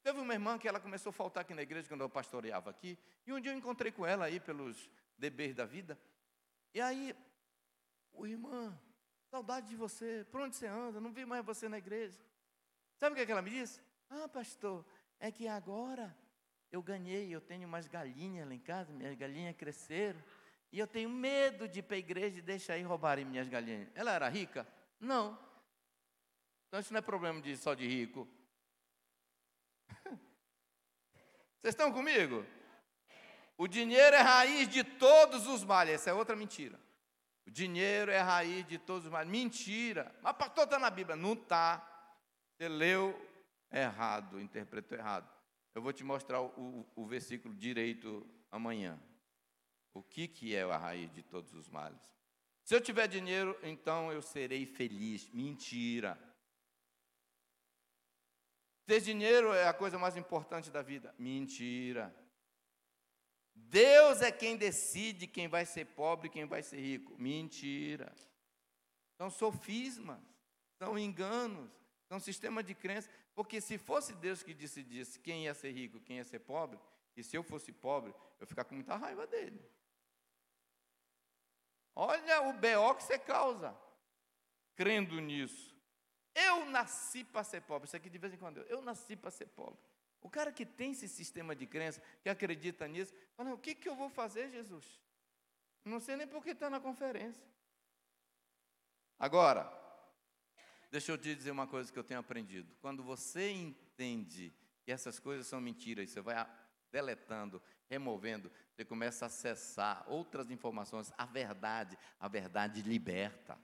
Teve 0.03 0.19
uma 0.19 0.33
irmã 0.33 0.57
que 0.57 0.67
ela 0.67 0.79
começou 0.79 1.11
a 1.11 1.13
faltar 1.13 1.41
aqui 1.41 1.53
na 1.53 1.61
igreja 1.61 1.87
quando 1.87 2.01
eu 2.01 2.09
pastoreava 2.09 2.69
aqui, 2.69 2.97
e 3.25 3.31
um 3.31 3.39
dia 3.39 3.51
eu 3.51 3.57
encontrei 3.57 3.91
com 3.91 4.05
ela 4.05 4.25
aí 4.25 4.39
pelos 4.39 4.89
deberes 5.17 5.55
da 5.55 5.65
vida. 5.65 5.99
E 6.73 6.81
aí, 6.81 7.15
o 8.11 8.25
irmã, 8.25 8.77
saudade 9.29 9.67
de 9.67 9.75
você, 9.75 10.25
por 10.31 10.41
onde 10.41 10.55
você 10.55 10.65
anda? 10.65 10.99
Não 10.99 11.13
vi 11.13 11.25
mais 11.25 11.45
você 11.45 11.69
na 11.69 11.77
igreja. 11.77 12.19
Sabe 13.01 13.13
o 13.13 13.15
que, 13.15 13.23
é 13.23 13.25
que 13.25 13.31
ela 13.31 13.41
me 13.41 13.49
disse? 13.49 13.81
Ah, 14.11 14.29
pastor, 14.29 14.85
é 15.19 15.31
que 15.31 15.47
agora 15.47 16.15
eu 16.71 16.83
ganhei, 16.83 17.33
eu 17.33 17.41
tenho 17.41 17.67
umas 17.67 17.87
galinhas 17.87 18.47
lá 18.47 18.53
em 18.53 18.59
casa, 18.59 18.93
minhas 18.93 19.17
galinhas 19.17 19.55
cresceram, 19.55 20.23
e 20.71 20.77
eu 20.77 20.85
tenho 20.85 21.09
medo 21.09 21.67
de 21.67 21.79
ir 21.79 21.81
para 21.81 21.95
a 21.95 21.99
igreja 21.99 22.37
e 22.37 22.43
deixar 22.43 22.73
aí 22.73 22.83
roubarem 22.83 23.25
minhas 23.25 23.47
galinhas. 23.47 23.89
Ela 23.95 24.11
era 24.11 24.29
rica? 24.29 24.67
Não. 24.99 25.35
Então 26.67 26.79
isso 26.79 26.93
não 26.93 26.99
é 26.99 27.01
problema 27.01 27.41
de, 27.41 27.57
só 27.57 27.73
de 27.73 27.87
rico. 27.87 28.27
Vocês 31.59 31.73
estão 31.73 31.91
comigo? 31.91 32.45
O 33.57 33.67
dinheiro 33.67 34.15
é 34.15 34.21
raiz 34.21 34.69
de 34.69 34.83
todos 34.83 35.47
os 35.47 35.63
males. 35.63 35.95
Essa 35.95 36.11
é 36.11 36.13
outra 36.13 36.35
mentira. 36.35 36.79
O 37.47 37.49
dinheiro 37.49 38.11
é 38.11 38.19
raiz 38.19 38.63
de 38.67 38.77
todos 38.77 39.05
os 39.05 39.11
males. 39.11 39.31
Mentira. 39.31 40.15
Mas 40.21 40.37
pastor 40.37 40.65
está 40.65 40.77
na 40.77 40.91
Bíblia. 40.91 41.15
Não 41.15 41.33
está. 41.33 41.87
Você 42.61 42.69
leu 42.69 43.19
errado, 43.71 44.39
interpretou 44.39 44.95
errado. 44.95 45.27
Eu 45.73 45.81
vou 45.81 45.91
te 45.91 46.03
mostrar 46.03 46.43
o, 46.43 46.85
o, 46.95 47.07
versículo 47.07 47.55
direito 47.55 48.23
amanhã. 48.51 49.01
O 49.95 50.03
que, 50.03 50.27
que 50.27 50.55
é 50.55 50.61
a 50.61 50.77
raiz 50.77 51.11
de 51.11 51.23
todos 51.23 51.55
os 51.55 51.67
males? 51.67 51.99
Se 52.63 52.75
eu 52.75 52.79
tiver 52.79 53.07
dinheiro, 53.07 53.57
então 53.63 54.11
eu 54.11 54.21
serei 54.21 54.67
feliz. 54.67 55.27
Mentira. 55.31 56.15
Ter 58.85 59.01
dinheiro 59.01 59.51
é 59.51 59.67
a 59.67 59.73
coisa 59.73 59.97
mais 59.97 60.15
importante 60.15 60.69
da 60.69 60.83
vida. 60.83 61.15
Mentira. 61.17 62.15
Deus 63.55 64.21
é 64.21 64.31
quem 64.31 64.55
decide 64.55 65.25
quem 65.25 65.47
vai 65.47 65.65
ser 65.65 65.85
pobre 65.85 66.27
e 66.27 66.31
quem 66.31 66.45
vai 66.45 66.61
ser 66.61 66.79
rico. 66.79 67.19
Mentira. 67.19 68.13
São 69.17 69.31
sofismas, 69.31 70.21
são 70.77 70.95
enganos, 70.95 71.80
são 72.11 72.19
sistemas 72.19 72.65
de 72.65 72.75
crença. 72.75 73.09
Porque 73.33 73.61
se 73.61 73.77
fosse 73.77 74.11
Deus 74.11 74.43
que 74.43 74.53
decidisse 74.53 75.17
quem 75.17 75.45
ia 75.45 75.53
ser 75.53 75.71
rico, 75.71 75.97
quem 76.01 76.17
ia 76.17 76.25
ser 76.25 76.39
pobre, 76.39 76.77
e 77.15 77.23
se 77.23 77.37
eu 77.37 77.41
fosse 77.41 77.71
pobre, 77.71 78.11
eu 78.11 78.41
ia 78.41 78.47
ficar 78.47 78.65
com 78.65 78.75
muita 78.75 78.97
raiva 78.97 79.25
dele. 79.25 79.65
Olha 81.95 82.41
o 82.49 82.53
BO 82.53 82.95
que 82.95 83.03
você 83.03 83.17
causa, 83.17 83.73
crendo 84.75 85.21
nisso. 85.21 85.73
Eu 86.35 86.65
nasci 86.65 87.23
para 87.23 87.45
ser 87.45 87.61
pobre. 87.61 87.87
Isso 87.87 87.95
aqui 87.95 88.09
de 88.09 88.17
vez 88.17 88.33
em 88.33 88.37
quando. 88.37 88.57
Eu 88.63 88.81
nasci 88.81 89.15
para 89.15 89.31
ser 89.31 89.47
pobre. 89.47 89.79
O 90.21 90.29
cara 90.29 90.51
que 90.51 90.65
tem 90.65 90.91
esse 90.91 91.07
sistema 91.07 91.55
de 91.55 91.65
crença, 91.65 92.01
que 92.21 92.29
acredita 92.29 92.89
nisso, 92.89 93.13
fala: 93.37 93.53
o 93.53 93.57
que, 93.57 93.73
que 93.73 93.87
eu 93.87 93.95
vou 93.95 94.09
fazer, 94.09 94.51
Jesus? 94.51 94.99
Não 95.85 96.01
sei 96.01 96.17
nem 96.17 96.27
por 96.27 96.43
que 96.43 96.49
está 96.49 96.69
na 96.69 96.81
conferência. 96.81 97.43
Agora, 99.17 99.80
deixa 100.91 101.11
eu 101.11 101.17
te 101.17 101.33
dizer 101.33 101.51
uma 101.51 101.65
coisa 101.65 101.91
que 101.91 101.97
eu 101.97 102.03
tenho 102.03 102.19
aprendido. 102.19 102.75
Quando 102.81 103.01
você 103.01 103.49
entende 103.49 104.53
que 104.83 104.91
essas 104.91 105.17
coisas 105.19 105.47
são 105.47 105.59
mentiras, 105.59 106.09
você 106.09 106.21
vai 106.21 106.47
deletando, 106.91 107.61
removendo, 107.89 108.51
você 108.75 108.85
começa 108.85 109.25
a 109.25 109.27
acessar 109.27 110.03
outras 110.07 110.51
informações, 110.51 111.11
a 111.17 111.25
verdade, 111.25 111.97
a 112.19 112.27
verdade 112.27 112.81
liberta 112.81 113.57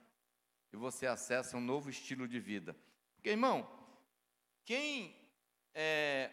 e 0.71 0.77
você 0.77 1.07
acessa 1.07 1.57
um 1.57 1.61
novo 1.61 1.89
estilo 1.89 2.27
de 2.27 2.39
vida. 2.39 2.75
Porque, 3.15 3.29
irmão, 3.29 3.67
quem. 4.65 5.15
É, 5.73 6.31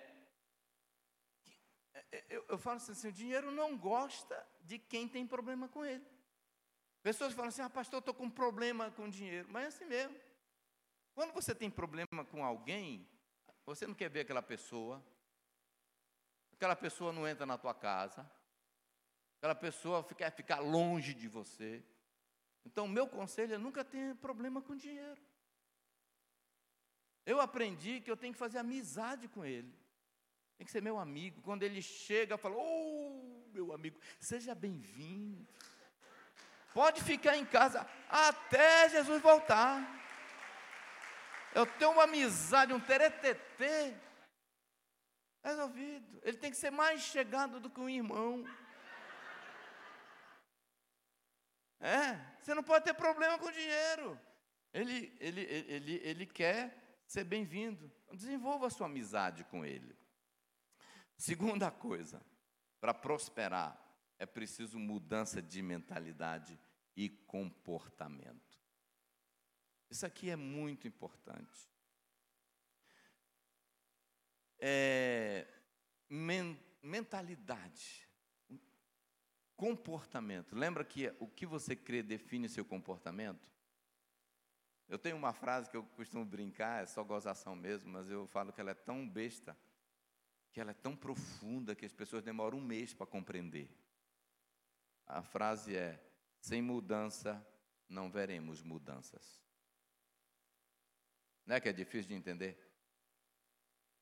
é 2.13 2.25
eu, 2.29 2.45
eu, 2.49 2.59
falo 2.59 2.77
assim: 2.77 3.09
o 3.09 3.13
dinheiro 3.13 3.51
não 3.51 3.77
gosta 3.77 4.47
de 4.63 4.79
quem 4.79 5.09
tem 5.09 5.27
problema 5.27 5.69
com 5.69 5.85
ele. 5.85 6.05
Pessoas 7.03 7.33
falam 7.33 7.49
assim: 7.49 7.63
ah, 7.63 7.71
pastor, 7.71 7.99
eu 7.99 8.01
estou 8.01 8.15
com 8.15 8.29
problema 8.29 8.91
com 8.91 9.09
dinheiro. 9.09 9.49
Mas 9.51 9.65
é 9.65 9.67
assim 9.69 9.85
mesmo. 9.87 10.17
Quando 11.15 11.33
você 11.33 11.55
tem 11.55 11.71
problema 11.71 12.25
com 12.25 12.45
alguém, 12.45 13.09
você 13.65 13.87
não 13.87 13.95
quer 13.95 14.11
ver 14.11 14.21
aquela 14.21 14.43
pessoa, 14.43 15.05
aquela 16.53 16.75
pessoa 16.75 17.13
não 17.13 17.27
entra 17.27 17.47
na 17.47 17.57
tua 17.57 17.73
casa, 17.73 18.29
aquela 19.39 19.55
pessoa 19.55 20.03
quer 20.03 20.31
ficar 20.33 20.59
longe 20.59 21.15
de 21.15 21.29
você. 21.29 21.85
Então, 22.65 22.89
meu 22.89 23.07
conselho 23.07 23.55
é 23.55 23.59
nunca 23.59 23.85
ter 23.85 24.17
problema 24.17 24.61
com 24.61 24.75
dinheiro. 24.75 25.21
Eu 27.25 27.41
aprendi 27.41 28.01
que 28.01 28.11
eu 28.11 28.17
tenho 28.17 28.33
que 28.33 28.39
fazer 28.39 28.59
amizade 28.59 29.29
com 29.29 29.45
ele. 29.45 29.73
Tem 30.57 30.65
que 30.65 30.73
ser 30.73 30.83
meu 30.83 30.99
amigo. 30.99 31.41
Quando 31.43 31.63
ele 31.63 31.81
chega, 31.81 32.37
fala: 32.37 32.57
Oh, 32.57 33.45
meu 33.53 33.73
amigo, 33.73 33.99
seja 34.19 34.55
bem-vindo. 34.55 35.47
Pode 36.73 37.03
ficar 37.03 37.37
em 37.37 37.47
casa 37.47 37.89
até 38.09 38.89
Jesus 38.89 39.23
voltar. 39.23 40.04
Eu 41.55 41.67
tenho 41.67 41.93
uma 41.93 42.05
amizade, 42.05 42.73
um 42.73 42.81
teretetê. 42.81 43.95
Resolvido. 45.43 46.21
Ele 46.23 46.37
tem 46.37 46.51
que 46.51 46.57
ser 46.57 46.71
mais 46.71 47.03
chegado 47.03 47.61
do 47.61 47.71
que 47.71 47.81
um 47.81 47.89
irmão. 47.89 48.45
É, 51.81 52.15
você 52.41 52.55
não 52.55 52.63
pode 52.63 52.85
ter 52.85 52.95
problema 52.95 53.39
com 53.39 53.51
dinheiro. 53.51 54.19
Ele, 54.73 55.15
ele, 55.21 55.41
ele, 55.43 56.01
ele 56.03 56.27
quer 56.27 57.03
ser 57.07 57.25
bem-vindo. 57.25 57.93
Desenvolva 58.13 58.67
a 58.67 58.71
sua 58.71 58.87
amizade 58.87 59.45
com 59.45 59.65
ele. 59.65 59.95
Segunda 61.17 61.71
coisa, 61.71 62.25
para 62.81 62.93
prosperar, 62.93 63.81
é 64.19 64.27
preciso 64.27 64.79
mudança 64.79 65.41
de 65.41 65.63
mentalidade 65.63 66.59
e 66.97 67.09
comportamento. 67.09 68.54
Isso 69.95 70.05
aqui 70.05 70.29
é 70.29 70.35
muito 70.35 70.89
importante. 70.89 71.71
É, 74.59 75.47
men 76.11 76.59
mentalidade, 76.83 78.09
comportamento. 79.55 80.57
Lembra 80.57 80.85
que 80.85 81.15
o 81.21 81.29
que 81.29 81.47
você 81.47 81.77
crê 81.77 82.03
define 82.03 82.49
seu 82.49 82.65
comportamento? 82.65 83.49
Eu 84.89 84.99
tenho 84.99 85.17
uma 85.17 85.33
frase 85.33 85.71
que 85.71 85.77
eu 85.77 85.85
costumo 85.85 86.25
brincar, 86.25 86.83
é 86.83 86.87
só 86.87 87.05
gozação 87.05 87.55
mesmo, 87.55 87.93
mas 87.93 88.11
eu 88.11 88.27
falo 88.27 88.53
que 88.53 88.61
ela 88.61 88.73
é 88.73 88.75
tão 88.75 89.09
besta, 89.09 89.57
que 90.53 90.61
ela 90.61 90.73
é 90.73 90.75
tão 90.75 90.97
profunda 90.97 91.77
que 91.77 91.87
as 91.87 91.93
pessoas 91.93 92.25
demoram 92.25 92.59
um 92.59 92.67
mês 92.67 92.93
para 92.93 93.07
compreender. 93.07 93.71
A 95.07 95.23
frase 95.23 95.77
é: 95.77 96.05
sem 96.41 96.61
mudança 96.61 97.47
não 97.89 98.11
veremos 98.11 98.61
mudanças. 98.61 99.44
Não 101.47 101.57
é 101.57 101.61
que 101.61 101.69
é 101.69 101.73
difícil 101.73 102.09
de 102.09 102.15
entender? 102.15 102.59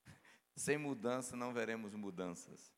Sem 0.57 0.78
mudança 0.78 1.36
não 1.36 1.53
veremos 1.53 1.95
mudanças. 1.95 2.72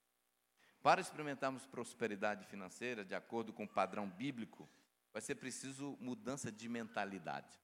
Para 0.83 1.01
experimentarmos 1.01 1.67
prosperidade 1.67 2.45
financeira 2.47 3.05
de 3.05 3.15
acordo 3.15 3.53
com 3.53 3.65
o 3.65 3.69
padrão 3.69 4.09
bíblico, 4.09 4.69
vai 5.12 5.23
ser 5.23 5.37
preciso 5.37 5.97
mudança 6.01 6.53
de 6.53 6.69
mentalidade. 6.69 7.59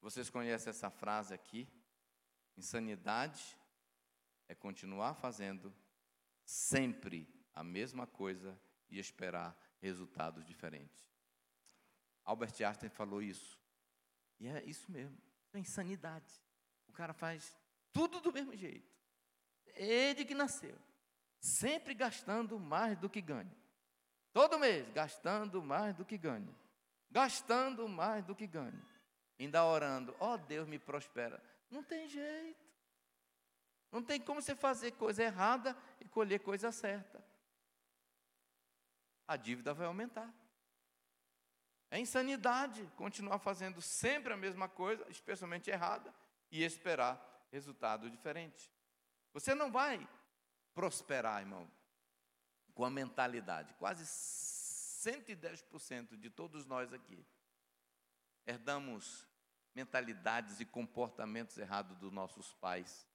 Vocês 0.00 0.28
conhecem 0.28 0.70
essa 0.70 0.90
frase 0.90 1.32
aqui? 1.32 1.68
Insanidade 2.56 3.56
é 4.48 4.54
continuar 4.54 5.14
fazendo 5.14 5.72
sempre 6.44 7.32
a 7.54 7.62
mesma 7.62 8.06
coisa 8.06 8.60
e 8.90 8.98
esperar 8.98 9.56
resultados 9.80 10.44
diferentes. 10.44 11.08
Albert 12.24 12.60
Einstein 12.60 12.90
falou 12.90 13.22
isso. 13.22 13.61
E 14.42 14.48
é 14.48 14.62
isso 14.64 14.90
mesmo. 14.92 15.16
É 15.54 15.58
insanidade. 15.58 16.30
O 16.88 16.92
cara 16.92 17.14
faz 17.14 17.56
tudo 17.92 18.20
do 18.20 18.30
mesmo 18.30 18.54
jeito. 18.54 18.92
Ele 19.74 20.24
que 20.24 20.34
nasceu. 20.34 20.76
Sempre 21.40 21.94
gastando 21.94 22.58
mais 22.58 22.98
do 22.98 23.08
que 23.08 23.22
ganha. 23.22 23.56
Todo 24.34 24.58
mês 24.58 24.86
gastando 24.90 25.62
mais 25.62 25.96
do 25.96 26.04
que 26.04 26.18
ganha. 26.18 26.54
Gastando 27.10 27.88
mais 27.88 28.24
do 28.24 28.34
que 28.34 28.46
ganha 28.46 28.92
ainda 29.44 29.64
orando, 29.64 30.14
ó 30.18 30.34
oh, 30.34 30.38
Deus 30.38 30.68
me 30.68 30.78
prospera. 30.78 31.42
Não 31.70 31.82
tem 31.82 32.08
jeito. 32.08 32.62
Não 33.90 34.02
tem 34.02 34.20
como 34.20 34.40
você 34.40 34.54
fazer 34.54 34.92
coisa 34.92 35.22
errada 35.22 35.76
e 36.00 36.08
colher 36.08 36.40
coisa 36.40 36.72
certa. 36.72 37.22
A 39.26 39.36
dívida 39.36 39.74
vai 39.74 39.86
aumentar. 39.86 40.32
É 41.92 41.98
insanidade 41.98 42.90
continuar 42.96 43.38
fazendo 43.38 43.82
sempre 43.82 44.32
a 44.32 44.36
mesma 44.36 44.66
coisa, 44.66 45.06
especialmente 45.10 45.68
errada, 45.68 46.10
e 46.50 46.64
esperar 46.64 47.20
resultado 47.52 48.08
diferente. 48.08 48.72
Você 49.34 49.54
não 49.54 49.70
vai 49.70 50.08
prosperar, 50.74 51.42
irmão, 51.42 51.70
com 52.72 52.82
a 52.82 52.90
mentalidade. 52.90 53.74
Quase 53.74 54.04
110% 54.04 56.16
de 56.16 56.30
todos 56.30 56.64
nós 56.64 56.94
aqui 56.94 57.22
herdamos 58.46 59.28
mentalidades 59.74 60.60
e 60.60 60.64
comportamentos 60.64 61.58
errados 61.58 61.94
dos 61.98 62.10
nossos 62.10 62.54
pais. 62.54 63.06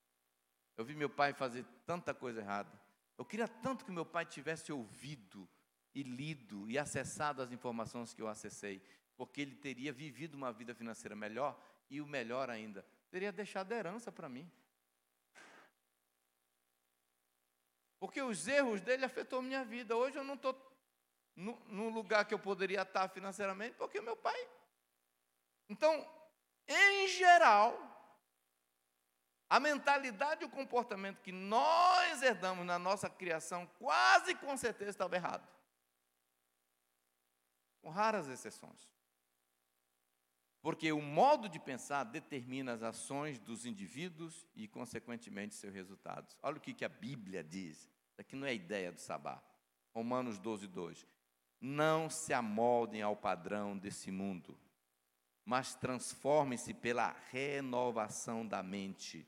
Eu 0.78 0.86
vi 0.86 0.94
meu 0.94 1.10
pai 1.10 1.34
fazer 1.34 1.66
tanta 1.84 2.14
coisa 2.14 2.42
errada. 2.42 2.80
Eu 3.18 3.26
queria 3.26 3.48
tanto 3.48 3.84
que 3.84 3.92
meu 3.92 4.06
pai 4.06 4.24
tivesse 4.24 4.72
ouvido 4.72 5.50
e 5.98 6.04
lido 6.04 6.70
e 6.70 6.78
acessado 6.78 7.42
as 7.42 7.52
informações 7.52 8.14
que 8.14 8.22
eu 8.22 8.28
acessei, 8.28 8.80
porque 9.16 9.42
ele 9.42 9.56
teria 9.56 9.92
vivido 9.92 10.36
uma 10.36 10.54
vida 10.54 10.76
financeira 10.76 11.16
melhor 11.16 11.60
e 11.90 12.00
o 12.00 12.06
melhor 12.06 12.52
ainda, 12.52 12.86
teria 13.10 13.32
deixado 13.32 13.72
herança 13.72 14.12
para 14.12 14.30
mim. 14.30 14.48
Porque 18.00 18.22
os 18.22 18.48
erros 18.48 18.80
dele 18.80 19.06
afetou 19.06 19.42
minha 19.42 19.66
vida. 19.66 19.98
Hoje 19.98 20.18
eu 20.20 20.24
não 20.24 20.36
estou 20.36 20.56
no, 21.36 21.60
no 21.66 21.90
lugar 21.90 22.26
que 22.26 22.34
eu 22.36 22.38
poderia 22.38 22.84
estar 22.84 23.10
financeiramente, 23.10 23.76
porque 23.76 24.00
meu 24.00 24.16
pai. 24.16 24.38
Então, 25.68 26.08
em 26.68 27.08
geral, 27.08 27.74
a 29.50 29.60
mentalidade 29.60 30.44
e 30.44 30.46
o 30.46 30.52
comportamento 30.52 31.24
que 31.24 31.32
nós 31.32 32.22
herdamos 32.22 32.68
na 32.68 32.78
nossa 32.78 33.10
criação, 33.10 33.66
quase 33.80 34.36
com 34.36 34.56
certeza 34.56 34.92
estava 34.92 35.16
errado. 35.16 35.57
Com 37.88 37.94
raras 37.94 38.28
exceções. 38.28 38.92
Porque 40.62 40.92
o 40.92 41.02
modo 41.02 41.48
de 41.48 41.58
pensar 41.58 42.04
determina 42.04 42.74
as 42.74 42.84
ações 42.84 43.40
dos 43.40 43.66
indivíduos 43.66 44.46
e, 44.54 44.68
consequentemente, 44.68 45.56
seus 45.56 45.74
resultados. 45.74 46.38
Olha 46.44 46.58
o 46.58 46.60
que, 46.60 46.84
a 46.84 46.90
Bíblia 46.90 47.42
diz. 47.42 47.78
Isso 47.78 48.20
aqui 48.20 48.36
não 48.36 48.46
é 48.46 48.54
ideia 48.54 48.92
do 48.92 49.00
sabá. 49.00 49.42
Romanos 49.94 50.38
12, 50.38 50.68
2. 50.68 51.08
Não 51.62 52.10
se 52.10 52.34
amoldem 52.34 53.02
ao 53.02 53.16
padrão 53.16 53.78
desse 53.78 54.12
mundo 54.12 54.60
mas 55.46 55.74
transforme-se 55.76 56.74
pela 56.74 57.16
renovação 57.32 58.46
da 58.46 58.62
mente, 58.62 59.26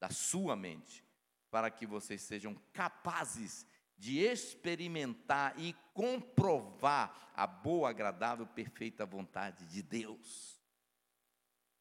da 0.00 0.10
sua 0.10 0.56
mente, 0.56 1.04
para 1.48 1.70
que 1.70 1.86
vocês 1.86 2.22
sejam 2.22 2.56
capazes 2.72 3.64
de 4.00 4.18
experimentar 4.18 5.54
e 5.58 5.76
comprovar 5.92 7.30
a 7.36 7.46
boa, 7.46 7.90
agradável, 7.90 8.46
perfeita 8.46 9.04
vontade 9.04 9.66
de 9.66 9.82
Deus. 9.82 10.58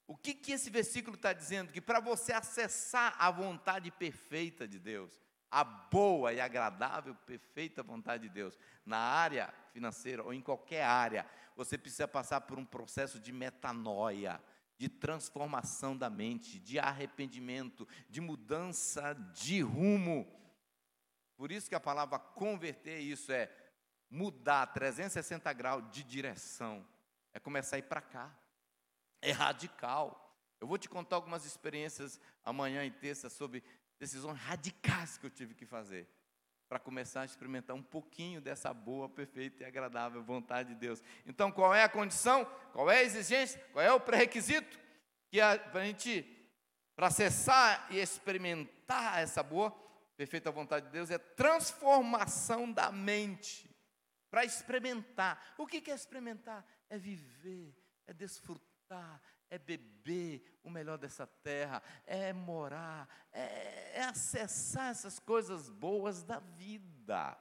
O 0.05 0.17
que, 0.17 0.33
que 0.33 0.51
esse 0.51 0.69
versículo 0.69 1.15
está 1.15 1.31
dizendo? 1.31 1.71
Que 1.71 1.79
para 1.79 2.01
você 2.01 2.33
acessar 2.33 3.15
a 3.17 3.31
vontade 3.31 3.89
perfeita 3.89 4.67
de 4.67 4.77
Deus, 4.77 5.17
a 5.49 5.63
boa 5.63 6.33
e 6.33 6.41
agradável, 6.41 7.15
perfeita 7.25 7.81
vontade 7.81 8.23
de 8.23 8.33
Deus, 8.33 8.59
na 8.85 8.97
área 8.97 9.53
financeira 9.71 10.21
ou 10.21 10.33
em 10.33 10.41
qualquer 10.41 10.83
área, 10.83 11.25
você 11.55 11.77
precisa 11.77 12.07
passar 12.07 12.41
por 12.41 12.59
um 12.59 12.65
processo 12.65 13.17
de 13.17 13.31
metanoia, 13.31 14.41
de 14.77 14.89
transformação 14.89 15.95
da 15.95 16.09
mente, 16.09 16.59
de 16.59 16.79
arrependimento, 16.79 17.87
de 18.09 18.19
mudança 18.19 19.13
de 19.33 19.61
rumo. 19.61 20.38
Por 21.39 21.53
isso 21.53 21.69
que 21.69 21.75
a 21.75 21.79
palavra 21.79 22.19
converter 22.19 22.99
isso 22.99 23.31
é 23.31 23.49
mudar 24.09 24.67
360 24.73 25.53
graus 25.53 25.89
de 25.89 26.03
direção, 26.03 26.85
é 27.33 27.39
começar 27.39 27.77
a 27.77 27.79
ir 27.79 27.83
para 27.83 28.01
cá, 28.01 28.29
é 29.21 29.31
radical. 29.31 30.37
Eu 30.59 30.67
vou 30.67 30.77
te 30.77 30.89
contar 30.89 31.15
algumas 31.15 31.45
experiências 31.45 32.19
amanhã 32.43 32.83
e 32.83 32.91
terça 32.91 33.29
sobre 33.29 33.63
decisões 33.97 34.37
radicais 34.37 35.17
que 35.17 35.27
eu 35.27 35.29
tive 35.29 35.55
que 35.55 35.65
fazer 35.65 36.09
para 36.67 36.77
começar 36.77 37.21
a 37.21 37.25
experimentar 37.25 37.73
um 37.73 37.83
pouquinho 37.83 38.41
dessa 38.41 38.73
boa, 38.73 39.07
perfeita 39.07 39.63
e 39.63 39.65
agradável 39.65 40.21
vontade 40.21 40.73
de 40.73 40.75
Deus. 40.75 41.01
Então, 41.25 41.53
qual 41.53 41.73
é 41.73 41.85
a 41.85 41.89
condição? 41.89 42.43
Qual 42.73 42.91
é 42.91 42.97
a 42.97 43.03
exigência? 43.03 43.65
Qual 43.71 43.83
é 43.83 43.93
o 43.93 43.99
pré-requisito? 44.01 44.77
Que 45.29 45.39
para 45.71 45.79
a 45.79 45.85
gente, 45.85 46.51
para 46.97 47.07
acessar 47.07 47.87
e 47.89 47.97
experimentar 47.97 49.19
essa 49.19 49.41
boa, 49.41 49.73
perfeita 50.19 50.51
vontade 50.51 50.87
de 50.87 50.91
Deus, 50.91 51.09
é 51.09 51.17
transformação 51.17 52.69
da 52.69 52.91
mente. 52.91 53.73
Para 54.29 54.43
experimentar. 54.43 55.55
O 55.57 55.65
que 55.65 55.89
é 55.89 55.95
experimentar? 55.95 56.65
É 56.89 56.97
viver, 56.97 57.73
é 58.05 58.11
desfrutar, 58.11 59.21
é 59.49 59.57
beber 59.57 60.59
o 60.61 60.69
melhor 60.69 60.97
dessa 60.97 61.25
terra, 61.25 61.81
é 62.05 62.33
morar, 62.33 63.07
é, 63.31 63.93
é 63.95 64.03
acessar 64.03 64.91
essas 64.91 65.19
coisas 65.19 65.69
boas 65.69 66.21
da 66.21 66.39
vida. 66.39 67.37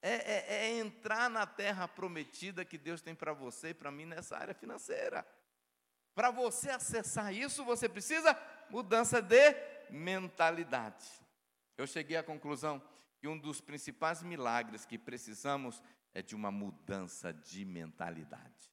É, 0.00 0.14
é, 0.14 0.54
é, 0.54 0.78
entrar 0.78 1.28
na 1.28 1.46
terra 1.46 1.86
prometida 1.86 2.64
que 2.64 2.78
Deus 2.78 3.02
tem 3.02 3.14
para 3.14 3.34
você 3.34 3.68
e 3.68 3.74
para 3.74 3.90
mim 3.90 4.06
nessa 4.06 4.34
área 4.34 4.54
financeira. 4.54 5.26
Para 6.14 6.30
você 6.30 6.70
acessar 6.70 7.34
isso, 7.34 7.66
você 7.66 7.86
precisa 7.86 8.34
mudança 8.70 9.20
de 9.20 9.54
mentalidade. 9.90 11.20
Eu 11.76 11.86
cheguei 11.86 12.16
à 12.16 12.22
conclusão 12.22 12.82
que 13.18 13.28
um 13.28 13.38
dos 13.38 13.60
principais 13.60 14.22
milagres 14.22 14.84
que 14.84 14.98
precisamos 14.98 15.82
é 16.12 16.22
de 16.22 16.34
uma 16.34 16.50
mudança 16.50 17.32
de 17.32 17.64
mentalidade. 17.64 18.72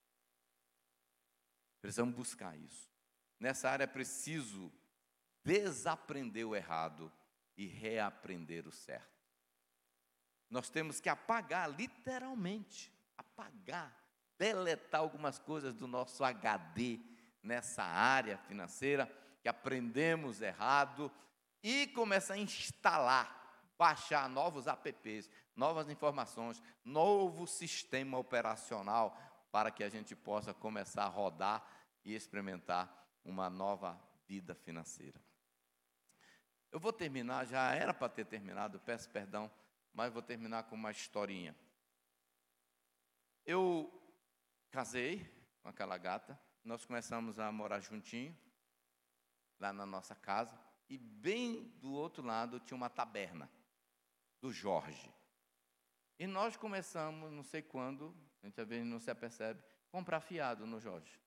Precisamos 1.82 2.16
buscar 2.16 2.58
isso. 2.58 2.92
Nessa 3.40 3.70
área 3.70 3.84
é 3.84 3.88
preciso 3.88 4.72
desaprender 5.44 6.46
o 6.46 6.56
errado 6.56 7.12
e 7.56 7.68
reaprender 7.68 8.68
o 8.68 8.72
certo. 8.72 9.18
Nós 10.50 10.70
temos 10.70 11.00
que 11.00 11.10
apagar, 11.10 11.70
literalmente, 11.70 12.92
apagar, 13.18 13.94
deletar 14.38 15.02
algumas 15.02 15.38
coisas 15.38 15.74
do 15.74 15.88
nosso 15.88 16.24
HD 16.24 17.00
nessa 17.44 17.84
área 17.84 18.38
financeira 18.38 19.12
que 19.42 19.50
aprendemos 19.50 20.42
errado 20.42 21.12
e 21.68 21.86
começar 21.88 22.36
a 22.36 22.38
instalar, 22.38 23.74
baixar 23.78 24.30
novos 24.30 24.68
apps, 24.68 25.30
novas 25.54 25.90
informações, 25.90 26.64
novo 26.86 27.46
sistema 27.46 28.18
operacional 28.18 29.20
para 29.52 29.70
que 29.70 29.84
a 29.84 29.90
gente 29.90 30.16
possa 30.16 30.54
começar 30.54 31.04
a 31.04 31.10
rodar 31.10 31.68
e 32.06 32.16
experimentar 32.16 32.90
uma 33.22 33.50
nova 33.50 34.02
vida 34.26 34.56
financeira. 34.56 35.22
Eu 36.72 36.80
vou 36.80 36.94
terminar, 36.94 37.46
já 37.46 37.76
era 37.76 37.94
para 37.94 38.08
ter 38.08 38.26
terminado, 38.26 38.80
peço 38.80 39.10
perdão, 39.10 39.52
mas 39.94 40.14
vou 40.14 40.22
terminar 40.22 40.64
com 40.64 40.76
uma 40.76 40.92
historinha. 40.92 41.54
Eu 43.46 43.92
casei 44.72 45.30
com 45.62 45.68
aquela 45.68 45.98
gata, 45.98 46.40
nós 46.64 46.86
começamos 46.86 47.38
a 47.38 47.52
morar 47.52 47.82
juntinho, 47.82 48.34
lá 49.60 49.74
na 49.74 49.86
nossa 49.86 50.16
casa, 50.16 50.58
e 50.90 50.98
bem 50.98 51.64
do 51.80 51.92
outro 51.92 52.24
lado 52.24 52.60
tinha 52.60 52.76
uma 52.76 52.90
taberna 52.90 53.50
do 54.42 54.52
Jorge. 54.52 55.14
E 56.20 56.26
nós 56.26 56.56
começamos, 56.58 57.32
não 57.32 57.44
sei 57.44 57.62
quando, 57.62 58.16
a 58.42 58.46
gente 58.46 58.60
às 58.60 58.68
vezes 58.68 58.86
não 58.86 59.00
se 59.00 59.12
apercebe, 59.12 59.64
comprar 59.92 60.20
fiado 60.20 60.66
no 60.66 60.80
Jorge. 60.80 61.22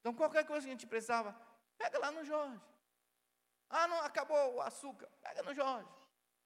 Então 0.00 0.14
qualquer 0.14 0.46
coisa 0.46 0.66
que 0.66 0.70
a 0.70 0.74
gente 0.74 0.86
precisava, 0.86 1.34
pega 1.76 1.98
lá 1.98 2.10
no 2.10 2.24
Jorge. 2.24 2.60
Ah, 3.68 3.86
não, 3.86 4.00
acabou 4.00 4.56
o 4.56 4.60
açúcar, 4.60 5.08
pega 5.20 5.42
no 5.42 5.54
Jorge. 5.54 5.88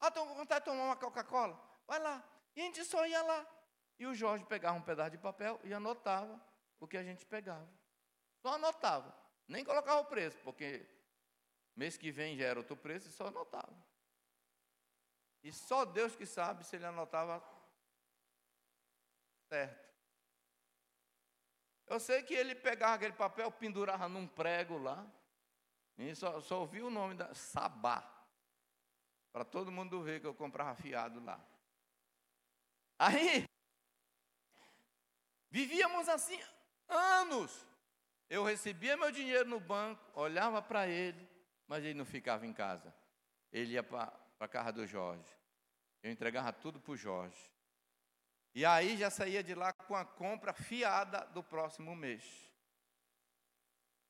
Ah, 0.00 0.08
estou 0.08 0.26
com 0.26 0.34
vontade 0.34 0.60
de 0.60 0.70
tomar 0.70 0.84
uma 0.84 0.96
Coca-Cola, 0.96 1.58
vai 1.86 1.98
lá. 1.98 2.22
E 2.54 2.60
a 2.60 2.64
gente 2.64 2.84
só 2.84 3.06
ia 3.06 3.22
lá. 3.22 3.46
E 3.98 4.06
o 4.06 4.14
Jorge 4.14 4.44
pegava 4.44 4.76
um 4.76 4.82
pedaço 4.82 5.12
de 5.12 5.18
papel 5.18 5.60
e 5.64 5.72
anotava 5.72 6.40
o 6.80 6.86
que 6.86 6.96
a 6.96 7.02
gente 7.02 7.24
pegava. 7.24 7.68
Só 8.42 8.54
anotava. 8.54 9.14
Nem 9.46 9.64
colocava 9.64 10.00
o 10.00 10.06
preço, 10.06 10.38
porque 10.42 10.86
mês 11.76 11.96
que 11.96 12.10
vem 12.10 12.36
já 12.36 12.46
era 12.46 12.58
outro 12.58 12.76
preço 12.76 13.08
e 13.08 13.12
só 13.12 13.26
anotava. 13.26 13.74
E 15.42 15.52
só 15.52 15.84
Deus 15.84 16.14
que 16.14 16.24
sabe 16.24 16.64
se 16.64 16.76
ele 16.76 16.86
anotava 16.86 17.42
certo. 19.48 19.84
Eu 21.86 22.00
sei 22.00 22.22
que 22.22 22.34
ele 22.34 22.54
pegava 22.54 22.94
aquele 22.94 23.12
papel, 23.12 23.52
pendurava 23.52 24.08
num 24.08 24.26
prego 24.26 24.78
lá, 24.78 25.06
e 25.98 26.14
só, 26.14 26.40
só 26.40 26.60
ouvia 26.60 26.84
o 26.84 26.90
nome 26.90 27.14
da 27.14 27.34
Sabá, 27.34 28.02
para 29.32 29.44
todo 29.44 29.70
mundo 29.70 30.02
ver 30.02 30.20
que 30.20 30.26
eu 30.26 30.34
comprava 30.34 30.74
fiado 30.74 31.22
lá. 31.22 31.38
Aí, 32.98 33.46
Vivíamos 35.54 36.08
assim 36.08 36.36
anos. 36.88 37.64
Eu 38.28 38.42
recebia 38.42 38.96
meu 38.96 39.12
dinheiro 39.12 39.48
no 39.48 39.60
banco, 39.60 40.02
olhava 40.12 40.60
para 40.60 40.88
ele, 40.88 41.28
mas 41.66 41.84
ele 41.84 41.94
não 41.94 42.04
ficava 42.04 42.46
em 42.46 42.52
casa. 42.52 42.94
Ele 43.52 43.74
ia 43.74 43.82
para 43.82 44.12
a 44.40 44.48
casa 44.48 44.72
do 44.72 44.86
Jorge. 44.86 45.30
Eu 46.02 46.10
entregava 46.10 46.52
tudo 46.52 46.80
para 46.80 46.92
o 46.92 46.96
Jorge. 46.96 47.50
E 48.54 48.64
aí 48.64 48.96
já 48.96 49.10
saía 49.10 49.42
de 49.42 49.54
lá 49.54 49.72
com 49.72 49.96
a 49.96 50.04
compra 50.04 50.52
fiada 50.52 51.24
do 51.26 51.42
próximo 51.42 51.96
mês. 51.96 52.24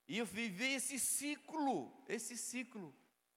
E 0.07 0.19
eu 0.19 0.27
vivi 0.27 0.75
esse 0.75 0.99
ciclo, 0.99 2.05
esse 2.09 2.37
ciclo. 2.37 2.95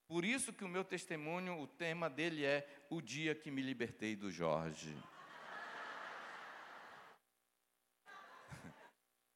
Por 0.07 0.25
isso 0.25 0.51
que 0.51 0.63
o 0.63 0.69
meu 0.69 0.83
testemunho, 0.83 1.59
o 1.59 1.67
tema 1.67 2.09
dele 2.09 2.45
é 2.45 2.67
o 2.89 3.01
dia 3.01 3.35
que 3.35 3.51
me 3.51 3.61
libertei 3.61 4.15
do 4.15 4.31
Jorge. 4.31 4.95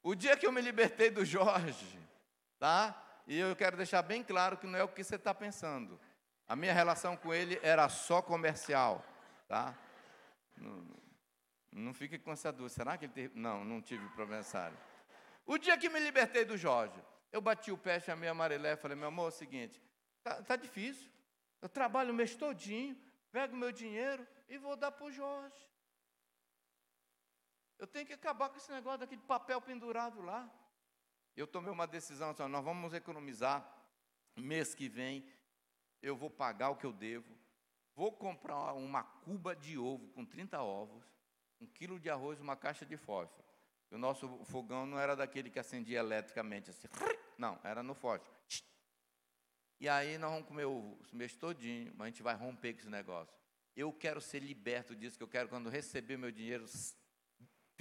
O 0.04 0.16
dia 0.16 0.36
que 0.36 0.48
eu 0.48 0.52
me 0.52 0.62
libertei 0.62 1.12
do 1.12 1.24
Jorge, 1.24 2.00
tá? 2.58 3.11
E 3.28 3.38
eu 3.38 3.56
quero 3.56 3.78
deixar 3.78 4.02
bem 4.02 4.24
claro 4.24 4.58
que 4.58 4.68
não 4.68 4.78
é 4.78 4.84
o 4.84 4.88
que 4.88 5.04
você 5.04 5.16
está 5.16 5.34
pensando. 5.34 6.00
A 6.48 6.56
minha 6.56 6.74
relação 6.74 7.16
com 7.16 7.34
ele 7.34 7.60
era 7.64 7.88
só 7.88 8.22
comercial, 8.22 9.06
tá? 9.48 9.78
Não, 10.58 10.86
não 11.72 11.94
fique 11.94 12.20
com 12.20 12.32
essa 12.32 12.52
dúvida. 12.52 12.70
Será 12.70 12.98
que 12.98 13.06
ele 13.06 13.14
teve? 13.14 13.40
Não, 13.40 13.64
não 13.64 13.82
tive 13.82 14.08
problema 14.10 14.44
O 15.46 15.58
dia 15.58 15.78
que 15.78 15.90
me 15.90 16.00
libertei 16.00 16.44
do 16.44 16.58
Jorge, 16.58 17.00
eu 17.32 17.42
bati 17.42 17.72
o 17.72 17.78
pé, 17.78 18.00
chamei 18.00 18.28
a 18.28 18.34
Marilé 18.34 18.76
falei, 18.76 18.98
meu 18.98 19.08
amor, 19.08 19.26
é 19.26 19.28
o 19.30 19.32
seguinte, 19.32 19.82
tá, 20.24 20.42
tá 20.44 20.56
difícil. 20.56 21.10
Eu 21.62 21.70
trabalho 21.70 22.12
o 22.12 22.14
mês 22.14 22.36
todinho, 22.36 22.98
pego 23.32 23.56
meu 23.56 23.72
dinheiro 23.72 24.28
e 24.50 24.58
vou 24.58 24.76
dar 24.76 24.92
para 24.92 25.06
o 25.06 25.12
Jorge. 25.12 25.72
Eu 27.80 27.88
tenho 27.88 28.06
que 28.06 28.14
acabar 28.14 28.50
com 28.50 28.58
esse 28.58 28.72
negócio 28.72 29.00
daquele 29.00 29.22
papel 29.22 29.62
pendurado 29.62 30.22
lá. 30.22 30.50
Eu 31.36 31.48
tomei 31.48 31.72
uma 31.72 31.88
decisão, 31.88 32.32
assim, 32.32 32.48
nós 32.48 32.64
vamos 32.64 32.94
economizar. 32.94 33.66
Mês 34.36 34.74
que 34.74 34.88
vem, 34.88 35.26
eu 36.02 36.16
vou 36.16 36.30
pagar 36.30 36.70
o 36.70 36.76
que 36.76 36.86
eu 36.86 36.94
devo. 36.94 37.36
Vou 37.96 38.12
comprar 38.12 38.74
uma 38.74 39.04
cuba 39.04 39.56
de 39.56 39.78
ovo 39.78 40.08
com 40.10 40.26
30 40.26 40.62
ovos, 40.62 41.04
um 41.60 41.68
quilo 41.68 42.00
de 42.00 42.10
arroz 42.10 42.40
uma 42.40 42.56
caixa 42.56 42.86
de 42.86 42.98
fósforo. 42.98 43.44
O 43.92 43.98
nosso 43.98 44.28
fogão 44.46 44.86
não 44.86 44.98
era 44.98 45.16
daquele 45.16 45.50
que 45.50 45.60
acendia 45.60 46.00
eletricamente 46.00 46.70
assim. 46.70 46.88
Não, 47.38 47.60
era 47.64 47.84
no 47.84 47.94
fósforo. 47.94 48.32
E 49.80 49.90
aí 49.90 50.18
nós 50.18 50.32
vamos 50.32 50.48
comer 50.48 50.66
o 50.66 50.98
mês 51.12 51.36
todinho, 51.36 51.92
mas 51.98 52.06
a 52.06 52.10
gente 52.10 52.24
vai 52.24 52.36
romper 52.36 52.74
com 52.74 52.80
esse 52.80 52.90
negócio. 52.90 53.34
Eu 53.76 53.92
quero 53.92 54.22
ser 54.22 54.40
liberto 54.40 54.96
disso, 54.96 55.18
que 55.18 55.24
eu 55.24 55.28
quero, 55.28 55.50
quando 55.50 55.70
receber 55.70 56.18
meu 56.18 56.32
dinheiro, 56.32 56.66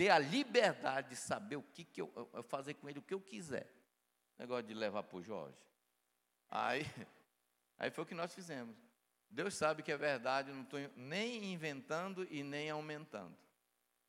ter 0.01 0.09
a 0.09 0.19
liberdade 0.19 1.11
de 1.11 1.17
saber 1.17 1.57
o 1.57 1.63
que, 1.63 1.85
que 1.85 2.01
eu, 2.01 2.31
eu 2.33 2.43
fazer 2.43 2.73
com 2.73 2.89
ele 2.89 3.01
o 3.01 3.03
que 3.03 3.13
eu 3.13 3.21
quiser. 3.21 3.71
Negócio 4.39 4.67
de 4.67 4.73
levar 4.73 5.03
para 5.03 5.19
o 5.19 5.23
Jorge. 5.23 5.63
Aí, 6.49 6.87
aí 7.77 7.91
foi 7.91 8.05
o 8.05 8.07
que 8.07 8.15
nós 8.15 8.35
fizemos. 8.35 8.75
Deus 9.29 9.53
sabe 9.53 9.83
que 9.83 9.93
é 9.93 9.99
verdade, 9.99 10.53
não 10.53 10.63
estou 10.63 10.81
nem 10.97 11.53
inventando 11.53 12.27
e 12.31 12.43
nem 12.43 12.71
aumentando. 12.71 13.37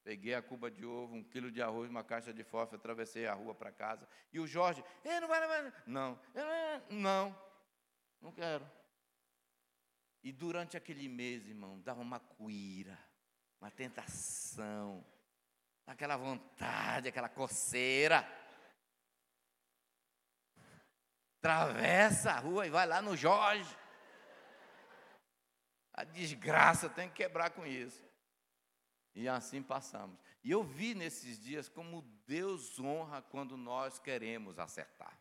Peguei 0.01 0.33
a 0.33 0.41
cuba 0.41 0.71
de 0.71 0.85
ovo, 0.85 1.13
um 1.13 1.23
quilo 1.25 1.51
de 1.51 1.61
arroz, 1.61 1.89
uma 1.89 2.05
caixa 2.05 2.33
de 2.33 2.41
fósforo, 2.41 2.77
atravessei 2.77 3.27
a 3.27 3.33
rua 3.33 3.53
para 3.53 3.69
casa. 3.69 4.07
E 4.31 4.39
o 4.39 4.47
Jorge, 4.47 4.81
não 5.03 5.27
vai, 5.27 5.41
não 5.41 5.73
Não, 5.85 6.19
não, 6.89 7.41
não 8.21 8.31
quero. 8.31 8.65
E 10.23 10.31
durante 10.31 10.77
aquele 10.77 11.09
mês, 11.09 11.45
irmão, 11.49 11.81
dava 11.81 11.99
uma 11.99 12.21
cuíra, 12.21 12.97
uma 13.59 13.69
tentação 13.69 15.05
aquela 15.91 16.17
vontade, 16.17 17.09
aquela 17.09 17.29
coceira. 17.29 18.27
Atravessa 21.39 22.31
a 22.31 22.39
rua 22.39 22.65
e 22.65 22.69
vai 22.69 22.85
lá 22.85 23.01
no 23.01 23.15
Jorge. 23.15 23.77
A 25.93 26.03
desgraça 26.03 26.89
tem 26.89 27.09
que 27.09 27.15
quebrar 27.15 27.51
com 27.51 27.65
isso. 27.65 28.03
E 29.13 29.27
assim 29.27 29.61
passamos. 29.61 30.17
E 30.43 30.51
eu 30.51 30.63
vi 30.63 30.95
nesses 30.95 31.37
dias 31.37 31.67
como 31.67 32.01
Deus 32.25 32.79
honra 32.79 33.21
quando 33.21 33.57
nós 33.57 33.99
queremos 33.99 34.57
acertar. 34.57 35.19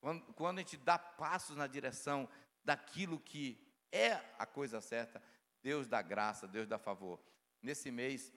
Quando, 0.00 0.32
quando 0.34 0.58
a 0.58 0.60
gente 0.62 0.76
dá 0.76 0.98
passos 0.98 1.56
na 1.56 1.66
direção 1.66 2.28
daquilo 2.64 3.20
que 3.20 3.60
é 3.92 4.12
a 4.38 4.46
coisa 4.46 4.80
certa, 4.80 5.22
Deus 5.62 5.86
dá 5.86 6.00
graça, 6.00 6.48
Deus 6.48 6.66
dá 6.66 6.78
favor. 6.78 7.20
Nesse 7.60 7.90
mês, 7.90 8.32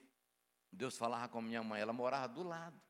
Deus 0.72 0.96
falava 0.96 1.28
com 1.28 1.40
minha 1.40 1.62
mãe, 1.62 1.80
ela 1.80 1.92
morava 1.92 2.28
do 2.28 2.42
lado. 2.42 2.80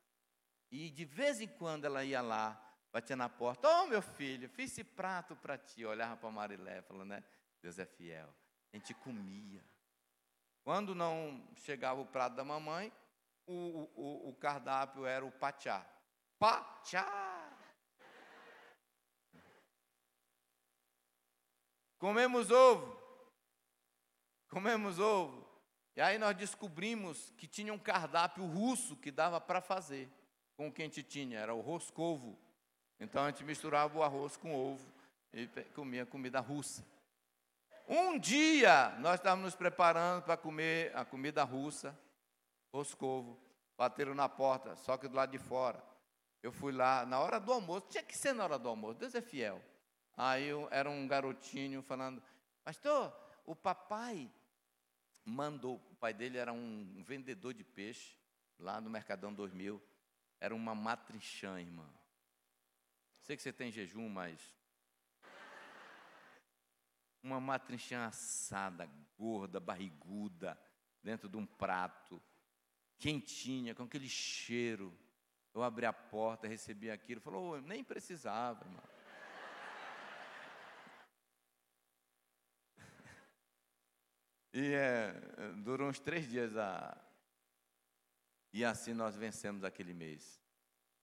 E 0.71 0.89
de 0.89 1.05
vez 1.05 1.41
em 1.41 1.47
quando 1.47 1.85
ela 1.85 2.03
ia 2.03 2.21
lá, 2.21 2.61
batia 2.91 3.15
na 3.15 3.27
porta, 3.27 3.67
ô 3.67 3.83
oh, 3.83 3.87
meu 3.87 4.01
filho, 4.01 4.47
fiz 4.49 4.71
esse 4.71 4.83
prato 4.83 5.35
para 5.35 5.57
ti. 5.57 5.81
Eu 5.81 5.89
olhava 5.89 6.17
para 6.17 6.31
Marilé, 6.31 6.81
falando, 6.81 7.09
né? 7.09 7.23
Deus 7.61 7.79
é 7.79 7.85
fiel. 7.85 8.33
A 8.71 8.77
gente 8.77 8.93
comia. 8.93 9.63
Quando 10.63 10.93
não 10.93 11.47
chegava 11.55 11.99
o 11.99 12.05
prato 12.05 12.35
da 12.35 12.43
mamãe, 12.43 12.93
o, 13.47 13.89
o, 13.95 14.29
o 14.29 14.35
cardápio 14.35 15.05
era 15.05 15.25
o 15.25 15.31
pachá. 15.31 15.85
Pachá! 16.37 17.49
Comemos 21.97 22.51
ovo. 22.51 22.97
Comemos 24.49 24.99
ovo. 24.99 25.48
E 25.99 26.01
aí 26.01 26.17
nós 26.17 26.33
descobrimos 26.33 27.33
que 27.35 27.45
tinha 27.45 27.73
um 27.73 27.77
cardápio 27.77 28.45
russo 28.45 28.95
que 28.95 29.11
dava 29.11 29.41
para 29.41 29.59
fazer 29.59 30.09
com 30.55 30.69
o 30.69 30.71
que 30.71 30.81
a 30.81 30.85
gente 30.85 31.03
tinha, 31.03 31.37
era 31.37 31.53
o 31.53 31.59
roscovo. 31.59 32.39
Então 33.01 33.25
a 33.25 33.29
gente 33.29 33.43
misturava 33.43 33.97
o 33.97 34.01
arroz 34.01 34.37
com 34.37 34.55
ovo 34.55 34.87
e 35.33 35.45
comia 35.75 36.05
comida 36.05 36.39
russa. 36.39 36.85
Um 37.85 38.17
dia 38.17 38.95
nós 38.99 39.15
estávamos 39.15 39.43
nos 39.43 39.55
preparando 39.55 40.23
para 40.23 40.37
comer 40.37 40.95
a 40.95 41.03
comida 41.03 41.43
russa, 41.43 41.93
roscovo, 42.73 43.37
bateram 43.77 44.15
na 44.15 44.29
porta, 44.29 44.77
só 44.77 44.95
que 44.95 45.05
do 45.05 45.17
lado 45.17 45.31
de 45.31 45.37
fora. 45.37 45.83
Eu 46.41 46.53
fui 46.53 46.71
lá 46.71 47.05
na 47.05 47.19
hora 47.19 47.41
do 47.41 47.51
almoço, 47.51 47.87
tinha 47.89 48.03
que 48.03 48.17
ser 48.17 48.31
na 48.31 48.45
hora 48.45 48.57
do 48.57 48.69
almoço, 48.69 48.99
Deus 48.99 49.15
é 49.15 49.21
fiel. 49.21 49.61
Aí 50.15 50.47
eu, 50.47 50.65
era 50.71 50.89
um 50.89 51.05
garotinho 51.05 51.81
falando, 51.81 52.23
pastor, 52.63 53.13
o 53.45 53.53
papai 53.53 54.31
mandou, 55.25 55.75
o 55.91 55.95
pai 55.95 56.13
dele 56.13 56.37
era 56.37 56.51
um 56.53 57.03
vendedor 57.03 57.53
de 57.53 57.63
peixe, 57.63 58.17
lá 58.57 58.81
no 58.81 58.89
Mercadão 58.89 59.33
2000, 59.33 59.81
era 60.39 60.55
uma 60.55 60.73
matrichã, 60.73 61.59
irmã. 61.59 61.87
Sei 63.21 63.35
que 63.35 63.41
você 63.41 63.53
tem 63.53 63.71
jejum, 63.71 64.09
mas 64.09 64.39
uma 67.21 67.39
matrichã 67.39 68.05
assada, 68.05 68.89
gorda, 69.17 69.59
barriguda, 69.59 70.59
dentro 71.03 71.27
de 71.27 71.37
um 71.37 71.45
prato, 71.45 72.21
quentinha, 72.97 73.75
com 73.75 73.83
aquele 73.83 74.09
cheiro. 74.09 74.97
Eu 75.53 75.63
abri 75.63 75.85
a 75.85 75.93
porta, 75.93 76.47
recebi 76.47 76.89
aquilo, 76.89 77.19
falou, 77.21 77.55
oh, 77.55 77.61
nem 77.61 77.83
precisava, 77.83 78.65
irmão. 78.65 78.83
E 84.59 84.73
é, 84.73 85.13
durou 85.63 85.87
uns 85.87 86.01
três 86.01 86.29
dias 86.29 86.57
a. 86.57 86.97
E 88.51 88.65
assim 88.65 88.93
nós 88.93 89.15
vencemos 89.15 89.63
aquele 89.63 89.93
mês. 89.93 90.41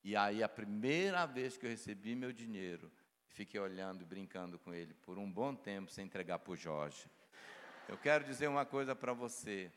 E 0.04 0.14
aí 0.14 0.42
a 0.42 0.48
primeira 0.48 1.24
vez 1.24 1.57
que 1.57 1.64
eu 1.64 1.70
recebi 1.70 2.14
meu 2.14 2.34
dinheiro, 2.34 2.92
fiquei 3.28 3.59
olhando 3.59 4.02
e 4.02 4.04
brincando 4.04 4.59
com 4.59 4.74
ele 4.74 4.92
por 4.92 5.16
um 5.16 5.30
bom 5.32 5.54
tempo 5.54 5.90
sem 5.90 6.04
entregar 6.04 6.38
para 6.40 6.52
o 6.52 6.57
Jorge. 6.57 7.09
Eu 7.88 7.96
quero 7.96 8.24
dizer 8.24 8.46
uma 8.46 8.66
coisa 8.66 8.94
para 8.94 9.14
você. 9.14 9.72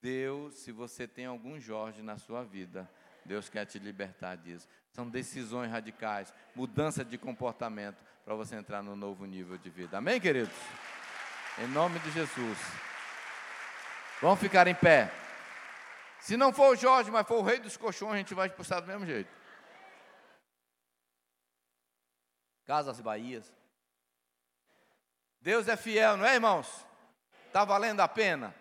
Deus, 0.00 0.54
se 0.54 0.70
você 0.70 1.08
tem 1.08 1.26
algum 1.26 1.58
Jorge 1.58 2.02
na 2.02 2.18
sua 2.18 2.44
vida, 2.44 2.88
Deus 3.24 3.48
quer 3.48 3.64
te 3.64 3.80
libertar 3.80 4.36
disso. 4.36 4.68
São 4.92 5.08
decisões 5.08 5.68
radicais, 5.68 6.32
mudança 6.54 7.04
de 7.04 7.18
comportamento 7.18 8.00
para 8.24 8.36
você 8.36 8.54
entrar 8.54 8.84
no 8.84 8.94
novo 8.94 9.24
nível 9.24 9.58
de 9.58 9.68
vida. 9.68 9.98
Amém, 9.98 10.20
queridos? 10.20 10.54
Em 11.58 11.66
nome 11.66 11.98
de 11.98 12.12
Jesus. 12.12 12.85
Vamos 14.20 14.40
ficar 14.40 14.66
em 14.66 14.74
pé. 14.74 15.12
Se 16.20 16.36
não 16.36 16.52
for 16.52 16.72
o 16.72 16.76
Jorge, 16.76 17.10
mas 17.10 17.26
for 17.26 17.38
o 17.38 17.42
rei 17.42 17.58
dos 17.58 17.76
colchões, 17.76 18.14
a 18.14 18.16
gente 18.18 18.34
vai 18.34 18.48
expulsar 18.48 18.80
do 18.80 18.86
mesmo 18.86 19.04
jeito. 19.04 19.30
Casas 22.64 23.00
Bahias. 23.00 23.52
Deus 25.40 25.68
é 25.68 25.76
fiel, 25.76 26.16
não 26.16 26.26
é, 26.26 26.34
irmãos? 26.34 26.84
Está 27.46 27.64
valendo 27.64 28.00
a 28.00 28.08
pena? 28.08 28.54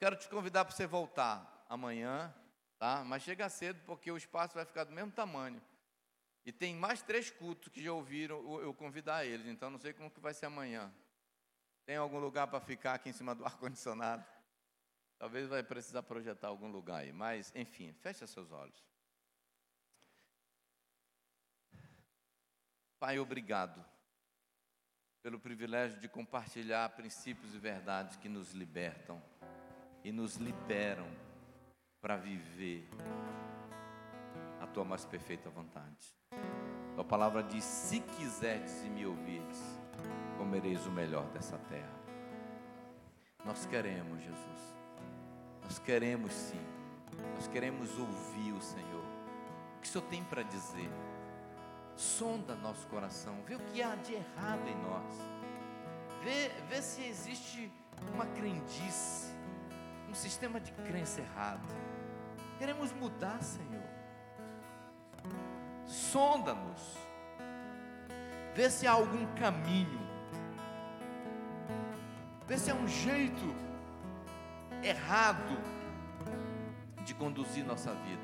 Quero 0.00 0.16
te 0.16 0.28
convidar 0.28 0.64
para 0.64 0.74
você 0.74 0.86
voltar 0.86 1.64
amanhã, 1.68 2.34
tá? 2.78 3.04
Mas 3.04 3.22
chega 3.22 3.48
cedo 3.48 3.80
porque 3.86 4.10
o 4.10 4.16
espaço 4.16 4.54
vai 4.54 4.64
ficar 4.64 4.84
do 4.84 4.92
mesmo 4.92 5.12
tamanho. 5.12 5.62
E 6.44 6.50
tem 6.50 6.74
mais 6.74 7.02
três 7.02 7.30
cultos 7.30 7.68
que 7.68 7.80
já 7.80 7.92
ouviram 7.92 8.60
eu 8.60 8.74
convidar 8.74 9.24
eles, 9.24 9.46
então 9.46 9.70
não 9.70 9.78
sei 9.78 9.92
como 9.92 10.10
que 10.10 10.18
vai 10.18 10.34
ser 10.34 10.46
amanhã. 10.46 10.92
Tem 11.92 11.98
algum 11.98 12.18
lugar 12.20 12.46
para 12.46 12.58
ficar 12.58 12.94
aqui 12.94 13.10
em 13.10 13.12
cima 13.12 13.34
do 13.34 13.44
ar-condicionado? 13.44 14.24
Talvez 15.18 15.46
vai 15.46 15.62
precisar 15.62 16.02
projetar 16.02 16.48
algum 16.48 16.70
lugar 16.70 17.00
aí, 17.00 17.12
mas 17.12 17.52
enfim, 17.54 17.92
feche 18.00 18.26
seus 18.26 18.50
olhos. 18.50 18.82
Pai, 22.98 23.18
obrigado 23.18 23.84
pelo 25.22 25.38
privilégio 25.38 26.00
de 26.00 26.08
compartilhar 26.08 26.88
princípios 26.96 27.54
e 27.54 27.58
verdades 27.58 28.16
que 28.16 28.26
nos 28.26 28.52
libertam 28.52 29.22
e 30.02 30.10
nos 30.10 30.36
liberam 30.36 31.14
para 32.00 32.16
viver 32.16 32.88
a 34.62 34.66
tua 34.66 34.82
mais 34.82 35.04
perfeita 35.04 35.50
vontade. 35.50 36.16
A 36.96 37.04
palavra 37.04 37.42
diz: 37.42 37.62
se 37.62 38.00
quiserdes 38.00 38.82
e 38.82 38.88
me 38.88 39.04
ouvirdes, 39.04 39.60
comereis 40.42 40.84
o 40.86 40.90
melhor 40.90 41.24
dessa 41.26 41.56
terra. 41.56 41.94
Nós 43.44 43.64
queremos, 43.64 44.20
Jesus. 44.20 44.76
Nós 45.62 45.78
queremos 45.78 46.32
sim. 46.32 46.60
Nós 47.36 47.46
queremos 47.46 47.96
ouvir 47.96 48.52
o 48.52 48.60
Senhor. 48.60 49.04
O 49.76 49.80
que 49.80 49.86
o 49.86 49.90
Senhor 49.90 50.04
tem 50.08 50.24
para 50.24 50.42
dizer? 50.42 50.90
Sonda 51.94 52.56
nosso 52.56 52.88
coração, 52.88 53.40
vê 53.46 53.54
o 53.54 53.60
que 53.60 53.80
há 53.80 53.94
de 53.94 54.14
errado 54.14 54.66
em 54.66 54.74
nós. 54.82 55.14
Vê, 56.24 56.48
vê 56.68 56.82
se 56.82 57.04
existe 57.04 57.72
uma 58.12 58.26
crendice, 58.26 59.32
um 60.08 60.14
sistema 60.14 60.58
de 60.58 60.72
crença 60.72 61.20
errado. 61.20 61.72
Queremos 62.58 62.92
mudar, 62.94 63.40
Senhor. 63.42 63.88
Sonda-nos. 65.86 66.98
Vê 68.56 68.68
se 68.68 68.88
há 68.88 68.92
algum 68.92 69.24
caminho. 69.36 70.01
Vê 72.52 72.58
se 72.58 72.70
há 72.70 72.74
um 72.74 72.86
jeito 72.86 73.54
errado 74.82 75.58
de 77.02 77.14
conduzir 77.14 77.64
nossa 77.64 77.94
vida. 77.94 78.20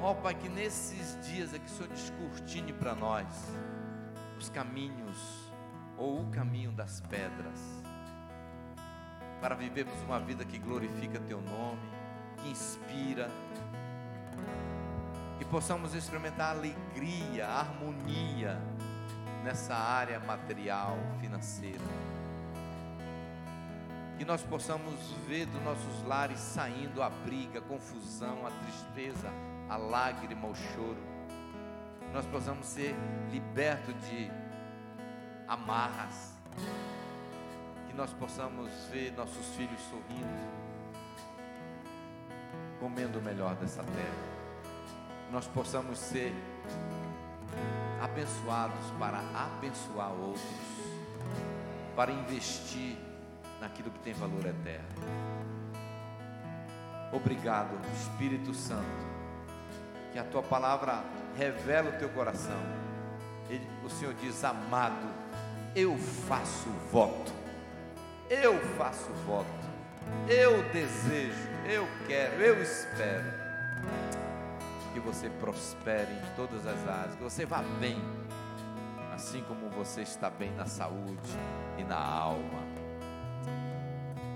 Ó 0.00 0.12
oh, 0.12 0.14
Pai, 0.14 0.34
que 0.34 0.48
nesses 0.48 1.18
dias 1.26 1.52
aqui 1.52 1.66
o 1.66 1.68
Senhor 1.68 1.88
descortine 1.88 2.72
para 2.72 2.94
nós 2.94 3.26
os 4.38 4.48
caminhos 4.48 5.52
ou 5.98 6.22
o 6.22 6.30
caminho 6.30 6.72
das 6.72 7.02
pedras, 7.02 7.60
para 9.38 9.54
vivermos 9.54 10.00
uma 10.00 10.18
vida 10.18 10.42
que 10.42 10.58
glorifica 10.58 11.20
Teu 11.20 11.42
nome, 11.42 11.82
que 12.38 12.48
inspira, 12.48 13.30
que 15.36 15.44
possamos 15.44 15.94
experimentar 15.94 16.56
alegria, 16.56 17.46
harmonia 17.46 18.58
nessa 19.44 19.74
área 19.74 20.18
material, 20.18 20.96
financeira. 21.20 22.11
Que 24.22 24.28
nós 24.28 24.40
possamos 24.40 24.94
ver 25.26 25.46
dos 25.46 25.60
nossos 25.64 26.06
lares 26.06 26.38
saindo 26.38 27.02
a 27.02 27.10
briga, 27.10 27.58
a 27.58 27.62
confusão, 27.62 28.46
a 28.46 28.52
tristeza, 28.52 29.28
a 29.68 29.76
lágrima, 29.76 30.46
o 30.46 30.54
choro. 30.54 31.02
Nós 32.12 32.24
possamos 32.26 32.64
ser 32.66 32.94
libertos 33.32 33.92
de 34.08 34.30
amarras. 35.48 36.38
Que 37.88 37.96
nós 37.96 38.12
possamos 38.12 38.70
ver 38.92 39.12
nossos 39.16 39.44
filhos 39.56 39.80
sorrindo, 39.90 40.50
comendo 42.78 43.18
o 43.18 43.22
melhor 43.22 43.56
dessa 43.56 43.82
terra. 43.82 45.32
Nós 45.32 45.48
possamos 45.48 45.98
ser 45.98 46.32
abençoados 48.00 48.88
para 49.00 49.18
abençoar 49.34 50.12
outros, 50.12 50.44
para 51.96 52.12
investir 52.12 52.96
naquilo 53.62 53.90
que 53.90 54.00
tem 54.00 54.12
valor 54.12 54.44
eterno. 54.44 54.86
Obrigado, 57.10 57.70
Espírito 57.94 58.52
Santo 58.52 59.12
que 60.12 60.18
a 60.18 60.24
tua 60.24 60.42
palavra 60.42 61.02
revela 61.36 61.90
o 61.90 61.98
teu 61.98 62.10
coração. 62.10 62.60
Ele, 63.48 63.66
o 63.82 63.88
Senhor 63.88 64.14
diz: 64.14 64.44
Amado, 64.44 65.08
eu 65.74 65.96
faço 65.96 66.68
voto, 66.90 67.32
eu 68.28 68.58
faço 68.76 69.10
voto, 69.26 69.46
eu 70.28 70.62
desejo, 70.70 71.48
eu 71.66 71.88
quero, 72.06 72.40
eu 72.42 72.62
espero 72.62 73.42
que 74.92 75.00
você 75.00 75.30
prospere 75.30 76.12
em 76.12 76.36
todas 76.36 76.66
as 76.66 76.86
áreas, 76.86 77.14
que 77.14 77.22
você 77.22 77.46
vá 77.46 77.62
bem, 77.80 77.98
assim 79.14 79.42
como 79.48 79.70
você 79.70 80.02
está 80.02 80.28
bem 80.28 80.52
na 80.52 80.66
saúde 80.66 81.38
e 81.78 81.84
na 81.84 81.98
alma. 81.98 82.71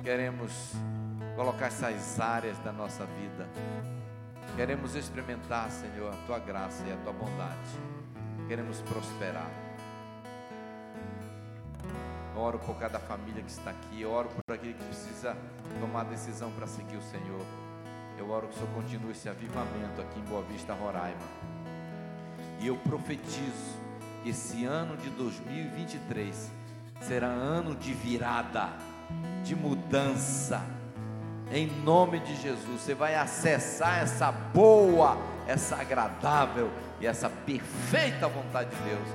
Queremos 0.06 0.52
colocar 1.34 1.66
essas 1.66 2.20
áreas 2.20 2.56
da 2.60 2.70
nossa 2.70 3.04
vida 3.04 3.44
Queremos 4.54 4.94
experimentar, 4.94 5.68
Senhor, 5.70 6.14
a 6.14 6.16
tua 6.26 6.38
graça 6.38 6.82
e 6.86 6.92
a 6.92 6.96
tua 6.98 7.12
bondade. 7.12 7.68
Queremos 8.46 8.80
prosperar. 8.82 9.50
Oro 12.36 12.58
por 12.60 12.78
cada 12.78 13.00
família 13.00 13.42
que 13.42 13.50
está 13.50 13.70
aqui. 13.70 14.04
Oro 14.04 14.28
por 14.28 14.54
aquele 14.54 14.74
que 14.74 14.84
precisa 14.84 15.36
tomar 15.80 16.04
decisão 16.04 16.52
para 16.52 16.68
seguir 16.68 16.96
o 16.96 17.02
Senhor. 17.02 17.44
Eu 18.16 18.30
oro 18.30 18.46
que 18.46 18.54
o 18.54 18.58
Senhor 18.58 18.72
continue 18.74 19.10
esse 19.10 19.28
avivamento 19.28 20.00
aqui 20.00 20.20
em 20.20 20.24
Boa 20.24 20.42
Vista, 20.44 20.72
Roraima. 20.72 21.18
E 22.60 22.68
eu 22.68 22.76
profetizo 22.76 23.76
que 24.22 24.30
esse 24.30 24.64
ano 24.64 24.96
de 24.96 25.10
2023 25.10 26.50
será 27.02 27.26
ano 27.26 27.74
de 27.74 27.92
virada, 27.92 28.70
de 29.42 29.54
mudança 29.54 30.76
em 31.50 31.68
nome 31.84 32.18
de 32.20 32.34
Jesus, 32.34 32.82
você 32.82 32.94
vai 32.94 33.14
acessar 33.14 34.00
essa 34.00 34.32
boa, 34.32 35.16
essa 35.46 35.76
agradável 35.76 36.70
e 37.00 37.06
essa 37.06 37.30
perfeita 37.30 38.26
vontade 38.26 38.70
de 38.70 38.82
Deus 38.82 39.08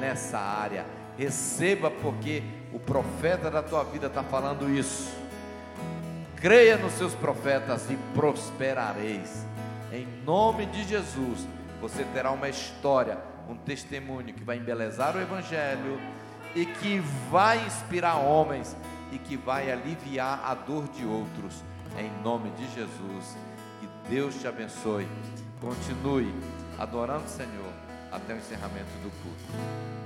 nessa 0.00 0.38
área. 0.38 0.84
Receba, 1.16 1.90
porque 1.90 2.42
o 2.72 2.80
profeta 2.80 3.48
da 3.50 3.62
tua 3.62 3.84
vida 3.84 4.08
está 4.08 4.24
falando 4.24 4.68
isso. 4.68 5.08
Creia 6.36 6.76
nos 6.76 6.94
seus 6.94 7.14
profetas 7.14 7.88
e 7.90 7.96
prosperareis. 8.12 9.46
Em 9.92 10.06
nome 10.24 10.66
de 10.66 10.82
Jesus, 10.82 11.46
você 11.80 12.04
terá 12.12 12.32
uma 12.32 12.48
história, 12.48 13.18
um 13.48 13.56
testemunho 13.56 14.34
que 14.34 14.42
vai 14.42 14.56
embelezar 14.56 15.16
o 15.16 15.20
Evangelho 15.20 16.00
e 16.56 16.66
que 16.66 16.98
vai 17.30 17.64
inspirar 17.64 18.16
homens 18.16 18.76
e 19.12 19.18
que 19.18 19.36
vai 19.36 19.70
aliviar 19.70 20.42
a 20.44 20.54
dor 20.54 20.88
de 20.88 21.04
outros. 21.04 21.62
Em 21.98 22.10
nome 22.22 22.50
de 22.50 22.64
Jesus. 22.74 23.36
Que 23.80 23.88
Deus 24.08 24.34
te 24.34 24.46
abençoe. 24.46 25.08
Continue 25.60 26.32
adorando 26.78 27.24
o 27.24 27.28
Senhor 27.28 27.72
até 28.12 28.34
o 28.34 28.36
encerramento 28.36 28.90
do 29.02 29.10
culto. 29.22 29.97